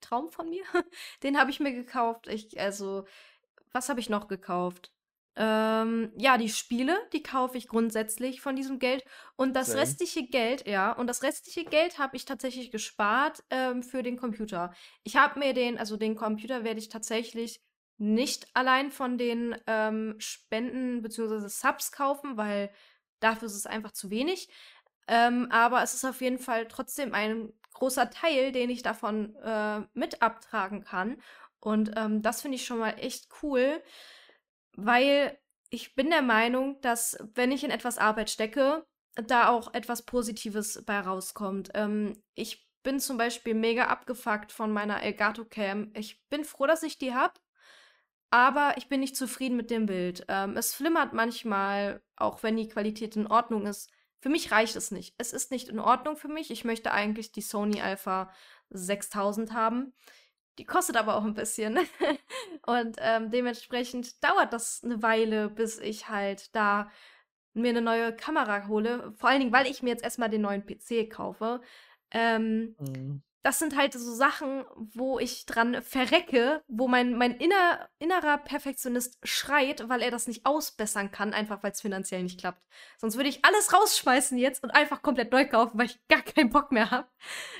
Traum 0.00 0.30
von 0.30 0.50
mir, 0.50 0.64
den 1.22 1.38
habe 1.38 1.50
ich 1.50 1.60
mir 1.60 1.72
gekauft. 1.72 2.28
Ich, 2.28 2.60
also, 2.60 3.04
was 3.72 3.88
habe 3.88 4.00
ich 4.00 4.10
noch 4.10 4.28
gekauft? 4.28 4.92
Ähm, 5.34 6.12
ja, 6.18 6.36
die 6.36 6.50
Spiele, 6.50 6.98
die 7.14 7.22
kaufe 7.22 7.56
ich 7.56 7.66
grundsätzlich 7.66 8.42
von 8.42 8.54
diesem 8.54 8.78
Geld. 8.78 9.02
Und 9.36 9.54
das 9.54 9.68
Same. 9.68 9.80
restliche 9.80 10.26
Geld, 10.26 10.66
ja, 10.66 10.92
und 10.92 11.06
das 11.06 11.22
restliche 11.22 11.64
Geld 11.64 11.98
habe 11.98 12.16
ich 12.16 12.26
tatsächlich 12.26 12.70
gespart 12.70 13.42
ähm, 13.48 13.82
für 13.82 14.02
den 14.02 14.18
Computer. 14.18 14.74
Ich 15.04 15.16
habe 15.16 15.38
mir 15.38 15.54
den, 15.54 15.78
also 15.78 15.96
den 15.96 16.16
Computer 16.16 16.64
werde 16.64 16.80
ich 16.80 16.90
tatsächlich 16.90 17.62
nicht 18.02 18.48
allein 18.54 18.90
von 18.90 19.16
den 19.16 19.56
ähm, 19.68 20.16
Spenden 20.18 21.02
bzw. 21.02 21.46
Subs 21.46 21.92
kaufen, 21.92 22.36
weil 22.36 22.72
dafür 23.20 23.46
ist 23.46 23.54
es 23.54 23.66
einfach 23.66 23.92
zu 23.92 24.10
wenig. 24.10 24.48
Ähm, 25.06 25.46
aber 25.52 25.84
es 25.84 25.94
ist 25.94 26.04
auf 26.04 26.20
jeden 26.20 26.40
Fall 26.40 26.66
trotzdem 26.66 27.14
ein 27.14 27.52
großer 27.74 28.10
Teil, 28.10 28.50
den 28.50 28.70
ich 28.70 28.82
davon 28.82 29.36
äh, 29.36 29.82
mit 29.94 30.20
abtragen 30.20 30.82
kann. 30.82 31.22
Und 31.60 31.92
ähm, 31.96 32.22
das 32.22 32.42
finde 32.42 32.56
ich 32.56 32.66
schon 32.66 32.80
mal 32.80 32.98
echt 32.98 33.28
cool, 33.42 33.80
weil 34.76 35.38
ich 35.70 35.94
bin 35.94 36.10
der 36.10 36.22
Meinung, 36.22 36.80
dass 36.80 37.16
wenn 37.34 37.52
ich 37.52 37.62
in 37.62 37.70
etwas 37.70 37.98
Arbeit 37.98 38.30
stecke, 38.30 38.84
da 39.14 39.48
auch 39.48 39.74
etwas 39.74 40.02
Positives 40.02 40.84
bei 40.84 40.98
rauskommt. 40.98 41.70
Ähm, 41.74 42.20
ich 42.34 42.68
bin 42.82 42.98
zum 42.98 43.16
Beispiel 43.16 43.54
mega 43.54 43.86
abgefuckt 43.86 44.50
von 44.50 44.72
meiner 44.72 45.02
Elgato 45.02 45.44
Cam. 45.44 45.92
Ich 45.94 46.20
bin 46.30 46.44
froh, 46.44 46.66
dass 46.66 46.82
ich 46.82 46.98
die 46.98 47.14
habe 47.14 47.34
aber 48.32 48.78
ich 48.78 48.88
bin 48.88 49.00
nicht 49.00 49.14
zufrieden 49.14 49.58
mit 49.58 49.70
dem 49.70 49.84
Bild. 49.84 50.24
Ähm, 50.28 50.56
es 50.56 50.72
flimmert 50.72 51.12
manchmal, 51.12 52.02
auch 52.16 52.42
wenn 52.42 52.56
die 52.56 52.68
Qualität 52.68 53.14
in 53.14 53.26
Ordnung 53.26 53.66
ist. 53.66 53.90
Für 54.20 54.30
mich 54.30 54.50
reicht 54.50 54.74
es 54.74 54.90
nicht. 54.90 55.14
Es 55.18 55.34
ist 55.34 55.50
nicht 55.50 55.68
in 55.68 55.78
Ordnung 55.78 56.16
für 56.16 56.28
mich. 56.28 56.50
Ich 56.50 56.64
möchte 56.64 56.92
eigentlich 56.92 57.32
die 57.32 57.42
Sony 57.42 57.82
Alpha 57.82 58.32
6000 58.70 59.52
haben. 59.52 59.92
Die 60.58 60.64
kostet 60.64 60.96
aber 60.96 61.16
auch 61.16 61.24
ein 61.24 61.34
bisschen. 61.34 61.78
Und 62.66 62.96
ähm, 63.00 63.30
dementsprechend 63.30 64.24
dauert 64.24 64.54
das 64.54 64.82
eine 64.82 65.02
Weile, 65.02 65.50
bis 65.50 65.78
ich 65.78 66.08
halt 66.08 66.56
da 66.56 66.90
mir 67.52 67.68
eine 67.68 67.82
neue 67.82 68.16
Kamera 68.16 68.66
hole. 68.66 69.12
Vor 69.12 69.28
allen 69.28 69.40
Dingen, 69.40 69.52
weil 69.52 69.66
ich 69.66 69.82
mir 69.82 69.90
jetzt 69.90 70.04
erstmal 70.04 70.30
den 70.30 70.40
neuen 70.40 70.64
PC 70.64 71.10
kaufe. 71.10 71.60
Ähm, 72.10 72.76
mhm 72.78 73.22
das 73.42 73.58
sind 73.58 73.76
halt 73.76 73.92
so 73.92 74.14
Sachen, 74.14 74.64
wo 74.76 75.18
ich 75.18 75.46
dran 75.46 75.82
verrecke, 75.82 76.62
wo 76.68 76.86
mein, 76.86 77.16
mein 77.18 77.32
inner, 77.36 77.88
innerer 77.98 78.38
Perfektionist 78.38 79.18
schreit, 79.24 79.88
weil 79.88 80.00
er 80.00 80.12
das 80.12 80.28
nicht 80.28 80.46
ausbessern 80.46 81.10
kann, 81.10 81.34
einfach 81.34 81.62
weil 81.62 81.72
es 81.72 81.80
finanziell 81.80 82.22
nicht 82.22 82.38
klappt. 82.38 82.62
Sonst 82.98 83.16
würde 83.16 83.28
ich 83.28 83.44
alles 83.44 83.72
rausschmeißen 83.72 84.38
jetzt 84.38 84.62
und 84.62 84.70
einfach 84.70 85.02
komplett 85.02 85.32
neu 85.32 85.46
kaufen, 85.46 85.76
weil 85.76 85.86
ich 85.86 85.98
gar 86.08 86.22
keinen 86.22 86.50
Bock 86.50 86.70
mehr 86.70 86.90
habe. 86.90 87.08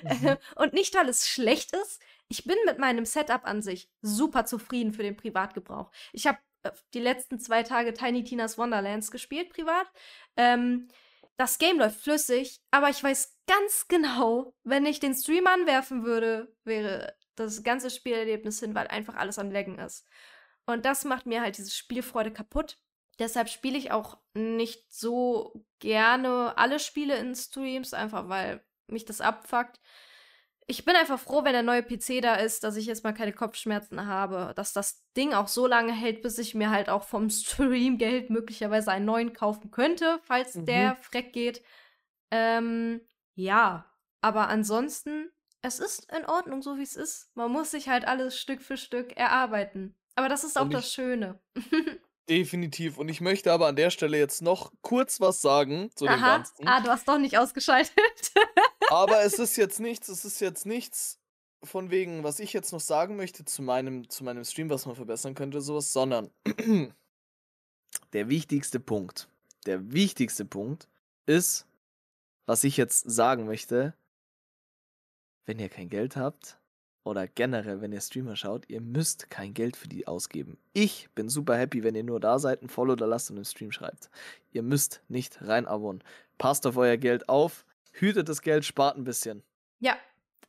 Mhm. 0.03 0.37
Und 0.57 0.73
nicht, 0.73 0.95
weil 0.95 1.09
es 1.09 1.29
schlecht 1.29 1.75
ist. 1.75 2.01
Ich 2.29 2.45
bin 2.45 2.57
mit 2.65 2.79
meinem 2.79 3.05
Setup 3.05 3.45
an 3.45 3.61
sich 3.61 3.91
super 4.01 4.45
zufrieden 4.45 4.93
für 4.93 5.03
den 5.03 5.17
Privatgebrauch. 5.17 5.91
Ich 6.13 6.27
habe 6.27 6.39
äh, 6.63 6.71
die 6.95 7.01
letzten 7.01 7.39
zwei 7.41 7.63
Tage 7.63 7.93
Tiny 7.93 8.25
Tina's 8.25 8.57
Wonderlands 8.57 9.11
gespielt, 9.11 9.51
privat. 9.51 9.87
Ähm, 10.37 10.89
das 11.37 11.59
Game 11.59 11.79
läuft 11.79 12.01
flüssig, 12.01 12.61
aber 12.71 12.89
ich 12.89 13.03
weiß 13.03 13.39
ganz 13.47 13.89
genau, 13.89 14.55
wenn 14.65 14.87
ich 14.87 15.01
den 15.01 15.15
Stream 15.15 15.47
anwerfen 15.47 16.05
würde, 16.05 16.55
wäre 16.65 17.17
das 17.35 17.63
ganze 17.63 17.91
Spielerlebnis 17.91 18.61
hin, 18.61 18.75
weil 18.75 18.89
einfach 18.89 19.15
alles 19.15 19.39
am 19.39 19.51
Laggen 19.51 19.79
ist. 19.79 20.07
Und 20.67 20.85
das 20.85 21.05
macht 21.05 21.27
mir 21.27 21.41
halt 21.41 21.59
diese 21.59 21.71
Spielfreude 21.71 22.33
kaputt. 22.33 22.79
Deshalb 23.19 23.49
spiele 23.49 23.79
ich 23.79 23.91
auch 23.93 24.19
nicht 24.35 24.93
so 24.93 25.65
gerne 25.81 26.57
alle 26.57 26.79
Spiele 26.79 27.17
in 27.17 27.35
Streams, 27.35 27.95
einfach 27.95 28.29
weil 28.29 28.65
mich 28.87 29.05
das 29.05 29.21
abfuckt. 29.21 29.81
Ich 30.67 30.85
bin 30.85 30.95
einfach 30.97 31.19
froh, 31.19 31.45
wenn 31.45 31.53
der 31.53 31.63
neue 31.63 31.83
PC 31.83 32.21
da 32.23 32.35
ist, 32.37 32.63
dass 32.65 32.77
ich 32.77 32.87
jetzt 32.87 33.05
mal 33.05 33.13
keine 33.13 33.33
Kopfschmerzen 33.33 34.07
habe, 34.07 34.53
dass 34.57 34.73
das 34.73 35.03
Ding 35.17 35.33
auch 35.35 35.49
so 35.49 35.67
lange 35.67 35.93
hält, 35.93 36.23
bis 36.23 36.39
ich 36.39 36.55
mir 36.55 36.71
halt 36.71 36.89
auch 36.89 37.03
vom 37.05 37.29
Streamgeld 37.31 38.31
möglicherweise 38.31 38.91
einen 38.93 39.05
neuen 39.07 39.33
kaufen 39.33 39.71
könnte, 39.71 40.21
falls 40.25 40.55
Mhm. 40.55 40.67
der 40.67 40.97
freck 40.97 41.33
geht. 41.33 41.63
Ähm, 42.31 43.01
ja, 43.35 43.87
aber 44.21 44.49
ansonsten, 44.49 45.31
es 45.63 45.79
ist 45.81 46.11
in 46.13 46.25
Ordnung, 46.27 46.63
so 46.63 46.79
wie 46.79 46.83
es 46.83 46.97
ist. 46.97 47.31
Man 47.35 47.51
muss 47.53 47.71
sich 47.73 47.89
halt 47.89 48.07
alles 48.07 48.39
Stück 48.39 48.63
für 48.63 48.77
Stück 48.77 49.17
erarbeiten. 49.17 49.95
Aber 50.15 50.29
das 50.29 50.45
ist 50.45 50.59
auch 50.59 50.69
das 50.69 50.93
Schöne. 50.93 51.41
Definitiv. 52.29 52.99
Und 52.99 53.09
ich 53.09 53.21
möchte 53.21 53.51
aber 53.53 53.67
an 53.67 53.77
der 53.77 53.91
Stelle 53.91 54.17
jetzt 54.17 54.43
noch 54.43 54.73
kurz 54.81 55.21
was 55.21 55.41
sagen 55.43 55.91
zu 55.97 56.05
dem 56.07 56.15
Aha. 56.15 56.37
Ganzen. 56.37 56.69
Ah, 56.69 56.81
du 56.81 56.89
hast 56.89 57.09
doch 57.09 57.19
nicht 57.19 57.37
ausgeschaltet. 57.37 57.93
Aber 58.93 59.23
es 59.23 59.39
ist 59.39 59.57
jetzt 59.57 59.81
nichts, 59.81 60.09
es 60.09 60.27
ist 60.27 60.41
jetzt 60.41 60.67
nichts 60.67 61.19
von 61.65 61.91
wegen, 61.91 62.25
was 62.25 62.41
ich 62.41 62.53
jetzt 62.53 62.73
noch 62.73 62.81
sagen 62.81 63.17
möchte 63.17 63.43
zu 63.47 63.63
meinem, 63.63 64.11
zu 64.11 64.23
meinem 64.23 64.45
Stream, 64.45 64.69
was 64.69 64.85
man 64.85 64.97
verbessern 64.97 65.35
könnte, 65.35 65.63
sowas, 65.63 65.95
sondern 65.95 66.31
der 68.13 68.29
wichtigste 68.29 68.81
Punkt, 68.81 69.29
der 69.65 69.93
wichtigste 69.93 70.45
Punkt 70.45 70.89
ist, 71.25 71.67
was 72.45 72.65
ich 72.65 72.77
jetzt 72.77 73.11
sagen 73.11 73.47
möchte, 73.47 73.95
wenn 75.47 75.59
ihr 75.59 75.71
kein 75.71 75.89
Geld 75.89 76.17
habt 76.17 76.59
oder 77.03 77.27
generell, 77.27 77.81
wenn 77.81 77.93
ihr 77.93 78.01
Streamer 78.03 78.37
schaut, 78.37 78.69
ihr 78.69 78.83
müsst 78.83 79.31
kein 79.31 79.55
Geld 79.55 79.79
für 79.79 79.89
die 79.89 80.07
ausgeben. 80.07 80.59
Ich 80.75 81.09
bin 81.15 81.31
super 81.31 81.57
happy, 81.57 81.83
wenn 81.83 81.95
ihr 81.95 82.05
nur 82.05 82.21
da 82.21 82.39
seid, 82.39 82.61
ein 82.61 82.69
Follow 82.69 82.95
da 82.95 83.07
lasst 83.07 83.31
und 83.31 83.39
im 83.39 83.45
Stream 83.45 83.73
schreibt. 83.73 84.11
Ihr 84.53 84.63
müsst 84.63 85.01
nicht 85.09 85.41
rein 85.41 85.67
abonnieren. 85.67 86.07
Passt 86.37 86.67
auf 86.67 86.77
euer 86.77 86.99
Geld 86.99 87.31
auf, 87.31 87.65
hütet 87.93 88.29
das 88.29 88.43
Geld, 88.43 88.65
spart 88.65 88.97
ein 88.97 89.05
bisschen. 89.05 89.43
Ja, 89.79 89.97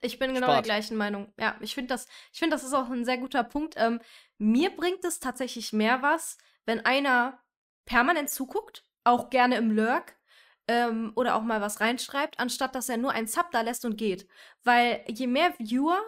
ich 0.01 0.19
bin 0.19 0.33
genau 0.33 0.47
Spart. 0.47 0.65
der 0.65 0.73
gleichen 0.73 0.97
Meinung. 0.97 1.31
Ja, 1.39 1.55
ich 1.61 1.75
finde 1.75 1.93
das, 1.93 2.07
ich 2.31 2.39
finde, 2.39 2.55
das 2.55 2.63
ist 2.63 2.73
auch 2.73 2.89
ein 2.89 3.05
sehr 3.05 3.17
guter 3.17 3.43
Punkt. 3.43 3.75
Ähm, 3.77 3.99
mir 4.37 4.69
bringt 4.75 5.03
es 5.05 5.19
tatsächlich 5.19 5.73
mehr 5.73 6.01
was, 6.01 6.37
wenn 6.65 6.85
einer 6.85 7.39
permanent 7.85 8.29
zuguckt, 8.29 8.83
auch 9.03 9.29
gerne 9.29 9.57
im 9.57 9.71
Lurk, 9.71 10.15
ähm, 10.67 11.11
oder 11.15 11.35
auch 11.35 11.41
mal 11.41 11.61
was 11.61 11.81
reinschreibt, 11.81 12.39
anstatt 12.39 12.75
dass 12.75 12.89
er 12.89 12.97
nur 12.97 13.11
einen 13.11 13.27
Sub 13.27 13.51
da 13.51 13.61
lässt 13.61 13.85
und 13.85 13.97
geht. 13.97 14.27
Weil 14.63 15.03
je 15.07 15.27
mehr 15.27 15.53
Viewer, 15.57 16.01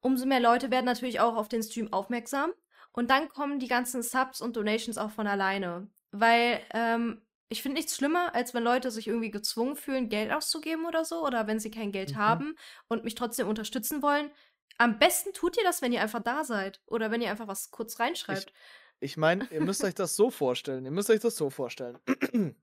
umso 0.00 0.26
mehr 0.26 0.40
Leute 0.40 0.70
werden 0.70 0.84
natürlich 0.84 1.20
auch 1.20 1.36
auf 1.36 1.48
den 1.48 1.62
Stream 1.62 1.92
aufmerksam. 1.92 2.52
Und 2.92 3.10
dann 3.10 3.28
kommen 3.28 3.58
die 3.58 3.68
ganzen 3.68 4.02
Subs 4.02 4.40
und 4.40 4.56
Donations 4.56 4.96
auch 4.96 5.10
von 5.10 5.26
alleine. 5.26 5.88
Weil 6.12 6.60
ähm, 6.72 7.20
ich 7.48 7.62
finde 7.62 7.76
nichts 7.76 7.96
schlimmer, 7.96 8.34
als 8.34 8.54
wenn 8.54 8.62
Leute 8.62 8.90
sich 8.90 9.06
irgendwie 9.06 9.30
gezwungen 9.30 9.76
fühlen, 9.76 10.08
Geld 10.08 10.32
auszugeben 10.32 10.86
oder 10.86 11.04
so, 11.04 11.24
oder 11.24 11.46
wenn 11.46 11.60
sie 11.60 11.70
kein 11.70 11.92
Geld 11.92 12.12
Mhm. 12.12 12.16
haben 12.16 12.56
und 12.88 13.04
mich 13.04 13.14
trotzdem 13.14 13.48
unterstützen 13.48 14.02
wollen. 14.02 14.30
Am 14.78 14.98
besten 14.98 15.32
tut 15.32 15.56
ihr 15.56 15.64
das, 15.64 15.80
wenn 15.80 15.92
ihr 15.92 16.02
einfach 16.02 16.22
da 16.22 16.44
seid 16.44 16.80
oder 16.86 17.10
wenn 17.10 17.22
ihr 17.22 17.30
einfach 17.30 17.48
was 17.48 17.70
kurz 17.70 17.98
reinschreibt. 18.00 18.52
Ich 19.00 19.16
meine, 19.16 19.46
ihr 19.50 19.60
müsst 19.60 19.84
euch 19.84 19.94
das 19.94 20.16
so 20.16 20.30
vorstellen. 20.30 20.84
Ihr 20.84 20.90
müsst 20.90 21.08
euch 21.10 21.20
das 21.20 21.36
so 21.36 21.48
vorstellen. 21.50 21.98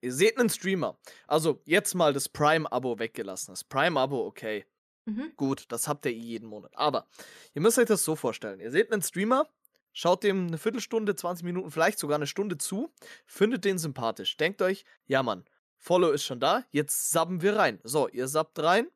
ihr 0.00 0.12
seht 0.12 0.38
einen 0.38 0.50
Streamer. 0.50 0.98
Also 1.26 1.60
jetzt 1.64 1.94
mal 1.94 2.12
das 2.12 2.28
Prime-Abo 2.28 2.98
weggelassen. 2.98 3.52
Das 3.52 3.64
Prime-Abo, 3.64 4.24
okay. 4.26 4.66
Mhm. 5.06 5.32
Gut, 5.36 5.64
das 5.68 5.88
habt 5.88 6.04
ihr 6.06 6.12
eh 6.12 6.16
jeden 6.18 6.48
Monat. 6.48 6.72
Aber 6.76 7.08
ihr 7.54 7.62
müsst 7.62 7.78
euch 7.78 7.86
das 7.86 8.04
so 8.04 8.16
vorstellen. 8.16 8.60
Ihr 8.60 8.70
seht 8.70 8.92
einen 8.92 9.02
Streamer, 9.02 9.48
schaut 9.96 10.22
dem 10.22 10.48
eine 10.48 10.58
Viertelstunde, 10.58 11.16
20 11.16 11.44
Minuten, 11.44 11.70
vielleicht 11.70 11.98
sogar 11.98 12.16
eine 12.16 12.26
Stunde 12.26 12.58
zu, 12.58 12.92
findet 13.24 13.64
den 13.64 13.78
sympathisch. 13.78 14.36
Denkt 14.36 14.60
euch, 14.60 14.84
ja 15.06 15.22
Mann, 15.22 15.44
Follow 15.78 16.10
ist 16.10 16.24
schon 16.24 16.38
da, 16.38 16.64
jetzt 16.70 17.10
sabben 17.10 17.40
wir 17.40 17.56
rein. 17.56 17.80
So, 17.82 18.06
ihr 18.08 18.28
sabbt 18.28 18.58
rein, 18.58 18.88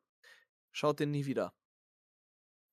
schaut 0.71 0.99
den 0.99 1.09
nie 1.09 1.25
wieder. 1.25 1.53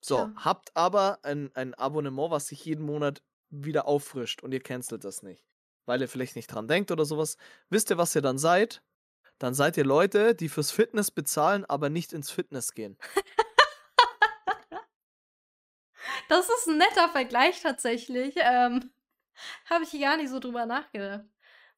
So, 0.01 0.17
Tja. 0.17 0.33
habt 0.37 0.77
aber 0.77 1.21
ein, 1.23 1.51
ein 1.55 1.73
Abonnement, 1.75 2.31
was 2.31 2.49
sich 2.49 2.65
jeden 2.67 2.85
Monat 2.85 3.23
wieder 3.49 3.89
auffrischt 3.89 4.43
und 4.43 4.53
ihr 4.53 4.61
cancelt 4.61 5.05
das 5.05 5.23
nicht. 5.23 5.47
Weil 5.87 6.03
ihr 6.03 6.09
vielleicht 6.09 6.37
nicht 6.37 6.49
dran 6.49 6.69
denkt 6.69 6.91
oder 6.91 7.07
sowas. 7.07 7.39
Wisst 7.71 7.89
ihr, 7.89 7.97
was 7.97 8.15
ihr 8.15 8.21
dann 8.21 8.37
seid? 8.37 8.83
Dann 9.39 9.55
seid 9.55 9.79
ihr 9.79 9.85
Leute, 9.85 10.35
die 10.35 10.51
fürs 10.51 10.71
Fitness 10.71 11.11
bezahlen, 11.11 11.65
aber 11.65 11.89
nicht 11.89 12.13
ins 12.13 12.31
Fitness 12.31 12.75
gehen. 12.75 12.99
Das 16.29 16.49
ist 16.49 16.69
ein 16.69 16.79
netter 16.79 17.09
Vergleich 17.09 17.61
tatsächlich. 17.61 18.35
Ähm, 18.37 18.91
Habe 19.71 19.85
ich 19.85 20.01
gar 20.01 20.17
nicht 20.17 20.31
so 20.31 20.39
drüber 20.39 20.67
nachgedacht. 20.67 21.25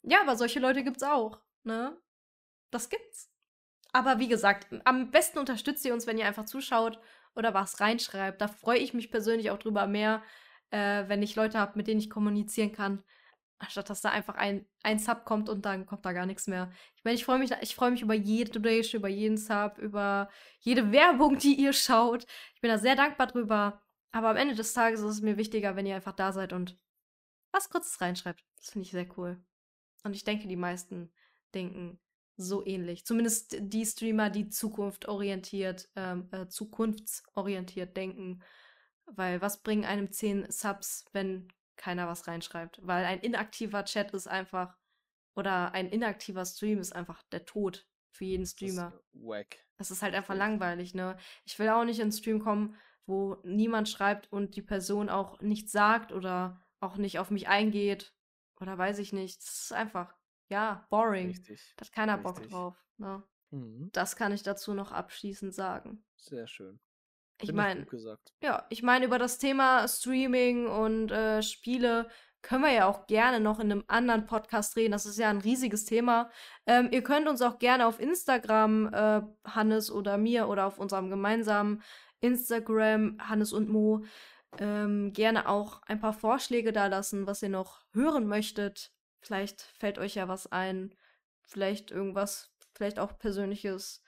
Ja, 0.03 0.23
aber 0.23 0.37
solche 0.37 0.61
Leute 0.61 0.83
gibt's 0.83 1.03
auch, 1.03 1.41
ne? 1.63 1.97
Das 2.71 2.89
gibt's. 2.89 3.31
Aber 3.93 4.19
wie 4.19 4.29
gesagt, 4.29 4.69
am 4.85 5.11
besten 5.11 5.39
unterstützt 5.39 5.85
ihr 5.85 5.93
uns, 5.93 6.07
wenn 6.07 6.19
ihr 6.19 6.27
einfach 6.27 6.45
zuschaut 6.45 6.99
oder 7.35 7.55
was 7.55 7.81
reinschreibt. 7.81 8.41
Da 8.41 8.49
freue 8.49 8.79
ich 8.79 8.95
mich 8.95 9.11
persönlich 9.11 9.51
auch 9.51 9.59
drüber 9.59 9.87
mehr, 9.87 10.23
äh, 10.71 11.05
wenn 11.09 11.23
ich 11.23 11.37
Leute 11.37 11.59
habe, 11.59 11.73
mit 11.77 11.89
denen 11.89 12.01
ich 12.01 12.09
kommunizieren 12.09 12.73
kann, 12.73 13.03
anstatt 13.59 13.91
dass 13.91 14.01
da 14.01 14.11
einfach 14.11 14.37
ein, 14.37 14.67
ein 14.83 14.99
Sub 14.99 15.25
kommt 15.25 15.49
und 15.49 15.67
dann 15.67 15.87
kommt 15.87 16.05
da 16.07 16.13
gar 16.13 16.27
nichts 16.27 16.47
mehr. 16.47 16.71
Ich 16.97 17.05
meine, 17.05 17.17
ich 17.17 17.25
freue 17.25 17.39
mich, 17.39 17.51
ich 17.61 17.81
mich 17.81 18.03
über 18.03 18.15
jede 18.15 18.53
Donation, 18.53 19.01
über 19.01 19.09
jeden 19.09 19.37
Sub, 19.37 19.79
über 19.79 20.29
jede 20.61 20.93
Werbung, 20.93 21.39
die 21.39 21.55
ihr 21.55 21.73
schaut. 21.73 22.27
Ich 22.55 22.61
bin 22.61 22.71
da 22.71 22.79
sehr 22.79 22.97
dankbar 22.97 23.27
drüber. 23.27 23.83
Aber 24.13 24.31
am 24.31 24.37
Ende 24.37 24.55
des 24.55 24.73
Tages 24.73 25.01
ist 25.01 25.07
es 25.07 25.21
mir 25.23 25.37
wichtiger, 25.37 25.77
wenn 25.77 25.87
ihr 25.87 25.97
einfach 25.97 26.15
da 26.15 26.33
seid 26.33 26.53
und 26.53 26.77
was 27.53 27.71
Kurzes 27.71 28.01
reinschreibt. 28.01 28.45
Das 28.57 28.71
finde 28.71 28.85
ich 28.85 28.91
sehr 28.91 29.07
cool. 29.19 29.43
Und 30.05 30.15
ich 30.15 30.25
denke, 30.25 30.49
die 30.49 30.57
meisten 30.57 31.13
denken 31.55 32.01
so 32.37 32.65
ähnlich. 32.65 33.05
Zumindest 33.05 33.57
die 33.61 33.85
Streamer, 33.85 34.31
die 34.31 34.49
zukunftorientiert, 34.49 35.91
ähm, 35.97 36.29
äh, 36.33 36.47
zukunftsorientiert 36.49 37.97
denken. 37.97 38.43
Weil 39.07 39.41
was 39.41 39.63
bringen 39.63 39.85
einem 39.85 40.11
10 40.11 40.51
Subs, 40.51 41.05
wenn 41.13 41.49
keiner 41.77 42.09
was 42.09 42.27
reinschreibt? 42.27 42.81
Weil 42.83 43.05
ein 43.05 43.21
inaktiver 43.21 43.85
Chat 43.85 44.13
ist 44.13 44.29
einfach, 44.29 44.77
oder 45.35 45.73
ein 45.73 45.89
inaktiver 45.89 46.45
Stream 46.45 46.79
ist 46.79 46.95
einfach 46.95 47.23
der 47.25 47.45
Tod 47.45 47.87
für 48.11 48.25
jeden 48.25 48.43
Das 48.43 48.53
ist 48.53 48.57
Streamer. 48.57 49.01
Wack. 49.13 49.59
Das 49.77 49.91
ist 49.91 50.03
halt 50.03 50.15
einfach 50.15 50.35
langweilig, 50.35 50.95
ne? 50.95 51.17
Ich 51.45 51.59
will 51.59 51.69
auch 51.69 51.85
nicht 51.85 51.99
in 51.99 52.05
einen 52.05 52.13
Stream 52.13 52.41
kommen, 52.41 52.77
wo 53.11 53.37
niemand 53.43 53.89
schreibt 53.89 54.33
und 54.33 54.57
die 54.57 54.63
Person 54.63 55.11
auch 55.11 55.41
nichts 55.41 55.73
sagt 55.73 56.13
oder 56.13 56.65
auch 56.81 56.97
nicht 56.97 57.19
auf 57.19 57.31
mich 57.31 57.49
eingeht 57.49 58.15
oder 58.61 58.79
weiß 58.79 58.99
ich 58.99 59.13
nicht. 59.13 59.39
Das 59.41 59.63
ist 59.65 59.73
einfach, 59.73 60.15
ja, 60.49 60.87
boring. 60.89 61.29
Richtig. 61.29 61.75
Da 61.77 61.85
hat 61.85 61.93
keiner 61.93 62.17
Bock 62.17 62.39
Richtig. 62.39 62.53
drauf. 62.53 62.83
Ne? 62.97 63.23
Mhm. 63.51 63.91
Das 63.93 64.17
kann 64.17 64.33
ich 64.33 64.43
dazu 64.43 64.73
noch 64.73 64.93
abschließend 64.93 65.55
sagen. 65.55 66.05
Sehr 66.17 66.47
schön. 66.47 66.81
Ich 67.43 67.53
meine, 67.53 67.87
ja, 68.43 68.67
ich 68.69 68.83
meine, 68.83 69.07
über 69.07 69.19
das 69.19 69.39
Thema 69.39 69.89
Streaming 69.89 70.67
und 70.67 71.11
äh, 71.11 71.43
Spiele 71.43 72.07
können 72.43 72.65
wir 72.65 72.73
ja 72.73 72.87
auch 72.87 73.07
gerne 73.07 73.41
noch 73.41 73.61
in 73.61 73.71
einem 73.71 73.85
anderen 73.87 74.27
Podcast 74.27 74.77
reden. 74.77 74.93
Das 74.93 75.07
ist 75.07 75.19
ja 75.19 75.31
ein 75.31 75.41
riesiges 75.41 75.85
Thema. 75.85 76.31
Ähm, 76.67 76.89
ihr 76.91 77.03
könnt 77.03 77.29
uns 77.29 77.43
auch 77.43 77.59
gerne 77.59 77.87
auf 77.87 78.01
Instagram, 78.01 78.93
äh, 78.93 79.23
Hannes 79.45 79.91
oder 79.91 80.17
mir, 80.17 80.49
oder 80.49 80.67
auf 80.67 80.79
unserem 80.79 81.11
gemeinsamen 81.11 81.83
Instagram, 82.21 83.17
Hannes 83.21 83.53
und 83.53 83.69
Mo, 83.69 84.05
ähm, 84.59 85.13
gerne 85.13 85.49
auch 85.49 85.83
ein 85.83 86.01
paar 86.01 86.13
Vorschläge 86.13 86.73
da 86.73 86.87
lassen, 86.87 87.27
was 87.27 87.43
ihr 87.43 87.49
noch 87.49 87.85
hören 87.93 88.27
möchtet. 88.27 88.93
Vielleicht 89.21 89.63
fällt 89.63 89.99
euch 89.99 90.15
ja 90.15 90.29
was 90.29 90.51
ein. 90.51 90.95
Vielleicht 91.43 91.91
irgendwas, 91.91 92.51
vielleicht 92.75 92.99
auch 92.99 93.19
Persönliches. 93.19 94.03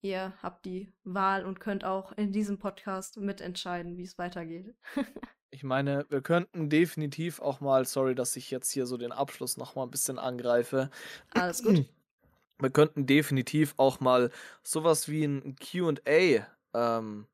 Ihr 0.00 0.32
habt 0.42 0.64
die 0.64 0.92
Wahl 1.04 1.46
und 1.46 1.60
könnt 1.60 1.84
auch 1.84 2.12
in 2.12 2.32
diesem 2.32 2.58
Podcast 2.58 3.18
mitentscheiden, 3.18 3.96
wie 3.96 4.04
es 4.04 4.18
weitergeht. 4.18 4.74
Ich 5.54 5.64
meine, 5.64 6.06
wir 6.08 6.22
könnten 6.22 6.70
definitiv 6.70 7.38
auch 7.38 7.60
mal, 7.60 7.84
sorry, 7.84 8.14
dass 8.14 8.36
ich 8.36 8.50
jetzt 8.50 8.70
hier 8.70 8.86
so 8.86 8.96
den 8.96 9.12
Abschluss 9.12 9.58
noch 9.58 9.74
mal 9.74 9.82
ein 9.82 9.90
bisschen 9.90 10.18
angreife. 10.18 10.90
Alles 11.34 11.62
gut. 11.62 11.84
Wir 12.58 12.70
könnten 12.70 13.06
definitiv 13.06 13.74
auch 13.76 13.98
mal 14.00 14.30
sowas 14.62 15.08
wie 15.08 15.24
ein 15.24 15.56
Q&A 15.56 16.46
ähm, 16.74 17.26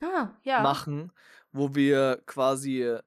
Ah, 0.00 0.30
ja. 0.42 0.60
machen, 0.62 1.12
wo 1.52 1.74
wir 1.74 2.22
quasi 2.26 2.82
äh, 2.82 3.00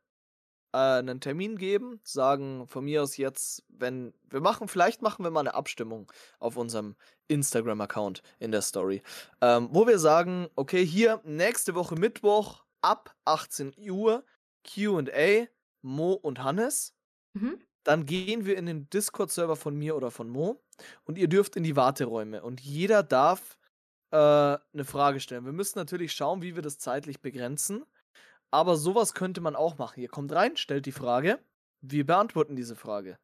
einen 0.71 1.19
Termin 1.19 1.57
geben, 1.57 1.99
sagen 2.03 2.67
von 2.67 2.85
mir 2.85 3.03
aus 3.03 3.17
jetzt, 3.17 3.63
wenn 3.69 4.13
wir 4.29 4.41
machen, 4.41 4.67
vielleicht 4.67 5.01
machen 5.01 5.23
wir 5.23 5.31
mal 5.31 5.41
eine 5.41 5.53
Abstimmung 5.53 6.11
auf 6.39 6.57
unserem 6.57 6.95
Instagram-Account 7.27 8.21
in 8.39 8.51
der 8.51 8.61
Story, 8.61 9.01
ähm, 9.41 9.69
wo 9.71 9.87
wir 9.87 9.99
sagen, 9.99 10.47
okay, 10.55 10.85
hier 10.85 11.21
nächste 11.23 11.75
Woche 11.75 11.95
Mittwoch 11.95 12.63
ab 12.81 13.15
18 13.25 13.73
Uhr 13.89 14.23
Q&A, 14.67 15.47
Mo 15.81 16.13
und 16.13 16.43
Hannes. 16.43 16.93
Mhm. 17.33 17.59
Dann 17.83 18.05
gehen 18.05 18.45
wir 18.45 18.57
in 18.57 18.65
den 18.65 18.89
Discord-Server 18.89 19.55
von 19.55 19.75
mir 19.75 19.95
oder 19.95 20.11
von 20.11 20.29
Mo 20.29 20.61
und 21.05 21.17
ihr 21.17 21.27
dürft 21.27 21.55
in 21.55 21.63
die 21.63 21.75
Warteräume 21.75 22.43
und 22.43 22.61
jeder 22.61 23.03
darf 23.03 23.58
äh, 24.11 24.15
eine 24.17 24.85
Frage 24.85 25.19
stellen. 25.19 25.45
Wir 25.45 25.51
müssen 25.51 25.79
natürlich 25.79 26.13
schauen, 26.13 26.41
wie 26.41 26.55
wir 26.55 26.61
das 26.61 26.77
zeitlich 26.79 27.21
begrenzen. 27.21 27.85
Aber 28.51 28.77
sowas 28.77 29.13
könnte 29.13 29.41
man 29.41 29.55
auch 29.55 29.77
machen. 29.77 30.01
Ihr 30.01 30.09
kommt 30.09 30.31
rein, 30.31 30.57
stellt 30.57 30.85
die 30.85 30.91
Frage. 30.91 31.39
Wir 31.81 32.05
beantworten 32.05 32.55
diese 32.55 32.75
Frage. 32.75 33.19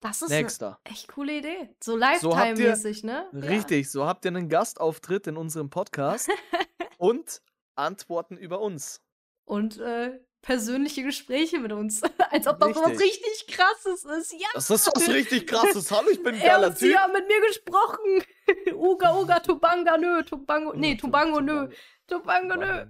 Das 0.00 0.20
ist 0.20 0.30
eine 0.30 0.42
Nächster. 0.42 0.78
echt 0.84 1.08
coole 1.08 1.38
Idee. 1.38 1.70
So 1.82 1.92
So 1.92 1.96
Lifetime-mäßig, 1.96 3.04
ne? 3.04 3.26
Ja. 3.32 3.38
Richtig, 3.40 3.90
so 3.90 4.04
habt 4.06 4.24
ihr 4.26 4.30
einen 4.30 4.48
Gastauftritt 4.48 5.26
in 5.26 5.36
unserem 5.36 5.70
Podcast. 5.70 6.28
Und 6.98 7.40
Antworten 7.76 8.36
über 8.36 8.60
uns. 8.60 9.00
Und 9.46 9.78
äh, 9.78 10.20
persönliche 10.44 11.02
Gespräche 11.02 11.58
mit 11.58 11.72
uns. 11.72 12.02
Als 12.30 12.46
ob 12.46 12.60
das 12.60 12.76
was 12.76 12.90
Richtig. 12.90 13.24
richtig 13.24 13.46
krasses 13.48 14.04
ist. 14.04 14.32
Ja. 14.32 14.46
Das 14.52 14.68
ist 14.70 14.86
was 14.94 15.08
richtig 15.08 15.46
krasses. 15.46 15.90
Hallo, 15.90 16.08
ich 16.10 16.22
bin 16.22 16.34
ein 16.34 16.40
Er 16.42 16.48
geiler 16.50 16.66
und 16.68 16.78
sie 16.78 16.88
Typ. 16.90 16.98
haben 16.98 17.12
mit 17.14 17.26
mir 17.26 17.40
gesprochen. 17.48 18.22
Uga, 18.74 19.18
Uga, 19.20 19.40
Tubanga, 19.40 19.96
nö. 19.96 20.22
Tubango, 20.22 20.74
nee, 20.74 20.96
Tubango, 20.96 21.40
nö. 21.40 21.68
Tubango, 22.06 22.56
nö. 22.56 22.86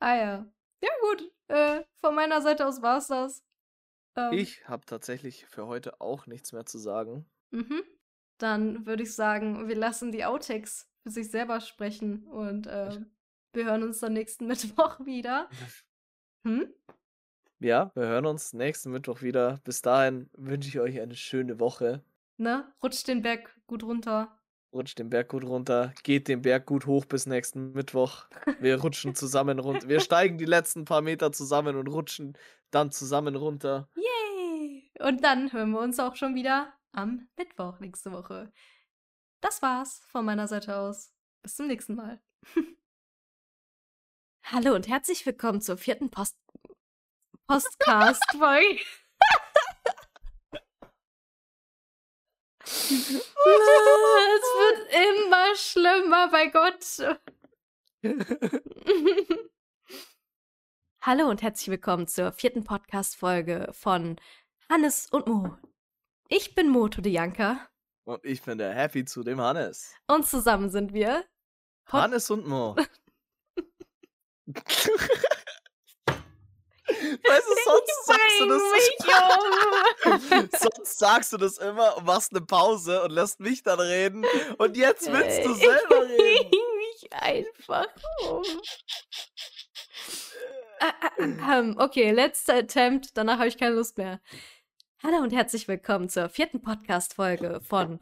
ah 0.00 0.14
ja. 0.16 0.46
Ja, 0.80 0.90
gut. 1.00 1.30
Äh, 1.48 1.82
von 2.00 2.14
meiner 2.14 2.40
Seite 2.40 2.66
aus 2.66 2.80
war's 2.82 3.08
das. 3.08 3.42
Ähm, 4.16 4.32
Ich 4.32 4.68
habe 4.68 4.84
tatsächlich 4.86 5.46
für 5.46 5.66
heute 5.66 6.00
auch 6.00 6.26
nichts 6.26 6.52
mehr 6.52 6.66
zu 6.66 6.78
sagen. 6.78 7.26
Mhm. 7.50 7.82
Dann 8.38 8.86
würde 8.86 9.02
ich 9.02 9.14
sagen, 9.14 9.68
wir 9.68 9.76
lassen 9.76 10.12
die 10.12 10.24
Outtakes 10.24 10.88
für 11.02 11.10
sich 11.10 11.30
selber 11.30 11.60
sprechen 11.60 12.26
und 12.28 12.66
äh, 12.66 13.00
wir 13.52 13.66
hören 13.66 13.82
uns 13.82 14.00
dann 14.00 14.12
nächsten 14.12 14.46
Mittwoch 14.48 15.00
wieder. 15.04 15.48
Hm? 16.44 16.72
Ja, 17.60 17.92
wir 17.94 18.04
hören 18.04 18.26
uns 18.26 18.52
nächsten 18.52 18.90
Mittwoch 18.90 19.22
wieder. 19.22 19.60
Bis 19.64 19.82
dahin 19.82 20.28
wünsche 20.32 20.68
ich 20.68 20.80
euch 20.80 21.00
eine 21.00 21.14
schöne 21.14 21.60
Woche. 21.60 22.02
Ne? 22.36 22.72
Rutscht 22.82 23.06
den 23.06 23.22
Berg 23.22 23.54
gut 23.66 23.84
runter. 23.84 24.36
Rutscht 24.72 24.98
den 24.98 25.10
Berg 25.10 25.28
gut 25.28 25.44
runter, 25.44 25.92
geht 26.02 26.28
den 26.28 26.40
Berg 26.40 26.64
gut 26.64 26.86
hoch 26.86 27.04
bis 27.04 27.26
nächsten 27.26 27.72
Mittwoch. 27.72 28.26
Wir 28.58 28.80
rutschen 28.80 29.14
zusammen 29.14 29.58
runter. 29.58 29.86
Wir 29.86 30.00
steigen 30.00 30.38
die 30.38 30.46
letzten 30.46 30.86
paar 30.86 31.02
Meter 31.02 31.30
zusammen 31.30 31.76
und 31.76 31.88
rutschen 31.88 32.38
dann 32.70 32.90
zusammen 32.90 33.36
runter. 33.36 33.88
Yay! 33.94 34.90
Und 34.98 35.22
dann 35.22 35.52
hören 35.52 35.72
wir 35.72 35.80
uns 35.80 36.00
auch 36.00 36.16
schon 36.16 36.34
wieder 36.34 36.72
am 36.92 37.28
Mittwoch 37.36 37.80
nächste 37.80 38.12
Woche. 38.12 38.50
Das 39.42 39.60
war's 39.60 40.00
von 40.08 40.24
meiner 40.24 40.48
Seite 40.48 40.76
aus. 40.76 41.12
Bis 41.42 41.56
zum 41.56 41.66
nächsten 41.66 41.94
Mal. 41.94 42.20
Hallo 44.44 44.74
und 44.74 44.88
herzlich 44.88 45.24
willkommen 45.26 45.60
zur 45.60 45.76
vierten 45.76 46.10
Post 46.10 46.36
Postcast-Folge. 47.46 48.80
es 52.64 53.20
wird 54.58 54.92
immer 54.92 55.56
schlimmer, 55.56 56.28
bei 56.30 56.46
Gott. 56.48 56.84
Hallo 61.02 61.28
und 61.28 61.42
herzlich 61.42 61.68
willkommen 61.68 62.06
zur 62.06 62.32
vierten 62.32 62.64
Podcast-Folge 62.64 63.68
von 63.72 64.16
Hannes 64.70 65.06
und 65.10 65.26
Mo. 65.26 65.56
Ich 66.28 66.54
bin 66.54 66.68
Mo 66.68 66.88
Tudejanka 66.88 67.68
Und 68.04 68.24
ich 68.24 68.42
bin 68.42 68.58
der 68.58 68.72
Happy 68.74 69.04
zu 69.04 69.22
dem 69.22 69.40
Hannes. 69.40 69.94
und 70.06 70.26
zusammen 70.26 70.70
sind 70.70 70.92
wir. 70.92 71.24
Pod- 71.84 72.02
Hannes 72.02 72.30
und 72.30 72.46
Mo. 72.46 72.76
Weißt 77.24 77.46
du, 77.46 77.54
sonst 77.64 78.06
sagst 78.06 78.40
du 78.40 78.46
das 78.46 78.62
um. 80.32 80.48
Sonst 80.58 80.98
sagst 80.98 81.32
du 81.32 81.36
das 81.36 81.58
immer 81.58 81.96
und 81.96 82.04
machst 82.04 82.32
eine 82.32 82.44
Pause 82.44 83.02
und 83.04 83.10
lässt 83.12 83.40
mich 83.40 83.62
dann 83.62 83.80
reden. 83.80 84.24
Und 84.58 84.76
jetzt 84.76 85.10
willst 85.10 85.44
du 85.44 85.52
Äh, 85.52 85.54
selber 85.54 86.00
Bring 86.00 86.20
reden. 86.20 86.50
mich 86.78 87.12
einfach 87.12 87.86
um. 88.28 88.42
Ah, 90.80 90.92
ah, 91.00 91.58
ähm, 91.58 91.76
okay, 91.78 92.10
letzter 92.10 92.54
Attempt, 92.56 93.16
danach 93.16 93.38
habe 93.38 93.48
ich 93.48 93.56
keine 93.58 93.76
Lust 93.76 93.96
mehr. 93.98 94.20
Hallo 95.02 95.18
und 95.18 95.32
herzlich 95.32 95.68
willkommen 95.68 96.08
zur 96.08 96.28
vierten 96.28 96.60
Podcast-Folge 96.60 97.60
von. 97.62 98.00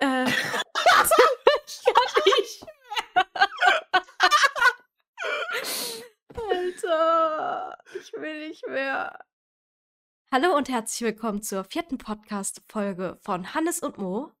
Äh, 0.00 0.24
ich 0.28 1.84
kann 1.84 2.21
Alter, 6.72 7.76
ich 7.98 8.12
will 8.14 8.48
nicht 8.48 8.66
mehr. 8.66 9.18
Hallo 10.32 10.56
und 10.56 10.70
herzlich 10.70 11.02
willkommen 11.02 11.42
zur 11.42 11.64
vierten 11.64 11.98
Podcast-Folge 11.98 13.18
von 13.20 13.52
Hannes 13.52 13.80
und 13.80 13.98
Mo. 13.98 14.32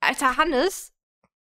Alter, 0.00 0.36
Hannes, 0.38 0.92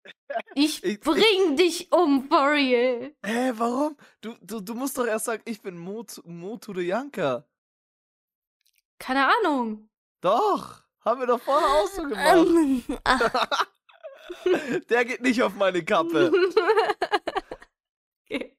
ich 0.55 0.81
bring 0.99 1.55
dich 1.55 1.91
um, 1.91 2.27
for 2.29 2.51
real. 2.51 3.15
Hä, 3.25 3.53
warum? 3.55 3.97
Du, 4.21 4.35
du, 4.41 4.59
du 4.59 4.75
musst 4.75 4.97
doch 4.97 5.07
erst 5.07 5.25
sagen, 5.25 5.41
ich 5.45 5.61
bin 5.61 5.77
Motu, 5.77 6.21
Motu 6.25 6.73
de 6.73 6.85
Janka. 6.85 7.47
Keine 8.99 9.27
Ahnung. 9.27 9.89
Doch, 10.21 10.83
haben 11.01 11.21
wir 11.21 11.27
doch 11.27 11.41
vorher 11.41 11.67
auch 11.67 11.87
so 11.87 12.03
gemacht. 12.03 12.35
Ähm, 12.35 12.83
ah. 13.05 13.57
Der 14.89 15.05
geht 15.05 15.21
nicht 15.21 15.41
auf 15.41 15.55
meine 15.55 15.83
Kappe. 15.83 16.31
okay. 18.29 18.57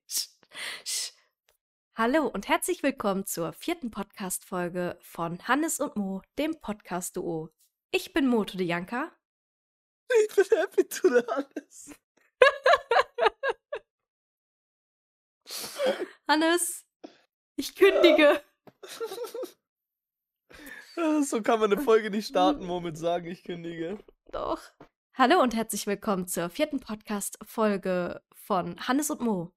Hallo 1.95 2.27
und 2.27 2.49
herzlich 2.49 2.83
willkommen 2.83 3.27
zur 3.27 3.53
vierten 3.53 3.91
Podcast-Folge 3.91 4.99
von 5.03 5.47
Hannes 5.47 5.79
und 5.79 5.95
Mo, 5.97 6.23
dem 6.39 6.59
Podcast-Duo. 6.59 7.51
Ich 7.91 8.14
bin 8.14 8.29
Mo 8.29 8.45
de 8.45 8.64
Janka. 8.64 9.12
Ich 10.27 10.35
bin 10.35 10.47
happy 10.59 10.89
to 10.89 11.09
the 11.09 11.23
Hannes. 11.29 11.95
Hannes, 16.29 16.87
ich 17.57 17.75
kündige. 17.75 18.43
So 21.23 21.43
kann 21.43 21.61
man 21.61 21.73
eine 21.73 21.81
Folge 21.81 22.11
nicht 22.11 22.27
starten, 22.27 22.66
Moment 22.66 22.99
sagen, 22.99 23.27
ich 23.27 23.45
kündige. 23.45 24.05
Doch. 24.33 24.61
Hallo 25.14 25.41
und 25.41 25.55
herzlich 25.55 25.87
willkommen 25.87 26.27
zur 26.27 26.51
vierten 26.51 26.81
Podcast-Folge 26.81 28.21
von 28.35 28.89
Hannes 28.89 29.12
und 29.12 29.21
Mo. 29.21 29.53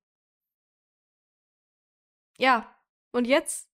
Ja, 2.42 2.76
und 3.12 3.26
jetzt? 3.26 3.70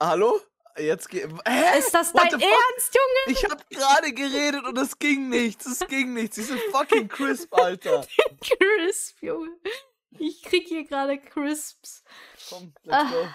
Hallo? 0.00 0.40
Jetzt 0.78 1.08
geht. 1.08 1.28
Hä? 1.44 1.78
Ist 1.80 1.92
das 1.92 2.14
What 2.14 2.30
dein? 2.30 2.40
Ernst, 2.40 2.94
Junge? 2.94 3.36
Ich 3.36 3.44
hab 3.44 3.68
gerade 3.68 4.12
geredet 4.12 4.64
und 4.64 4.78
es 4.78 4.96
ging 4.96 5.28
nichts. 5.30 5.66
Es 5.66 5.80
ging 5.88 6.14
nichts. 6.14 6.36
Diese 6.36 6.56
fucking 6.70 7.08
crisp, 7.08 7.52
Alter. 7.52 8.06
Crisp, 8.40 9.20
Junge. 9.20 9.50
Ich 10.16 10.44
krieg 10.44 10.68
hier 10.68 10.84
gerade 10.84 11.18
Crisps. 11.18 12.04
Komm, 12.48 12.72
let's 12.84 13.10
go. 13.10 13.22
Ah. 13.24 13.34